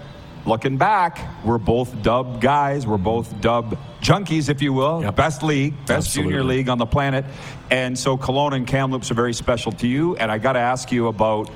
looking 0.47 0.77
back, 0.77 1.45
we're 1.45 1.59
both 1.59 2.03
dub 2.03 2.41
guys. 2.41 2.87
We're 2.87 2.97
both 2.97 3.41
dub 3.41 3.79
junkies, 4.01 4.49
if 4.49 4.63
you 4.63 4.73
will. 4.73 5.03
Yep. 5.03 5.17
Best 5.17 5.43
league, 5.43 5.75
best 5.87 6.15
junior 6.15 6.43
league 6.45 6.69
on 6.69 6.79
the 6.79 6.87
planet, 6.87 7.25
and 7.71 7.99
so 7.99 8.17
Kelowna 8.17 8.57
and 8.57 8.67
Kamloops 8.67 9.11
are 9.11 9.15
very 9.15 9.35
special 9.35 9.73
to 9.73 9.87
you. 9.87 10.17
And 10.17 10.31
I 10.31 10.39
got 10.39 10.53
to 10.55 10.61
ask 10.61 10.91
you 10.93 11.09
about. 11.09 11.51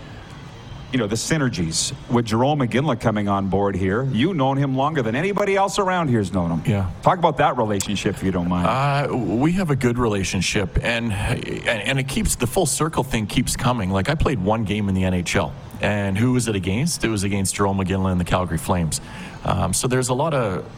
You 0.93 0.99
know 0.99 1.07
the 1.07 1.15
synergies 1.15 1.95
with 2.11 2.27
Jarome 2.27 2.67
Iginla 2.67 3.01
coming 3.01 3.29
on 3.29 3.47
board 3.47 3.77
here. 3.77 4.03
You've 4.11 4.35
known 4.35 4.57
him 4.57 4.77
longer 4.77 5.03
than 5.03 5.15
anybody 5.15 5.55
else 5.55 5.79
around 5.79 6.09
here's 6.09 6.33
known 6.33 6.51
him. 6.51 6.63
Yeah. 6.67 6.91
Talk 7.03 7.17
about 7.17 7.37
that 7.37 7.57
relationship, 7.57 8.17
if 8.17 8.25
you 8.25 8.33
don't 8.33 8.49
mind. 8.49 8.67
Uh, 8.67 9.15
we 9.15 9.53
have 9.53 9.71
a 9.71 9.77
good 9.77 9.99
relationship, 9.99 10.81
and, 10.83 11.13
and 11.13 11.69
and 11.69 12.01
it 12.01 12.09
keeps 12.09 12.35
the 12.35 12.49
full 12.49 12.67
circle 12.67 13.05
thing 13.05 13.29
keeps 13.29 13.55
coming. 13.55 13.91
Like 13.91 14.09
I 14.09 14.17
played 14.17 14.41
one 14.41 14.65
game 14.65 14.89
in 14.89 14.97
the 14.97 15.03
NHL, 15.03 15.53
and 15.81 16.17
who 16.17 16.33
was 16.33 16.49
it 16.49 16.57
against? 16.57 17.05
It 17.05 17.09
was 17.09 17.25
against 17.25 17.55
Jarome 17.57 17.85
Iginla 17.85 18.13
and 18.13 18.21
the 18.21 18.25
Calgary 18.25 18.59
Flames. 18.59 19.01
Um, 19.45 19.73
so 19.73 19.89
there's 19.89 20.09
a 20.09 20.15
lot 20.15 20.35
of 20.35 20.71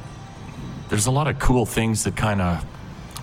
there's 0.88 1.06
a 1.06 1.10
lot 1.10 1.26
of 1.26 1.38
cool 1.38 1.64
things 1.64 2.04
that 2.04 2.16
kind 2.16 2.40
of 2.40 2.64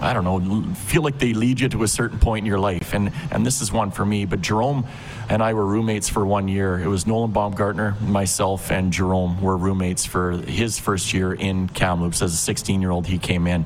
I 0.02 0.14
don't 0.14 0.24
know 0.24 0.74
feel 0.76 1.02
like 1.02 1.20
they 1.20 1.34
lead 1.34 1.60
you 1.60 1.68
to 1.70 1.84
a 1.84 1.88
certain 1.88 2.20
point 2.20 2.44
in 2.44 2.46
your 2.46 2.60
life, 2.60 2.94
and 2.94 3.12
and 3.32 3.46
this 3.46 3.62
is 3.62 3.72
one 3.72 3.92
for 3.92 4.06
me. 4.06 4.26
But 4.26 4.42
Jarome 4.42 4.88
and 5.30 5.44
I 5.44 5.54
were 5.54 5.66
roommates 5.66 6.08
for 6.08 6.26
one 6.26 6.48
year. 6.48 6.80
It 6.80 6.88
was 6.88 7.06
Nolan 7.06 7.32
Baumgartner, 7.32 7.96
myself, 8.02 8.72
and 8.72 8.94
Jarome 8.94 9.42
were 9.42 9.58
roommates 9.58 10.06
for 10.06 10.32
his 10.32 10.80
first 10.80 11.14
year 11.14 11.34
in 11.34 11.68
Kamloops. 11.68 12.22
As 12.22 12.34
a 12.34 12.38
16 12.38 12.82
year 12.82 12.92
old, 12.92 13.08
he 13.08 13.18
came 13.18 13.46
in. 13.46 13.66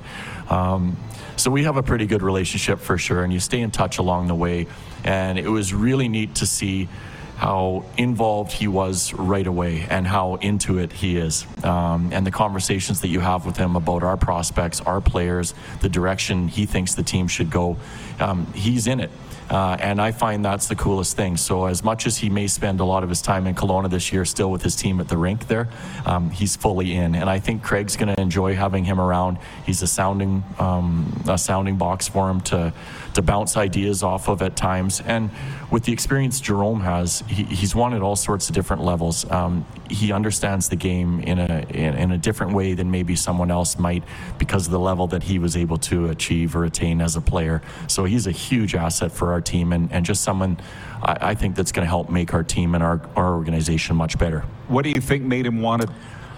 Um, 0.49 0.97
so 1.35 1.51
we 1.51 1.63
have 1.63 1.77
a 1.77 1.83
pretty 1.83 2.05
good 2.05 2.21
relationship 2.21 2.79
for 2.79 2.97
sure, 2.97 3.23
and 3.23 3.31
you 3.31 3.39
stay 3.39 3.61
in 3.61 3.71
touch 3.71 3.97
along 3.97 4.27
the 4.27 4.35
way. 4.35 4.67
And 5.03 5.37
it 5.37 5.49
was 5.49 5.73
really 5.73 6.07
neat 6.07 6.35
to 6.35 6.45
see 6.45 6.89
how 7.37 7.83
involved 7.97 8.51
he 8.51 8.67
was 8.67 9.13
right 9.13 9.45
away 9.45 9.85
and 9.89 10.07
how 10.07 10.35
into 10.35 10.77
it 10.77 10.93
he 10.93 11.17
is. 11.17 11.45
Um, 11.63 12.09
and 12.13 12.25
the 12.25 12.31
conversations 12.31 13.01
that 13.01 13.09
you 13.09 13.19
have 13.19 13.45
with 13.45 13.57
him 13.57 13.75
about 13.75 14.03
our 14.03 14.17
prospects, 14.17 14.81
our 14.81 15.01
players, 15.01 15.53
the 15.81 15.89
direction 15.89 16.47
he 16.47 16.65
thinks 16.65 16.95
the 16.95 17.03
team 17.03 17.27
should 17.27 17.49
go, 17.49 17.77
um, 18.19 18.51
he's 18.53 18.87
in 18.87 18.99
it. 18.99 19.11
Uh, 19.49 19.77
and 19.79 20.01
I 20.01 20.11
find 20.11 20.43
that's 20.43 20.67
the 20.67 20.75
coolest 20.75 21.15
thing. 21.15 21.37
So, 21.37 21.65
as 21.65 21.83
much 21.83 22.07
as 22.07 22.17
he 22.17 22.29
may 22.29 22.47
spend 22.47 22.79
a 22.79 22.85
lot 22.85 23.03
of 23.03 23.09
his 23.09 23.21
time 23.21 23.45
in 23.45 23.55
Kelowna 23.55 23.89
this 23.89 24.11
year, 24.11 24.25
still 24.25 24.49
with 24.49 24.63
his 24.63 24.75
team 24.75 24.99
at 24.99 25.09
the 25.09 25.17
rink 25.17 25.47
there, 25.47 25.69
um, 26.05 26.29
he's 26.29 26.55
fully 26.55 26.93
in. 26.93 27.13
And 27.13 27.29
I 27.29 27.39
think 27.39 27.61
Craig's 27.61 27.95
going 27.95 28.13
to 28.13 28.19
enjoy 28.19 28.55
having 28.55 28.85
him 28.85 28.99
around. 28.99 29.37
He's 29.65 29.81
a 29.81 29.87
sounding, 29.87 30.43
um, 30.59 31.23
a 31.27 31.37
sounding 31.37 31.77
box 31.77 32.07
for 32.07 32.29
him 32.29 32.41
to 32.41 32.73
to 33.13 33.21
bounce 33.21 33.57
ideas 33.57 34.01
off 34.01 34.27
of 34.27 34.41
at 34.41 34.55
times. 34.55 35.01
And 35.01 35.29
with 35.69 35.83
the 35.83 35.93
experience 35.93 36.41
Jarome 36.41 36.81
has, 36.81 37.23
he, 37.27 37.43
he's 37.43 37.75
won 37.75 37.93
at 37.93 38.01
all 38.01 38.15
sorts 38.15 38.49
of 38.49 38.55
different 38.55 38.83
levels. 38.83 39.29
Um, 39.29 39.65
he 39.93 40.11
understands 40.11 40.69
the 40.69 40.75
game 40.75 41.19
in 41.21 41.39
a 41.39 41.65
in, 41.69 41.95
in 41.95 42.11
a 42.11 42.17
different 42.17 42.53
way 42.53 42.73
than 42.73 42.89
maybe 42.91 43.15
someone 43.15 43.51
else 43.51 43.77
might 43.77 44.03
because 44.37 44.65
of 44.65 44.71
the 44.71 44.79
level 44.79 45.07
that 45.07 45.23
he 45.23 45.39
was 45.39 45.55
able 45.55 45.77
to 45.77 46.09
achieve 46.09 46.55
or 46.55 46.65
attain 46.65 47.01
as 47.01 47.15
a 47.15 47.21
player. 47.21 47.61
So 47.87 48.05
he's 48.05 48.27
a 48.27 48.31
huge 48.31 48.75
asset 48.75 49.11
for 49.11 49.31
our 49.31 49.41
team 49.41 49.73
and, 49.73 49.91
and 49.91 50.05
just 50.05 50.23
someone 50.23 50.57
I, 51.01 51.17
I 51.31 51.35
think 51.35 51.55
that's 51.55 51.71
going 51.71 51.85
to 51.85 51.89
help 51.89 52.09
make 52.09 52.33
our 52.33 52.43
team 52.43 52.75
and 52.75 52.83
our, 52.83 53.01
our 53.15 53.35
organization 53.35 53.95
much 53.95 54.17
better. 54.17 54.41
what 54.67 54.83
do 54.83 54.89
you 54.89 55.01
think 55.01 55.23
made 55.23 55.45
him 55.45 55.61
want 55.61 55.81
to 55.83 55.89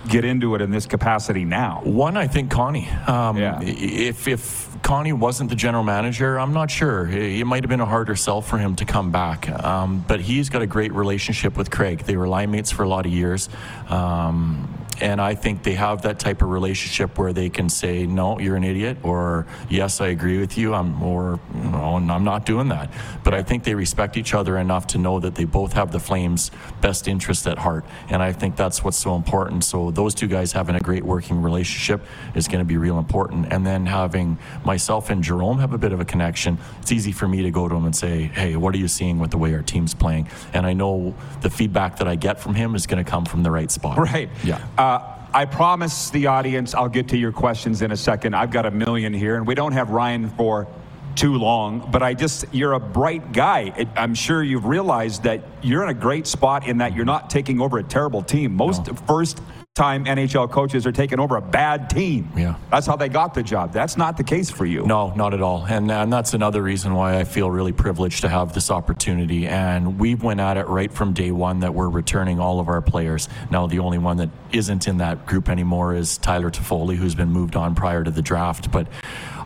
get 0.08 0.26
into 0.26 0.56
it 0.56 0.62
in 0.62 0.72
this 0.72 0.86
capacity 0.86 1.46
now? 1.46 1.82
One, 1.84 2.18
I 2.18 2.28
think 2.28 2.52
Connie. 2.52 2.90
Um, 3.08 3.38
Yeah. 3.38 3.60
If 3.62 4.28
if 4.28 4.70
Connie 4.82 5.14
wasn't 5.14 5.50
the 5.50 5.56
general 5.56 5.84
manager, 5.84 6.40
I'm 6.40 6.54
not 6.54 6.70
sure. 6.70 7.10
It, 7.10 7.46
might 7.46 7.64
have 7.64 7.70
been 7.70 7.82
a 7.82 7.86
harder 7.86 8.16
sell 8.16 8.42
for 8.42 8.58
him 8.58 8.76
to 8.76 8.86
come 8.86 9.12
back. 9.12 9.50
Um, 9.50 10.06
but 10.08 10.20
he's 10.20 10.50
got 10.50 10.62
a 10.62 10.68
great 10.68 10.94
relationship 10.94 11.58
with 11.58 11.72
Craig. 11.72 12.00
They 12.00 12.18
were 12.18 12.28
line 12.28 12.52
mates 12.52 12.72
for 12.72 12.84
a 12.84 12.88
lot 12.88 13.06
of 13.06 13.12
years. 13.12 13.50
Um, 13.90 14.85
and 15.02 15.22
I 15.22 15.36
think 15.36 15.64
they 15.64 15.74
have 15.74 16.02
that 16.04 16.20
type 16.20 16.42
of 16.42 16.50
relationship 16.50 17.18
where 17.18 17.34
they 17.34 17.50
can 17.50 17.70
say, 17.70 18.06
"No, 18.06 18.40
you're 18.40 18.56
an 18.56 18.64
idiot," 18.64 18.98
or 19.04 19.46
"Yes, 19.70 20.02
I 20.02 20.08
agree 20.08 20.40
with 20.40 20.58
you," 20.58 20.74
I'm, 20.74 21.02
or 21.02 21.40
"No, 21.54 21.96
I'm 21.96 22.24
not 22.24 22.46
doing 22.46 22.70
that." 22.70 22.90
But 23.24 23.34
I 23.34 23.44
think 23.44 23.64
they 23.64 23.76
respect 23.76 24.18
each 24.18 24.34
other 24.34 24.58
enough 24.58 24.88
to 24.88 24.98
know 24.98 25.20
that 25.20 25.36
they 25.36 25.46
both 25.46 25.74
have 25.74 25.92
the 25.92 26.00
Flames' 26.00 26.52
best 26.82 27.08
interest 27.08 27.48
at 27.48 27.58
heart, 27.60 27.86
and 28.10 28.22
I 28.22 28.32
think 28.32 28.56
that's 28.56 28.84
what's 28.84 28.98
so 28.98 29.16
important. 29.16 29.64
So 29.64 29.92
those 29.92 30.14
two 30.14 30.28
guys 30.28 30.52
having 30.52 30.76
a 30.76 30.80
great 30.80 31.04
working 31.04 31.42
relationship 31.42 32.02
is 32.34 32.48
going 32.48 32.60
to 32.60 32.66
be 32.66 32.78
real 32.78 32.98
important. 32.98 33.52
And 33.52 33.66
then 33.66 33.86
having 33.86 34.38
myself 34.64 35.10
and 35.10 35.24
Jarome 35.24 35.60
have 35.60 35.74
a 35.74 35.78
bit 35.78 35.92
of 35.92 36.00
a 36.00 36.06
connection, 36.06 36.58
it's 36.82 36.92
easy 36.92 37.12
for 37.12 37.28
me 37.28 37.42
to 37.44 37.52
go 37.52 37.68
to 37.68 37.76
him 37.76 37.86
and 37.86 37.96
say, 37.96 38.32
"Hey, 38.34 38.56
what 38.56 38.74
are 38.76 38.78
you 38.78 38.88
seeing 38.88 39.20
with 39.20 39.32
the 39.32 39.38
way 39.38 39.54
our 39.54 39.62
team's 39.62 39.94
playing?" 39.94 40.28
And 40.54 40.66
I 40.66 40.74
know 40.74 41.14
the 41.42 41.50
feedback 41.50 41.98
that 41.98 42.08
I 42.08 42.16
get 42.16 42.40
from 42.40 42.56
him 42.56 42.76
is 42.76 42.88
going 42.88 43.04
to 43.04 43.10
come 43.10 43.26
from 43.26 43.44
the 43.44 43.52
right 43.52 43.72
spot. 43.72 43.98
Right. 43.98 44.30
Yeah. 44.44 44.60
Uh, 44.86 45.18
I 45.34 45.46
promise 45.46 46.12
the 46.12 46.28
audience 46.28 46.76
I'll 46.76 46.90
get 46.90 47.08
to 47.08 47.18
your 47.18 47.32
questions 47.32 47.82
in 47.82 47.92
a 47.92 47.98
second. 47.98 48.36
I've 48.36 48.52
got 48.52 48.68
a 48.68 48.72
million 48.72 49.14
here, 49.14 49.36
and 49.36 49.48
we 49.48 49.56
don't 49.56 49.72
have 49.72 49.90
Ryan 49.90 50.30
for 50.30 50.68
too 51.16 51.38
long, 51.38 51.90
but 51.92 52.04
I 52.04 52.14
just, 52.14 52.46
you're 52.52 52.74
a 52.74 52.80
bright 52.80 53.32
guy. 53.32 53.74
It, 53.76 53.88
I'm 53.96 54.14
sure 54.14 54.44
you've 54.44 54.66
realized 54.66 55.24
that 55.24 55.42
you're 55.64 55.82
in 55.82 55.90
a 55.90 56.00
great 56.00 56.28
spot 56.28 56.68
in 56.68 56.78
that 56.78 56.94
you're 56.94 57.04
not 57.04 57.32
taking 57.32 57.60
over 57.62 57.80
a 57.80 57.84
terrible 57.84 58.22
team. 58.22 58.56
Most 58.56 58.88
first 59.08 59.42
time 59.76 60.06
NHL 60.06 60.50
coaches 60.50 60.88
are 60.88 60.94
taking 60.94 61.20
over 61.20 61.36
a 61.36 61.42
bad 61.42 61.90
team. 61.90 62.32
Yeah. 62.34 62.56
That's 62.72 62.88
how 62.88 62.96
they 62.96 63.10
got 63.10 63.34
the 63.34 63.44
job. 63.44 63.74
That's 63.74 63.98
not 63.98 64.16
the 64.16 64.24
case 64.24 64.50
for 64.50 64.66
you. 64.66 64.86
No, 64.86 65.14
not 65.16 65.34
at 65.34 65.42
all. 65.42 65.66
And, 65.66 65.92
and 65.92 66.14
that's 66.14 66.34
another 66.34 66.64
reason 66.64 66.94
why 66.94 67.20
I 67.20 67.26
feel 67.26 67.52
really 67.52 67.74
privileged 67.74 68.22
to 68.22 68.30
have 68.30 68.54
this 68.54 68.72
opportunity. 68.72 69.48
And 69.48 70.00
we 70.00 70.16
went 70.16 70.40
at 70.40 70.56
it 70.56 70.70
right 70.70 70.90
from 70.90 71.12
day 71.12 71.32
one 71.32 71.60
that 71.60 71.74
we're 71.74 71.90
returning 71.90 72.40
all 72.40 72.62
of 72.62 72.70
our 72.70 72.82
players. 72.82 73.28
Now, 73.52 73.68
the 73.68 73.80
only 73.80 73.98
one 73.98 74.16
that 74.16 74.30
isn't 74.54 74.88
in 74.88 75.00
that 75.00 75.26
group 75.26 75.50
anymore 75.50 75.94
is 75.94 76.18
Tyler 76.20 76.52
Toffoli, 76.52 76.96
who's 76.96 77.16
been 77.16 77.32
moved 77.32 77.58
on 77.58 77.76
prior 77.76 78.02
to 78.02 78.12
the 78.12 78.22
draft. 78.22 78.72
But 78.72 78.88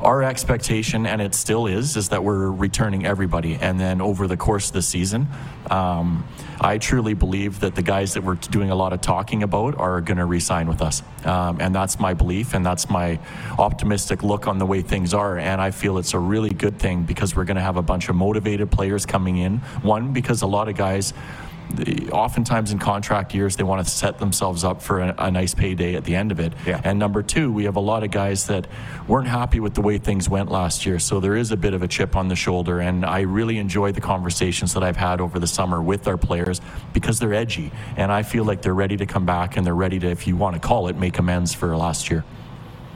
our 0.01 0.23
expectation, 0.23 1.05
and 1.05 1.21
it 1.21 1.35
still 1.35 1.67
is, 1.67 1.97
is 1.97 2.09
that 2.09 2.23
we're 2.23 2.49
returning 2.49 3.05
everybody. 3.05 3.55
And 3.55 3.79
then 3.79 4.01
over 4.01 4.27
the 4.27 4.37
course 4.37 4.67
of 4.67 4.73
the 4.73 4.81
season, 4.81 5.27
um, 5.69 6.25
I 6.61 6.77
truly 6.77 7.13
believe 7.13 7.59
that 7.61 7.75
the 7.75 7.81
guys 7.81 8.13
that 8.13 8.23
we're 8.23 8.35
doing 8.35 8.69
a 8.69 8.75
lot 8.75 8.93
of 8.93 9.01
talking 9.01 9.43
about 9.43 9.77
are 9.77 10.01
going 10.01 10.17
to 10.17 10.25
re-sign 10.25 10.67
with 10.67 10.81
us, 10.81 11.03
um, 11.25 11.59
and 11.59 11.73
that's 11.75 11.99
my 11.99 12.13
belief, 12.13 12.53
and 12.53 12.65
that's 12.65 12.89
my 12.89 13.19
optimistic 13.57 14.23
look 14.23 14.47
on 14.47 14.57
the 14.57 14.65
way 14.65 14.81
things 14.81 15.13
are. 15.13 15.37
And 15.37 15.61
I 15.61 15.71
feel 15.71 15.97
it's 15.97 16.13
a 16.13 16.19
really 16.19 16.49
good 16.49 16.79
thing 16.79 17.03
because 17.03 17.35
we're 17.35 17.45
going 17.45 17.57
to 17.57 17.61
have 17.61 17.77
a 17.77 17.81
bunch 17.81 18.09
of 18.09 18.15
motivated 18.15 18.71
players 18.71 19.05
coming 19.05 19.37
in. 19.37 19.57
One, 19.81 20.13
because 20.13 20.41
a 20.41 20.47
lot 20.47 20.69
of 20.69 20.75
guys 20.75 21.13
the- 21.76 22.09
oftentimes 22.11 22.72
in 22.72 22.80
contract 22.80 23.34
years 23.34 23.55
they 23.55 23.63
want 23.63 23.86
to 23.86 23.89
set 23.91 24.17
themselves 24.17 24.63
up 24.63 24.82
for 24.82 24.99
a, 25.01 25.15
a 25.20 25.32
nice 25.32 25.53
payday 25.53 25.95
at 25.95 26.03
the 26.03 26.15
end 26.15 26.32
of 26.32 26.39
it 26.39 26.53
Yeah. 26.65 26.82
and 26.84 26.97
number 26.99 27.22
two 27.24 27.51
we 27.51 27.65
have 27.65 27.76
a 27.76 27.80
lot 27.82 28.03
of 28.03 28.11
guys 28.11 28.47
that 28.47 28.67
weren't 29.07 29.28
happy 29.28 29.59
with 29.59 29.76
the 29.76 29.82
way 29.82 29.97
things 29.97 30.28
went 30.30 30.49
last 30.51 30.86
year 30.86 30.99
so 30.99 31.20
there 31.20 31.36
is 31.36 31.51
a 31.51 31.57
bit 31.57 31.74
of 31.74 31.84
a 31.84 31.88
chip 31.88 32.15
on 32.15 32.28
the 32.28 32.36
shoulder 32.36 32.80
and 32.80 33.05
i 33.05 33.22
really 33.22 33.57
enjoy 33.57 33.91
the 33.91 34.01
conversations 34.01 34.74
that 34.74 34.84
i've 34.84 34.97
had 34.97 35.22
over 35.22 35.38
the 35.39 35.47
summer 35.47 35.82
with 35.82 36.07
our 36.07 36.17
players 36.17 36.59
because 36.93 37.20
they're 37.20 37.34
edgy 37.34 37.72
and 37.97 38.11
i 38.11 38.24
feel 38.24 38.43
like 38.43 38.61
they're 38.61 38.74
ready 38.74 38.97
to 38.97 39.05
come 39.05 39.26
back 39.26 39.55
and 39.57 39.65
they're 39.65 39.76
ready 39.76 39.99
to 39.99 40.07
if 40.07 40.28
you 40.28 40.36
want 40.36 40.55
to 40.55 40.59
call 40.59 40.88
it 40.88 40.95
make 40.97 41.17
amends 41.20 41.53
for 41.53 41.76
last 41.78 42.09
year 42.09 42.24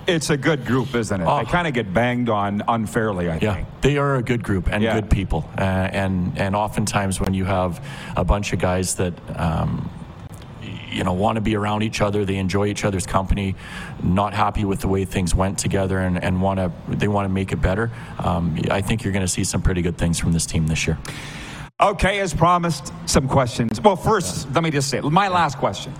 It's 0.07 0.29
a 0.29 0.37
good 0.37 0.65
group, 0.65 0.93
isn't 0.95 1.21
it? 1.21 1.25
Oh. 1.25 1.39
They 1.39 1.45
kind 1.45 1.67
of 1.67 1.73
get 1.73 1.93
banged 1.93 2.29
on 2.29 2.61
unfairly, 2.67 3.29
I 3.29 3.37
Yeah, 3.41 3.55
think. 3.55 3.67
they 3.81 3.97
are 3.97 4.15
a 4.15 4.23
good 4.23 4.43
group 4.43 4.67
and 4.71 4.83
Yeah. 4.83 4.95
good 4.95 5.09
people, 5.09 5.49
uh, 5.57 5.61
and 5.61 6.33
and 6.37 6.55
oftentimes 6.55 7.19
when 7.21 7.33
you 7.33 7.45
have 7.45 7.81
a 8.15 8.23
bunch 8.23 8.53
of 8.53 8.59
guys 8.59 8.95
that. 8.95 9.13
Um, 9.35 9.89
you 10.91 11.03
know, 11.03 11.13
want 11.13 11.37
to 11.37 11.41
be 11.41 11.55
around 11.55 11.81
each 11.81 12.01
other. 12.01 12.23
They 12.23 12.35
enjoy 12.37 12.67
each 12.67 12.85
other's 12.85 13.07
company. 13.07 13.55
Not 14.03 14.35
happy 14.35 14.63
with 14.63 14.79
the 14.81 14.87
way 14.87 15.05
things 15.05 15.33
went 15.33 15.57
together, 15.57 15.97
and, 15.97 16.23
and 16.23 16.39
want 16.39 16.59
to 16.59 16.71
they 16.87 17.07
want 17.07 17.25
to 17.25 17.33
make 17.33 17.51
it 17.51 17.59
better. 17.61 17.89
Um, 18.19 18.55
I 18.69 18.81
think 18.81 19.03
you're 19.03 19.11
going 19.11 19.25
to 19.25 19.31
see 19.31 19.43
some 19.43 19.63
pretty 19.63 19.81
good 19.81 19.97
things 19.97 20.19
from 20.19 20.33
this 20.33 20.45
team 20.45 20.67
this 20.67 20.85
year. 20.85 20.99
Okay, 21.81 22.19
as 22.19 22.31
promised, 22.35 22.93
some 23.07 23.27
questions. 23.27 23.81
Well, 23.81 23.95
first, 23.95 24.47
let 24.53 24.63
me 24.63 24.69
just 24.69 24.87
say 24.87 25.01
my 25.01 25.29
last 25.29 25.57
question. 25.57 25.91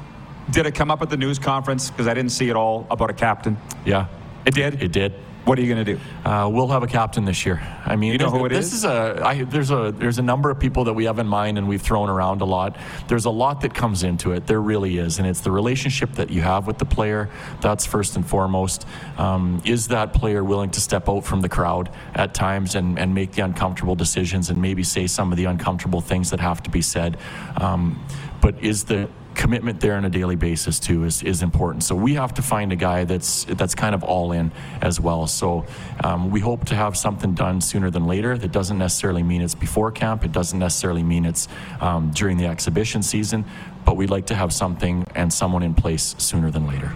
Did 0.51 0.65
it 0.65 0.75
come 0.75 0.91
up 0.91 1.01
at 1.01 1.09
the 1.09 1.17
news 1.17 1.39
conference? 1.39 1.89
Because 1.89 2.07
I 2.07 2.13
didn't 2.13 2.31
see 2.31 2.49
it 2.49 2.55
all 2.55 2.85
about 2.91 3.09
a 3.09 3.13
captain. 3.13 3.57
Yeah, 3.85 4.07
It 4.45 4.53
did? 4.53 4.81
it 4.83 4.91
did. 4.91 5.13
What 5.45 5.59
are 5.59 5.61
you 5.61 5.73
going 5.73 5.83
to 5.85 5.95
do? 5.95 5.99
Uh, 6.23 6.47
we'll 6.49 6.69
have 6.69 6.83
a 6.83 6.87
captain 6.87 7.25
this 7.25 7.45
year. 7.45 7.61
I 7.85 7.97
mean, 7.97 8.13
You 8.13 8.17
know 8.17 8.29
this- 8.29 8.39
who 8.39 8.45
it 8.45 8.49
this 8.49 8.67
is? 8.67 8.73
is 8.75 8.85
a 8.85 9.21
I, 9.25 9.43
there's 9.43 9.71
a 9.71 9.91
there's 9.97 10.17
a 10.17 10.21
number 10.21 10.49
of 10.49 10.57
people 10.57 10.85
that 10.85 10.93
we 10.93 11.03
have 11.03 11.19
in 11.19 11.27
mind 11.27 11.57
and 11.57 11.67
we've 11.67 11.81
thrown 11.81 12.07
around 12.09 12.39
a 12.39 12.45
lot. 12.45 12.77
There's 13.09 13.25
a 13.25 13.29
lot 13.29 13.59
that 13.59 13.73
comes 13.73 14.03
into 14.03 14.31
it. 14.31 14.47
There 14.47 14.61
really 14.61 14.97
is, 14.99 15.19
and 15.19 15.27
it's 15.27 15.41
the 15.41 15.51
relationship 15.51 16.13
that 16.13 16.29
you 16.29 16.39
have 16.43 16.65
with 16.65 16.77
the 16.77 16.85
player. 16.85 17.29
That's 17.59 17.85
first 17.85 18.15
and 18.15 18.25
foremost. 18.25 18.87
Um, 19.17 19.61
is 19.65 19.89
that 19.89 20.13
player 20.13 20.45
willing 20.45 20.69
to 20.71 20.79
step 20.79 21.09
out 21.09 21.25
from 21.25 21.41
the 21.41 21.49
crowd 21.49 21.89
at 22.15 22.33
times 22.33 22.75
and 22.75 22.97
and 22.97 23.13
make 23.13 23.33
the 23.33 23.41
uncomfortable 23.43 23.95
decisions 23.95 24.49
and 24.49 24.61
maybe 24.61 24.81
say 24.83 25.07
some 25.07 25.33
of 25.33 25.37
the 25.37 25.43
uncomfortable 25.45 25.99
things 25.99 26.29
that 26.29 26.39
have 26.39 26.63
to 26.63 26.69
be 26.69 26.81
said? 26.81 27.17
Um, 27.57 28.01
but 28.43 28.61
is 28.61 28.83
the 28.83 29.07
commitment 29.35 29.79
there 29.79 29.95
on 29.95 30.03
a 30.03 30.09
daily 30.09 30.35
basis 30.35 30.77
too 30.77 31.05
is, 31.05 31.23
is 31.23 31.41
important. 31.41 31.81
So 31.81 31.95
we 31.95 32.13
have 32.15 32.33
to 32.33 32.41
find 32.41 32.73
a 32.73 32.75
guy 32.75 33.05
that's 33.05 33.45
that's 33.45 33.73
kind 33.73 33.95
of 33.95 34.03
all 34.03 34.33
in 34.33 34.51
as 34.81 34.99
well. 34.99 35.27
So 35.27 35.65
um, 36.03 36.29
we 36.29 36.41
hope 36.41 36.65
to 36.65 36.75
have 36.75 36.97
something 36.97 37.33
done 37.33 37.61
sooner 37.61 37.89
than 37.89 38.05
later. 38.05 38.37
That 38.37 38.51
doesn't 38.51 38.77
necessarily 38.77 39.23
mean 39.23 39.41
it's 39.41 39.55
before 39.55 39.91
camp. 39.91 40.25
It 40.25 40.33
doesn't 40.33 40.59
necessarily 40.59 41.03
mean 41.03 41.25
it's 41.25 41.47
um, 41.79 42.11
during 42.11 42.35
the 42.37 42.45
exhibition 42.45 43.01
season. 43.01 43.45
But 43.85 43.95
we'd 43.95 44.09
like 44.09 44.25
to 44.25 44.35
have 44.35 44.51
something 44.51 45.05
and 45.15 45.31
someone 45.31 45.63
in 45.63 45.73
place 45.73 46.13
sooner 46.17 46.51
than 46.51 46.67
later. 46.67 46.93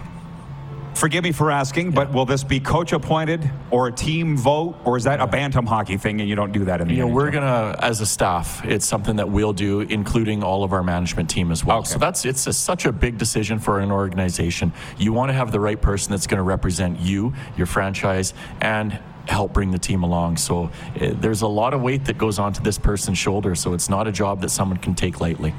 Forgive 0.98 1.22
me 1.22 1.30
for 1.30 1.52
asking, 1.52 1.92
but 1.92 2.12
will 2.12 2.26
this 2.26 2.42
be 2.42 2.58
coach 2.58 2.92
appointed 2.92 3.48
or 3.70 3.86
a 3.86 3.92
team 3.92 4.36
vote, 4.36 4.74
or 4.84 4.96
is 4.96 5.04
that 5.04 5.20
a 5.20 5.28
bantam 5.28 5.64
hockey 5.64 5.96
thing 5.96 6.18
and 6.18 6.28
you 6.28 6.34
don't 6.34 6.50
do 6.50 6.64
that 6.64 6.80
in 6.80 6.88
the 6.88 6.94
You 6.94 7.02
know, 7.02 7.08
NHL? 7.08 7.14
we're 7.14 7.30
gonna, 7.30 7.76
as 7.78 8.00
a 8.00 8.06
staff, 8.06 8.64
it's 8.64 8.84
something 8.84 9.14
that 9.14 9.28
we'll 9.28 9.52
do, 9.52 9.82
including 9.82 10.42
all 10.42 10.64
of 10.64 10.72
our 10.72 10.82
management 10.82 11.30
team 11.30 11.52
as 11.52 11.64
well. 11.64 11.78
Okay. 11.78 11.90
So 11.90 11.98
that's 12.00 12.24
it's 12.24 12.48
a, 12.48 12.52
such 12.52 12.84
a 12.84 12.90
big 12.90 13.16
decision 13.16 13.60
for 13.60 13.78
an 13.78 13.92
organization. 13.92 14.72
You 14.96 15.12
want 15.12 15.28
to 15.28 15.34
have 15.34 15.52
the 15.52 15.60
right 15.60 15.80
person 15.80 16.10
that's 16.10 16.26
going 16.26 16.38
to 16.38 16.42
represent 16.42 16.98
you, 16.98 17.32
your 17.56 17.68
franchise, 17.68 18.34
and 18.60 18.98
help 19.28 19.52
bring 19.52 19.70
the 19.70 19.78
team 19.78 20.02
along. 20.02 20.38
So 20.38 20.68
eh, 20.96 21.12
there's 21.14 21.42
a 21.42 21.46
lot 21.46 21.74
of 21.74 21.80
weight 21.80 22.06
that 22.06 22.18
goes 22.18 22.40
onto 22.40 22.60
this 22.60 22.76
person's 22.76 23.18
shoulder. 23.18 23.54
So 23.54 23.72
it's 23.72 23.88
not 23.88 24.08
a 24.08 24.12
job 24.12 24.40
that 24.40 24.50
someone 24.50 24.78
can 24.78 24.96
take 24.96 25.20
lightly. 25.20 25.54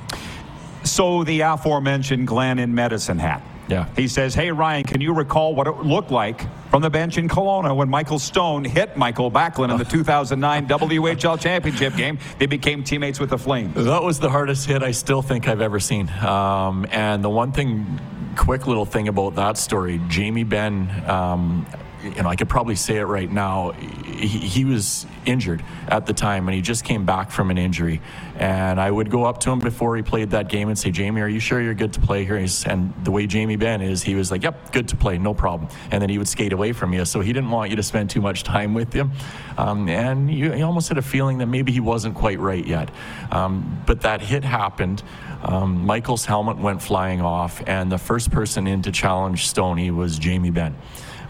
So 0.83 1.23
the 1.23 1.39
aforementioned 1.41 2.27
Glenn 2.27 2.59
in 2.59 2.75
medicine 2.75 3.19
hat. 3.19 3.41
Yeah. 3.69 3.87
He 3.95 4.07
says, 4.07 4.33
Hey, 4.33 4.51
Ryan, 4.51 4.83
can 4.83 4.99
you 4.99 5.13
recall 5.13 5.55
what 5.55 5.67
it 5.67 5.77
looked 5.77 6.11
like 6.11 6.41
from 6.71 6.81
the 6.81 6.89
bench 6.89 7.17
in 7.17 7.29
Kelowna 7.29 7.75
when 7.75 7.87
Michael 7.89 8.19
Stone 8.19 8.65
hit 8.65 8.97
Mikael 8.97 9.31
Backlund 9.31 9.71
in 9.71 9.77
the 9.77 9.85
2009 9.97 10.67
WHL 10.67 11.39
Championship 11.39 11.95
game? 11.95 12.17
They 12.39 12.47
became 12.47 12.83
teammates 12.83 13.19
with 13.19 13.29
the 13.29 13.37
Flames. 13.37 13.75
That 13.75 14.03
was 14.03 14.19
the 14.19 14.29
hardest 14.29 14.65
hit 14.67 14.81
I 14.83 14.91
still 14.91 15.21
think 15.21 15.47
I've 15.47 15.61
ever 15.61 15.79
seen. 15.79 16.09
Um, 16.09 16.85
and 16.91 17.23
the 17.23 17.29
one 17.29 17.51
thing, 17.51 17.99
quick 18.35 18.67
little 18.67 18.85
thing 18.85 19.07
about 19.07 19.35
that 19.35 19.57
story, 19.57 20.01
Jamie 20.07 20.43
Benn. 20.43 20.89
um, 21.07 21.65
you 22.03 22.23
know, 22.23 22.29
I 22.29 22.35
could 22.35 22.49
probably 22.49 22.75
say 22.75 22.97
it 22.97 23.03
right 23.03 23.29
now. 23.29 23.71
He, 23.71 24.27
he 24.27 24.65
was 24.65 25.05
injured 25.25 25.63
at 25.87 26.05
the 26.05 26.13
time, 26.13 26.47
and 26.47 26.55
he 26.55 26.61
just 26.61 26.83
came 26.83 27.05
back 27.05 27.31
from 27.31 27.51
an 27.51 27.57
injury. 27.57 28.01
And 28.37 28.79
I 28.79 28.89
would 28.89 29.09
go 29.09 29.25
up 29.25 29.39
to 29.41 29.51
him 29.51 29.59
before 29.59 29.95
he 29.95 30.01
played 30.01 30.31
that 30.31 30.49
game 30.49 30.69
and 30.69 30.77
say, 30.77 30.91
"Jamie, 30.91 31.21
are 31.21 31.27
you 31.27 31.39
sure 31.39 31.61
you're 31.61 31.73
good 31.73 31.93
to 31.93 31.99
play 31.99 32.25
here?" 32.25 32.37
He's, 32.37 32.65
and 32.65 32.93
the 33.03 33.11
way 33.11 33.27
Jamie 33.27 33.57
Benn 33.57 33.81
is, 33.81 34.01
he 34.01 34.15
was 34.15 34.31
like, 34.31 34.43
"Yep, 34.43 34.71
good 34.71 34.87
to 34.89 34.95
play, 34.95 35.17
no 35.17 35.33
problem." 35.33 35.69
And 35.91 36.01
then 36.01 36.09
he 36.09 36.17
would 36.17 36.27
skate 36.27 36.53
away 36.53 36.71
from 36.71 36.93
you, 36.93 37.05
so 37.05 37.21
he 37.21 37.33
didn't 37.33 37.51
want 37.51 37.69
you 37.69 37.75
to 37.75 37.83
spend 37.83 38.09
too 38.09 38.21
much 38.21 38.43
time 38.43 38.73
with 38.73 38.93
him. 38.93 39.11
Um, 39.57 39.89
and 39.89 40.31
you, 40.33 40.53
almost 40.63 40.87
had 40.89 40.97
a 40.97 41.01
feeling 41.01 41.39
that 41.39 41.47
maybe 41.47 41.71
he 41.71 41.79
wasn't 41.79 42.15
quite 42.15 42.39
right 42.39 42.65
yet. 42.65 42.91
Um, 43.31 43.81
but 43.85 44.01
that 44.01 44.21
hit 44.21 44.43
happened. 44.43 45.03
Um, 45.43 45.85
Michael's 45.85 46.25
helmet 46.25 46.57
went 46.57 46.81
flying 46.81 47.21
off, 47.21 47.61
and 47.67 47.91
the 47.91 47.97
first 47.97 48.31
person 48.31 48.67
in 48.67 48.81
to 48.83 48.91
challenge 48.91 49.47
Stoney 49.47 49.91
was 49.91 50.19
Jamie 50.19 50.51
Benn. 50.51 50.75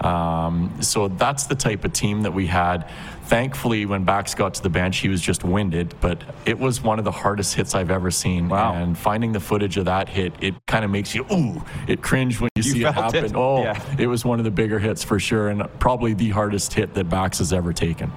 Um, 0.02 0.78
so 0.82 1.08
that's 1.08 1.46
the 1.46 1.56
type 1.56 1.84
of 1.86 1.94
team 1.94 2.22
that 2.24 2.34
we 2.34 2.48
had. 2.48 2.90
Thankfully, 3.26 3.86
when 3.86 4.06
Bax 4.06 4.34
got 4.34 4.56
to 4.56 4.64
the 4.64 4.70
bench, 4.70 4.98
he 4.98 5.08
was 5.08 5.22
just 5.22 5.44
winded, 5.44 5.94
but 6.02 6.20
it 6.46 6.58
was 6.58 6.82
one 6.82 6.98
of 6.98 7.06
the 7.06 7.12
hardest 7.12 7.54
hits 7.54 7.76
I've 7.76 7.92
ever 7.92 8.10
seen. 8.10 8.50
Wow. 8.50 8.74
And 8.74 8.98
finding 8.98 9.34
the 9.34 9.40
footage 9.40 9.78
of 9.78 9.86
that 9.86 10.10
hit, 10.10 10.34
it 10.42 10.56
kind 10.66 10.84
of 10.84 10.90
makes 10.90 11.14
you, 11.14 11.26
ooh, 11.32 11.64
it 11.88 12.02
cringe 12.02 12.40
when 12.40 12.50
you, 12.56 12.64
You 12.64 12.72
see 12.72 12.84
it 12.84 12.94
felt 12.94 13.14
it? 13.14 13.22
happen. 13.24 13.36
Oh, 13.38 13.62
Yeah. 13.64 13.80
it 14.00 14.08
was 14.08 14.26
one 14.26 14.40
of 14.40 14.46
the 14.46 14.52
bigger 14.52 14.80
hits 14.80 15.04
for 15.04 15.20
sure, 15.20 15.50
and 15.50 15.64
probably 15.80 16.14
the 16.16 16.30
hardest 16.30 16.74
hit 16.74 16.96
that 16.96 17.08
Bax 17.10 17.38
has 17.38 17.54
ever 17.54 17.72
taken. 17.72 18.12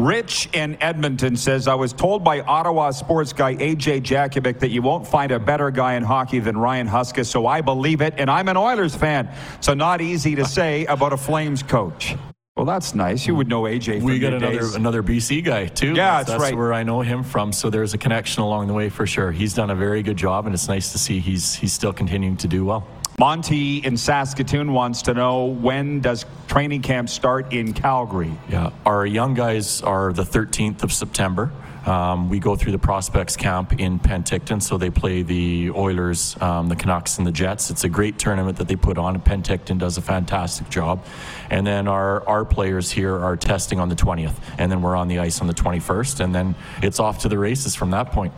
Rich 0.00 0.48
in 0.54 0.82
Edmonton 0.82 1.36
says, 1.36 1.68
I 1.68 1.74
was 1.74 1.92
told 1.92 2.24
by 2.24 2.40
Ottawa 2.40 2.90
sports 2.90 3.34
guy 3.34 3.54
AJ 3.56 4.00
Jakovic 4.00 4.58
that 4.60 4.70
you 4.70 4.80
won't 4.80 5.06
find 5.06 5.30
a 5.30 5.38
better 5.38 5.70
guy 5.70 5.92
in 5.92 6.02
hockey 6.02 6.38
than 6.38 6.56
Ryan 6.56 6.88
Huska, 6.88 7.26
so 7.26 7.46
I 7.46 7.60
believe 7.60 8.00
it, 8.00 8.14
and 8.16 8.30
I'm 8.30 8.48
an 8.48 8.56
Oilers 8.56 8.96
fan, 8.96 9.28
so 9.60 9.74
not 9.74 10.00
easy 10.00 10.34
to 10.36 10.46
say 10.46 10.86
about 10.86 11.12
a 11.12 11.18
Flames 11.18 11.62
coach. 11.62 12.16
Well, 12.56 12.64
that's 12.64 12.94
nice. 12.94 13.26
You 13.26 13.34
would 13.34 13.48
know 13.48 13.64
AJ 13.64 13.98
from 13.98 14.04
we 14.04 14.18
got 14.18 14.32
another 14.32 14.60
days. 14.60 14.74
another 14.74 15.02
BC 15.02 15.44
guy 15.44 15.66
too. 15.66 15.92
Yeah, 15.92 16.22
that's 16.22 16.40
right. 16.40 16.56
where 16.56 16.72
I 16.72 16.82
know 16.82 17.02
him 17.02 17.22
from. 17.22 17.52
So 17.52 17.68
there's 17.68 17.92
a 17.92 17.98
connection 17.98 18.42
along 18.42 18.68
the 18.68 18.74
way 18.74 18.88
for 18.88 19.06
sure. 19.06 19.30
He's 19.32 19.52
done 19.52 19.68
a 19.68 19.74
very 19.74 20.02
good 20.02 20.16
job, 20.16 20.46
and 20.46 20.54
it's 20.54 20.66
nice 20.68 20.92
to 20.92 20.98
see 20.98 21.20
he's 21.20 21.54
he's 21.54 21.74
still 21.74 21.92
continuing 21.92 22.38
to 22.38 22.48
do 22.48 22.64
well. 22.64 22.86
Monty 23.20 23.84
in 23.84 23.98
Saskatoon 23.98 24.72
wants 24.72 25.02
to 25.02 25.12
know 25.12 25.44
when 25.44 26.00
does 26.00 26.24
training 26.48 26.80
camp 26.80 27.10
start 27.10 27.52
in 27.52 27.74
Calgary? 27.74 28.32
Yeah, 28.48 28.70
our 28.86 29.04
young 29.04 29.34
guys 29.34 29.82
are 29.82 30.10
the 30.10 30.22
13th 30.22 30.82
of 30.82 30.90
September. 30.90 31.52
Um, 31.84 32.30
we 32.30 32.38
go 32.38 32.56
through 32.56 32.72
the 32.72 32.78
prospects 32.78 33.36
camp 33.36 33.78
in 33.78 33.98
Penticton, 33.98 34.62
so 34.62 34.78
they 34.78 34.88
play 34.88 35.20
the 35.20 35.70
Oilers, 35.72 36.34
um, 36.40 36.70
the 36.70 36.76
Canucks, 36.76 37.18
and 37.18 37.26
the 37.26 37.30
Jets. 37.30 37.68
It's 37.68 37.84
a 37.84 37.90
great 37.90 38.18
tournament 38.18 38.56
that 38.56 38.68
they 38.68 38.76
put 38.76 38.96
on, 38.96 39.20
Penticton 39.20 39.78
does 39.78 39.98
a 39.98 40.02
fantastic 40.02 40.70
job. 40.70 41.04
And 41.50 41.66
then 41.66 41.88
our 41.88 42.26
our 42.26 42.46
players 42.46 42.90
here 42.90 43.18
are 43.18 43.36
testing 43.36 43.78
on 43.80 43.90
the 43.90 43.96
20th, 43.96 44.36
and 44.56 44.72
then 44.72 44.80
we're 44.80 44.96
on 44.96 45.08
the 45.08 45.18
ice 45.18 45.42
on 45.42 45.46
the 45.46 45.52
21st, 45.52 46.20
and 46.20 46.34
then 46.34 46.54
it's 46.82 46.98
off 46.98 47.18
to 47.18 47.28
the 47.28 47.36
races 47.36 47.74
from 47.74 47.90
that 47.90 48.12
point. 48.12 48.32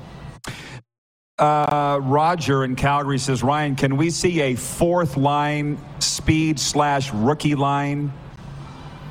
Uh, 1.39 1.99
Roger 2.03 2.62
in 2.62 2.76
Calgary 2.76 3.18
says, 3.18 3.43
Ryan, 3.43 3.74
can 3.74 3.97
we 3.97 4.11
see 4.11 4.43
a 4.43 4.55
fourth 4.55 5.16
line 5.16 5.78
speed 5.99 6.61
slash 6.61 7.12
rookie 7.12 7.55
line 7.55 8.12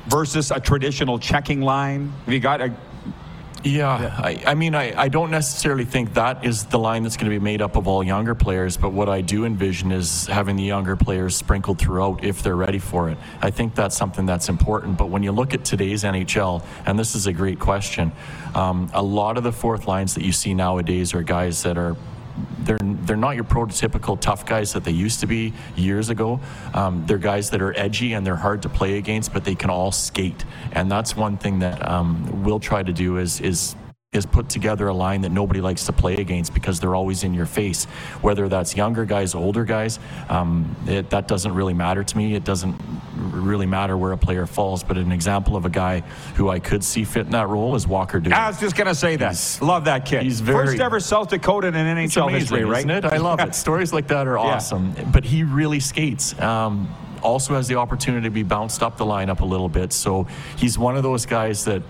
versus 0.06 0.52
a 0.52 0.60
traditional 0.60 1.18
checking 1.18 1.60
line? 1.60 2.12
Have 2.24 2.32
you 2.32 2.40
got 2.40 2.60
a 2.60 2.74
Yeah, 3.64 4.16
I, 4.18 4.40
I 4.46 4.54
mean, 4.54 4.76
I, 4.76 4.98
I 4.98 5.08
don't 5.08 5.32
necessarily 5.32 5.84
think 5.84 6.14
that 6.14 6.44
is 6.44 6.64
the 6.66 6.78
line 6.78 7.02
that's 7.02 7.16
going 7.16 7.30
to 7.30 7.38
be 7.38 7.42
made 7.42 7.60
up 7.60 7.74
of 7.74 7.88
all 7.88 8.04
younger 8.04 8.36
players, 8.36 8.76
but 8.76 8.92
what 8.92 9.08
I 9.08 9.20
do 9.20 9.44
envision 9.44 9.90
is 9.90 10.26
having 10.28 10.54
the 10.54 10.62
younger 10.62 10.94
players 10.94 11.34
sprinkled 11.34 11.80
throughout 11.80 12.22
if 12.22 12.42
they're 12.42 12.56
ready 12.56 12.78
for 12.78 13.10
it. 13.10 13.18
I 13.40 13.50
think 13.50 13.74
that's 13.74 13.96
something 13.96 14.26
that's 14.26 14.48
important. 14.48 14.96
But 14.96 15.10
when 15.10 15.24
you 15.24 15.32
look 15.32 15.54
at 15.54 15.64
today's 15.64 16.04
NHL, 16.04 16.64
and 16.86 16.96
this 16.96 17.16
is 17.16 17.26
a 17.26 17.32
great 17.32 17.58
question, 17.58 18.12
um, 18.54 18.90
a 18.94 19.02
lot 19.02 19.36
of 19.36 19.42
the 19.42 19.52
fourth 19.52 19.88
lines 19.88 20.14
that 20.14 20.24
you 20.24 20.32
see 20.32 20.54
nowadays 20.54 21.14
are 21.14 21.22
guys 21.22 21.64
that 21.64 21.76
are 21.76 21.96
they're 22.60 22.78
they're 22.80 23.16
not 23.16 23.34
your 23.34 23.44
prototypical 23.44 24.18
tough 24.20 24.46
guys 24.46 24.72
that 24.72 24.84
they 24.84 24.92
used 24.92 25.20
to 25.20 25.26
be 25.26 25.52
years 25.76 26.10
ago. 26.10 26.40
Um, 26.74 27.04
they're 27.06 27.18
guys 27.18 27.50
that 27.50 27.60
are 27.60 27.76
edgy 27.78 28.12
and 28.12 28.26
they're 28.26 28.36
hard 28.36 28.62
to 28.62 28.68
play 28.68 28.98
against, 28.98 29.32
but 29.32 29.44
they 29.44 29.54
can 29.54 29.70
all 29.70 29.92
skate. 29.92 30.44
And 30.72 30.90
that's 30.90 31.16
one 31.16 31.36
thing 31.36 31.58
that 31.60 31.86
um, 31.88 32.44
we'll 32.44 32.60
try 32.60 32.82
to 32.82 32.92
do 32.92 33.18
is 33.18 33.40
is 33.40 33.76
is 34.12 34.26
put 34.26 34.46
together 34.50 34.88
a 34.88 34.92
line 34.92 35.22
that 35.22 35.32
nobody 35.32 35.62
likes 35.62 35.86
to 35.86 35.92
play 35.92 36.16
against 36.16 36.52
because 36.52 36.78
they're 36.78 36.94
always 36.94 37.24
in 37.24 37.32
your 37.32 37.46
face. 37.46 37.86
Whether 38.20 38.46
that's 38.46 38.76
younger 38.76 39.06
guys, 39.06 39.34
older 39.34 39.64
guys, 39.64 39.98
um, 40.28 40.76
it, 40.86 41.08
that 41.08 41.26
doesn't 41.26 41.54
really 41.54 41.72
matter 41.72 42.04
to 42.04 42.16
me. 42.18 42.34
It 42.34 42.44
doesn't 42.44 42.78
really 43.16 43.64
matter 43.64 43.96
where 43.96 44.12
a 44.12 44.18
player 44.18 44.44
falls. 44.44 44.84
But 44.84 44.98
an 44.98 45.12
example 45.12 45.56
of 45.56 45.64
a 45.64 45.70
guy 45.70 46.00
who 46.34 46.50
I 46.50 46.58
could 46.58 46.84
see 46.84 47.04
fit 47.04 47.24
in 47.24 47.32
that 47.32 47.48
role 47.48 47.74
is 47.74 47.86
Walker 47.88 48.20
Dugan. 48.20 48.34
I 48.34 48.48
was 48.48 48.60
just 48.60 48.76
going 48.76 48.86
to 48.88 48.94
say 48.94 49.16
that. 49.16 49.28
He's- 49.30 49.62
Love 49.62 49.86
that 49.86 50.04
kid. 50.04 50.24
he's 50.24 50.40
very- 50.42 50.66
First 50.66 50.80
ever 50.80 51.00
South 51.00 51.30
Dakota 51.30 51.68
in 51.68 51.74
an 51.74 51.96
NHL 51.96 52.24
amazing, 52.28 52.40
history, 52.40 52.64
right? 52.64 52.78
Isn't 52.80 52.90
it? 52.90 53.04
I 53.06 53.16
love 53.16 53.40
it. 53.40 53.54
Stories 53.62 53.94
like 53.94 54.08
that 54.08 54.26
are 54.26 54.36
awesome. 54.36 54.94
But 55.10 55.24
he 55.24 55.42
really 55.42 55.80
skates. 55.80 56.38
Um, 56.38 56.86
also 57.22 57.54
has 57.54 57.68
the 57.68 57.76
opportunity 57.76 58.24
to 58.24 58.30
be 58.30 58.42
bounced 58.42 58.82
up 58.82 58.96
the 58.96 59.04
lineup 59.04 59.40
a 59.40 59.44
little 59.44 59.68
bit. 59.68 59.92
So 59.92 60.26
he's 60.56 60.78
one 60.78 60.96
of 60.96 61.02
those 61.02 61.26
guys 61.26 61.64
that 61.64 61.82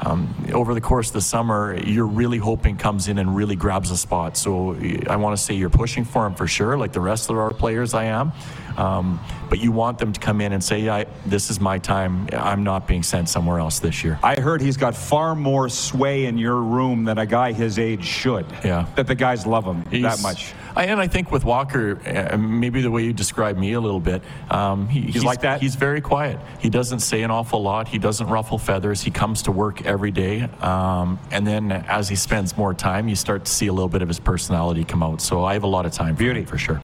um, 0.00 0.34
over 0.52 0.74
the 0.74 0.80
course 0.80 1.08
of 1.08 1.14
the 1.14 1.20
summer, 1.20 1.76
you're 1.84 2.06
really 2.06 2.38
hoping 2.38 2.76
comes 2.76 3.08
in 3.08 3.18
and 3.18 3.34
really 3.34 3.56
grabs 3.56 3.90
a 3.90 3.96
spot. 3.96 4.36
So 4.36 4.76
I 5.08 5.16
want 5.16 5.36
to 5.36 5.42
say 5.42 5.54
you're 5.54 5.70
pushing 5.70 6.04
for 6.04 6.26
him 6.26 6.34
for 6.34 6.46
sure, 6.46 6.76
like 6.76 6.92
the 6.92 7.00
rest 7.00 7.30
of 7.30 7.36
our 7.38 7.50
players 7.52 7.94
I 7.94 8.04
am. 8.04 8.32
Um, 8.76 9.18
but 9.48 9.58
you 9.58 9.72
want 9.72 9.98
them 9.98 10.12
to 10.12 10.20
come 10.20 10.42
in 10.42 10.52
and 10.52 10.62
say, 10.62 10.80
yeah, 10.80 11.04
this 11.24 11.48
is 11.48 11.60
my 11.60 11.78
time. 11.78 12.28
I'm 12.32 12.62
not 12.62 12.86
being 12.86 13.02
sent 13.02 13.30
somewhere 13.30 13.58
else 13.58 13.78
this 13.78 14.04
year. 14.04 14.18
I 14.22 14.34
heard 14.38 14.60
he's 14.60 14.76
got 14.76 14.94
far 14.94 15.34
more 15.34 15.70
sway 15.70 16.26
in 16.26 16.36
your 16.36 16.56
room 16.56 17.04
than 17.04 17.16
a 17.16 17.24
guy 17.24 17.52
his 17.52 17.78
age 17.78 18.04
should. 18.04 18.44
Yeah. 18.62 18.86
That 18.96 19.06
the 19.06 19.14
guys 19.14 19.46
love 19.46 19.64
him 19.64 19.82
He's- 19.90 20.16
that 20.16 20.22
much. 20.22 20.52
I, 20.76 20.84
and 20.84 21.00
I 21.00 21.08
think 21.08 21.32
with 21.32 21.44
Walker, 21.44 21.98
uh, 22.06 22.36
maybe 22.36 22.82
the 22.82 22.90
way 22.90 23.02
you 23.02 23.14
describe 23.14 23.56
me 23.56 23.72
a 23.72 23.80
little 23.80 23.98
bit, 23.98 24.22
um, 24.50 24.88
he, 24.88 25.00
he's, 25.00 25.24
like 25.24 25.40
that? 25.40 25.62
He's 25.62 25.74
very 25.74 26.02
quiet. 26.02 26.38
He 26.60 26.68
doesn't 26.68 27.00
say 27.00 27.22
an 27.22 27.30
awful 27.30 27.62
lot. 27.62 27.88
He 27.88 27.98
doesn't 27.98 28.26
ruffle 28.28 28.58
feathers. 28.58 29.00
He 29.00 29.10
comes 29.10 29.42
to 29.42 29.52
work 29.52 29.86
every 29.86 30.10
day. 30.10 30.42
Um, 30.60 31.18
and 31.30 31.46
then 31.46 31.72
as 31.72 32.10
he 32.10 32.16
spends 32.16 32.58
more 32.58 32.74
time, 32.74 33.08
you 33.08 33.16
start 33.16 33.46
to 33.46 33.50
see 33.50 33.68
a 33.68 33.72
little 33.72 33.88
bit 33.88 34.02
of 34.02 34.08
his 34.08 34.20
personality 34.20 34.84
come 34.84 35.02
out. 35.02 35.22
So 35.22 35.44
I 35.44 35.54
have 35.54 35.64
a 35.64 35.66
lot 35.66 35.86
of 35.86 35.92
time 35.92 36.14
for 36.14 36.24
Beauty. 36.24 36.40
him, 36.40 36.46
for 36.46 36.58
sure. 36.58 36.82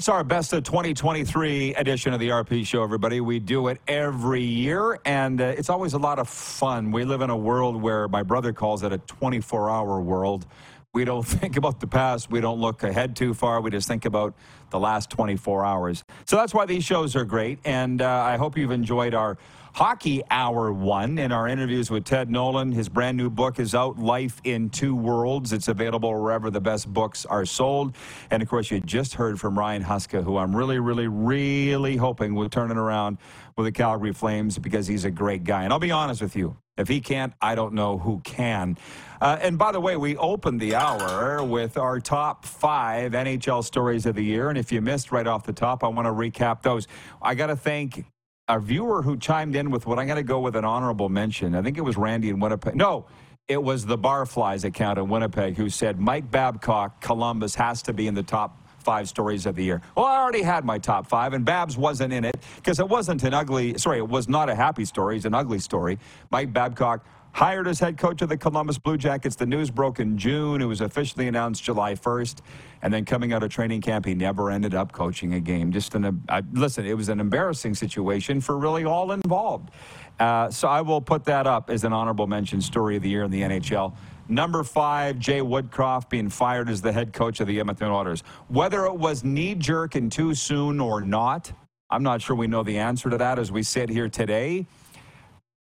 It's 0.00 0.08
our 0.08 0.24
best 0.24 0.54
of 0.54 0.62
2023 0.62 1.74
edition 1.74 2.14
of 2.14 2.20
the 2.20 2.30
RP 2.30 2.66
Show, 2.66 2.82
everybody. 2.82 3.20
We 3.20 3.38
do 3.38 3.68
it 3.68 3.82
every 3.86 4.42
year, 4.42 4.98
and 5.04 5.38
uh, 5.38 5.44
it's 5.44 5.68
always 5.68 5.92
a 5.92 5.98
lot 5.98 6.18
of 6.18 6.26
fun. 6.26 6.90
We 6.90 7.04
live 7.04 7.20
in 7.20 7.28
a 7.28 7.36
world 7.36 7.76
where 7.76 8.08
my 8.08 8.22
brother 8.22 8.54
calls 8.54 8.82
it 8.82 8.94
a 8.94 8.96
24 8.96 9.68
hour 9.68 10.00
world. 10.00 10.46
We 10.94 11.04
don't 11.04 11.22
think 11.26 11.58
about 11.58 11.80
the 11.80 11.86
past, 11.86 12.30
we 12.30 12.40
don't 12.40 12.58
look 12.58 12.82
ahead 12.82 13.14
too 13.14 13.34
far, 13.34 13.60
we 13.60 13.70
just 13.70 13.86
think 13.88 14.06
about 14.06 14.32
the 14.70 14.80
last 14.80 15.10
24 15.10 15.66
hours. 15.66 16.02
So 16.24 16.36
that's 16.36 16.54
why 16.54 16.64
these 16.64 16.82
shows 16.82 17.14
are 17.14 17.26
great, 17.26 17.58
and 17.66 18.00
uh, 18.00 18.08
I 18.08 18.38
hope 18.38 18.56
you've 18.56 18.70
enjoyed 18.70 19.12
our 19.12 19.36
Hockey 19.72 20.22
Hour 20.30 20.72
one 20.72 21.18
in 21.18 21.32
our 21.32 21.48
interviews 21.48 21.90
with 21.90 22.04
Ted 22.04 22.30
Nolan. 22.30 22.72
His 22.72 22.88
brand 22.88 23.16
new 23.16 23.30
book 23.30 23.58
is 23.58 23.74
out, 23.74 23.98
Life 23.98 24.40
in 24.44 24.68
Two 24.70 24.94
Worlds. 24.94 25.52
It's 25.52 25.68
available 25.68 26.10
wherever 26.20 26.50
the 26.50 26.60
best 26.60 26.92
books 26.92 27.24
are 27.26 27.46
sold. 27.46 27.94
And 28.30 28.42
of 28.42 28.48
course, 28.48 28.70
you 28.70 28.80
just 28.80 29.14
heard 29.14 29.40
from 29.40 29.58
Ryan 29.58 29.84
Huska, 29.84 30.22
who 30.22 30.36
I'm 30.36 30.54
really, 30.54 30.78
really, 30.78 31.08
really 31.08 31.96
hoping 31.96 32.34
will 32.34 32.48
turn 32.48 32.70
it 32.70 32.76
around 32.76 33.18
with 33.56 33.66
the 33.66 33.72
Calgary 33.72 34.12
Flames 34.12 34.58
because 34.58 34.86
he's 34.86 35.04
a 35.04 35.10
great 35.10 35.44
guy. 35.44 35.64
And 35.64 35.72
I'll 35.72 35.78
be 35.78 35.90
honest 35.90 36.20
with 36.20 36.36
you. 36.36 36.56
If 36.76 36.88
he 36.88 37.00
can't, 37.00 37.34
I 37.42 37.54
don't 37.54 37.74
know 37.74 37.98
who 37.98 38.20
can. 38.20 38.78
Uh, 39.20 39.38
and 39.42 39.58
by 39.58 39.70
the 39.70 39.80
way, 39.80 39.96
we 39.96 40.16
opened 40.16 40.60
the 40.60 40.74
hour 40.74 41.44
with 41.44 41.76
our 41.76 42.00
top 42.00 42.46
five 42.46 43.12
NHL 43.12 43.62
stories 43.62 44.06
of 44.06 44.14
the 44.14 44.24
year. 44.24 44.48
And 44.48 44.56
if 44.56 44.72
you 44.72 44.80
missed 44.80 45.12
right 45.12 45.26
off 45.26 45.44
the 45.44 45.52
top, 45.52 45.84
I 45.84 45.88
want 45.88 46.06
to 46.06 46.12
recap 46.12 46.62
those. 46.62 46.88
I 47.20 47.34
got 47.34 47.48
to 47.48 47.56
thank 47.56 48.06
our 48.50 48.58
viewer 48.58 49.00
who 49.00 49.16
chimed 49.16 49.54
in 49.54 49.70
with 49.70 49.86
what 49.86 50.00
I'm 50.00 50.06
going 50.06 50.16
to 50.16 50.24
go 50.24 50.40
with 50.40 50.56
an 50.56 50.64
honorable 50.64 51.08
mention. 51.08 51.54
I 51.54 51.62
think 51.62 51.78
it 51.78 51.82
was 51.82 51.96
Randy 51.96 52.30
in 52.30 52.40
Winnipeg. 52.40 52.74
No, 52.74 53.06
it 53.46 53.62
was 53.62 53.86
the 53.86 53.96
Barflies 53.96 54.64
account 54.64 54.98
in 54.98 55.08
Winnipeg 55.08 55.56
who 55.56 55.70
said 55.70 56.00
Mike 56.00 56.28
Babcock, 56.32 57.00
Columbus 57.00 57.54
has 57.54 57.80
to 57.82 57.92
be 57.92 58.08
in 58.08 58.14
the 58.14 58.24
top 58.24 58.58
five 58.80 59.08
stories 59.08 59.46
of 59.46 59.54
the 59.54 59.62
year. 59.62 59.82
Well, 59.96 60.04
I 60.04 60.16
already 60.16 60.42
had 60.42 60.64
my 60.64 60.78
top 60.78 61.06
five, 61.06 61.32
and 61.32 61.44
Babs 61.44 61.76
wasn't 61.76 62.12
in 62.12 62.24
it 62.24 62.36
because 62.56 62.80
it 62.80 62.88
wasn't 62.88 63.22
an 63.22 63.34
ugly. 63.34 63.78
Sorry, 63.78 63.98
it 63.98 64.08
was 64.08 64.28
not 64.28 64.48
a 64.48 64.54
happy 64.54 64.84
story. 64.84 65.16
It's 65.16 65.26
an 65.26 65.34
ugly 65.34 65.60
story. 65.60 66.00
Mike 66.32 66.52
Babcock 66.52 67.06
hired 67.32 67.68
as 67.68 67.80
head 67.80 67.96
coach 67.96 68.22
of 68.22 68.28
the 68.28 68.36
Columbus 68.36 68.78
Blue 68.78 68.96
Jackets. 68.96 69.36
The 69.36 69.46
news 69.46 69.70
broke 69.70 70.00
in 70.00 70.18
June. 70.18 70.60
It 70.60 70.66
was 70.66 70.80
officially 70.80 71.28
announced 71.28 71.62
July 71.62 71.94
1st. 71.94 72.40
And 72.82 72.92
then 72.92 73.04
coming 73.04 73.32
out 73.32 73.42
of 73.42 73.50
training 73.50 73.82
camp, 73.82 74.06
he 74.06 74.14
never 74.14 74.50
ended 74.50 74.74
up 74.74 74.92
coaching 74.92 75.34
a 75.34 75.40
game. 75.40 75.72
Just 75.72 75.94
an, 75.94 76.22
uh, 76.28 76.42
listen, 76.52 76.86
it 76.86 76.96
was 76.96 77.08
an 77.08 77.20
embarrassing 77.20 77.74
situation 77.74 78.40
for 78.40 78.58
really 78.58 78.84
all 78.84 79.12
involved. 79.12 79.70
Uh, 80.18 80.50
so 80.50 80.68
I 80.68 80.80
will 80.80 81.00
put 81.00 81.24
that 81.24 81.46
up 81.46 81.70
as 81.70 81.84
an 81.84 81.92
honorable 81.92 82.26
mention 82.26 82.60
story 82.60 82.96
of 82.96 83.02
the 83.02 83.08
year 83.08 83.24
in 83.24 83.30
the 83.30 83.42
NHL. 83.42 83.94
Number 84.28 84.62
five, 84.62 85.18
Jay 85.18 85.40
Woodcroft 85.40 86.08
being 86.08 86.28
fired 86.28 86.68
as 86.68 86.80
the 86.80 86.92
head 86.92 87.12
coach 87.12 87.40
of 87.40 87.48
the 87.48 87.58
Edmonton 87.58 87.88
Oilers. 87.88 88.22
Whether 88.48 88.84
it 88.86 88.96
was 88.96 89.24
knee 89.24 89.54
jerk 89.54 89.94
and 89.94 90.10
too 90.10 90.34
soon 90.34 90.78
or 90.78 91.00
not, 91.00 91.52
I'm 91.90 92.04
not 92.04 92.22
sure 92.22 92.36
we 92.36 92.46
know 92.46 92.62
the 92.62 92.78
answer 92.78 93.10
to 93.10 93.18
that 93.18 93.38
as 93.38 93.50
we 93.50 93.64
sit 93.64 93.88
here 93.88 94.08
today. 94.08 94.66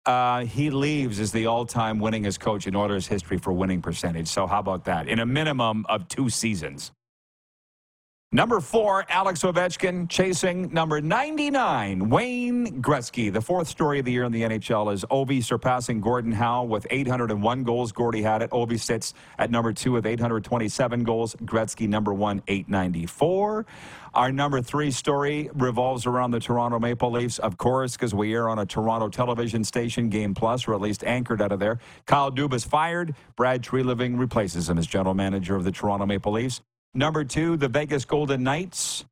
Uh, 0.06 0.46
he 0.46 0.70
leaves 0.70 1.20
as 1.20 1.32
the 1.32 1.48
all-time 1.48 2.00
winningest 2.00 2.40
coach 2.40 2.68
in 2.68 2.76
Oilers 2.76 3.08
history 3.08 3.38
for 3.38 3.52
winning 3.52 3.82
percentage. 3.82 4.28
So 4.28 4.46
how 4.46 4.60
about 4.60 4.86
that? 4.86 5.08
In 5.08 5.20
a 5.20 5.26
minimum 5.26 5.86
of 5.90 6.08
two 6.08 6.30
seasons. 6.30 6.92
Number 8.36 8.60
four, 8.60 9.06
Alex 9.08 9.44
Ovechkin 9.44 10.10
chasing 10.10 10.74
number 10.74 11.00
99, 11.00 12.10
Wayne 12.10 12.82
Gretzky. 12.82 13.32
The 13.32 13.40
fourth 13.40 13.70
story 13.70 14.00
of 14.00 14.04
the 14.04 14.12
year 14.12 14.26
in 14.26 14.34
the 14.34 14.42
NHL 14.42 14.92
is 14.94 15.06
Ovi 15.06 15.42
surpassing 15.42 16.02
Gordon 16.02 16.34
Howe 16.34 16.66
with 16.66 16.86
801 16.90 17.64
goals. 17.64 17.94
Gordie 17.94 18.22
had 18.22 18.42
it. 18.42 18.50
Ovi 18.50 18.78
sits 18.78 19.14
at 19.40 19.52
number 19.52 19.72
two 19.72 19.94
with 19.94 20.06
827 20.06 21.06
goals. 21.06 21.34
Gretzky 21.46 21.88
number 21.88 22.14
one, 22.14 22.42
894. 22.50 23.66
Our 24.14 24.34
number 24.34 24.62
three 24.62 24.92
story 24.92 25.50
revolves 25.54 26.06
around 26.06 26.32
the 26.32 26.42
Toronto 26.42 26.78
Maple 26.78 27.12
Leafs, 27.12 27.40
of 27.40 27.58
course, 27.58 27.96
because 27.96 28.14
we 28.14 28.34
air 28.34 28.50
on 28.50 28.60
a 28.60 28.66
Toronto 28.66 29.08
television 29.08 29.64
station, 29.64 30.10
Game 30.10 30.34
Plus, 30.34 30.68
or 30.68 30.74
at 30.74 30.82
least 30.82 31.06
anchored 31.06 31.42
out 31.42 31.54
of 31.54 31.60
there. 31.62 31.80
Kyle 32.06 32.34
Dubas 32.34 32.68
fired. 32.68 33.16
Brad 33.38 33.64
Treliving 33.64 34.20
replaces 34.20 34.70
him 34.70 34.78
as 34.78 34.86
general 34.86 35.14
manager 35.14 35.56
of 35.56 35.64
the 35.64 35.72
Toronto 35.72 36.06
Maple 36.06 36.34
Leafs. 36.34 36.62
Number 36.98 37.26
two, 37.26 37.58
the 37.58 37.68
Vegas 37.68 38.06
Golden 38.06 38.42
Knights 38.44 39.04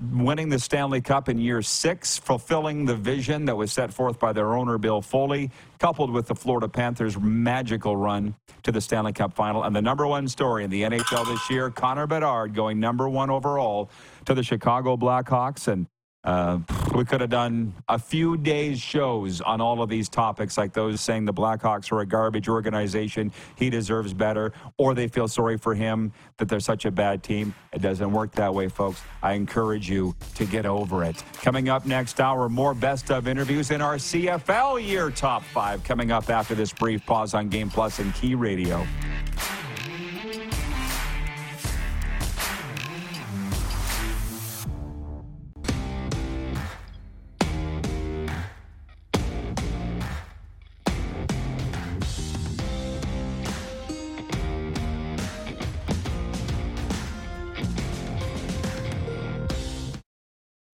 winning 0.00 0.48
the 0.48 0.58
Stanley 0.58 1.02
Cup 1.02 1.28
in 1.28 1.38
year 1.38 1.60
six, 1.60 2.16
fulfilling 2.16 2.86
the 2.86 2.96
vision 2.96 3.44
that 3.44 3.54
was 3.54 3.70
set 3.70 3.92
forth 3.92 4.18
by 4.18 4.32
their 4.32 4.54
owner, 4.54 4.78
Bill 4.78 5.02
Foley, 5.02 5.50
coupled 5.78 6.10
with 6.10 6.28
the 6.28 6.34
Florida 6.34 6.66
Panthers' 6.66 7.18
magical 7.18 7.94
run 7.94 8.34
to 8.62 8.72
the 8.72 8.80
Stanley 8.80 9.12
Cup 9.12 9.34
final. 9.34 9.64
And 9.64 9.76
the 9.76 9.82
number 9.82 10.06
one 10.06 10.28
story 10.28 10.64
in 10.64 10.70
the 10.70 10.80
NHL 10.80 11.26
this 11.26 11.50
year, 11.50 11.68
Connor 11.68 12.06
Bedard 12.06 12.54
going 12.54 12.80
number 12.80 13.06
one 13.06 13.28
overall 13.28 13.90
to 14.24 14.32
the 14.32 14.42
Chicago 14.42 14.96
Blackhawks. 14.96 15.68
And 15.68 15.86
uh, 16.22 16.58
we 16.94 17.04
could 17.04 17.20
have 17.22 17.30
done 17.30 17.72
a 17.88 17.98
few 17.98 18.36
days 18.36 18.78
shows 18.78 19.40
on 19.40 19.60
all 19.60 19.82
of 19.82 19.88
these 19.88 20.08
topics, 20.08 20.58
like 20.58 20.74
those 20.74 21.00
saying 21.00 21.24
the 21.24 21.32
Blackhawks 21.32 21.90
are 21.92 22.00
a 22.00 22.06
garbage 22.06 22.48
organization, 22.48 23.32
he 23.56 23.70
deserves 23.70 24.12
better, 24.12 24.52
or 24.76 24.94
they 24.94 25.08
feel 25.08 25.28
sorry 25.28 25.56
for 25.56 25.74
him 25.74 26.12
that 26.36 26.48
they're 26.48 26.60
such 26.60 26.84
a 26.84 26.90
bad 26.90 27.22
team. 27.22 27.54
It 27.72 27.80
doesn't 27.80 28.12
work 28.12 28.32
that 28.32 28.52
way, 28.52 28.68
folks. 28.68 29.00
I 29.22 29.32
encourage 29.32 29.88
you 29.88 30.14
to 30.34 30.44
get 30.44 30.66
over 30.66 31.04
it. 31.04 31.22
Coming 31.40 31.70
up 31.70 31.86
next 31.86 32.20
hour, 32.20 32.50
more 32.50 32.74
best 32.74 33.10
of 33.10 33.26
interviews 33.26 33.70
in 33.70 33.80
our 33.80 33.96
CFL 33.96 34.86
year 34.86 35.10
top 35.10 35.42
five. 35.42 35.82
Coming 35.84 36.12
up 36.12 36.28
after 36.28 36.54
this 36.54 36.72
brief 36.72 37.04
pause 37.06 37.32
on 37.32 37.48
Game 37.48 37.70
Plus 37.70 37.98
and 37.98 38.14
Key 38.14 38.34
Radio. 38.34 38.86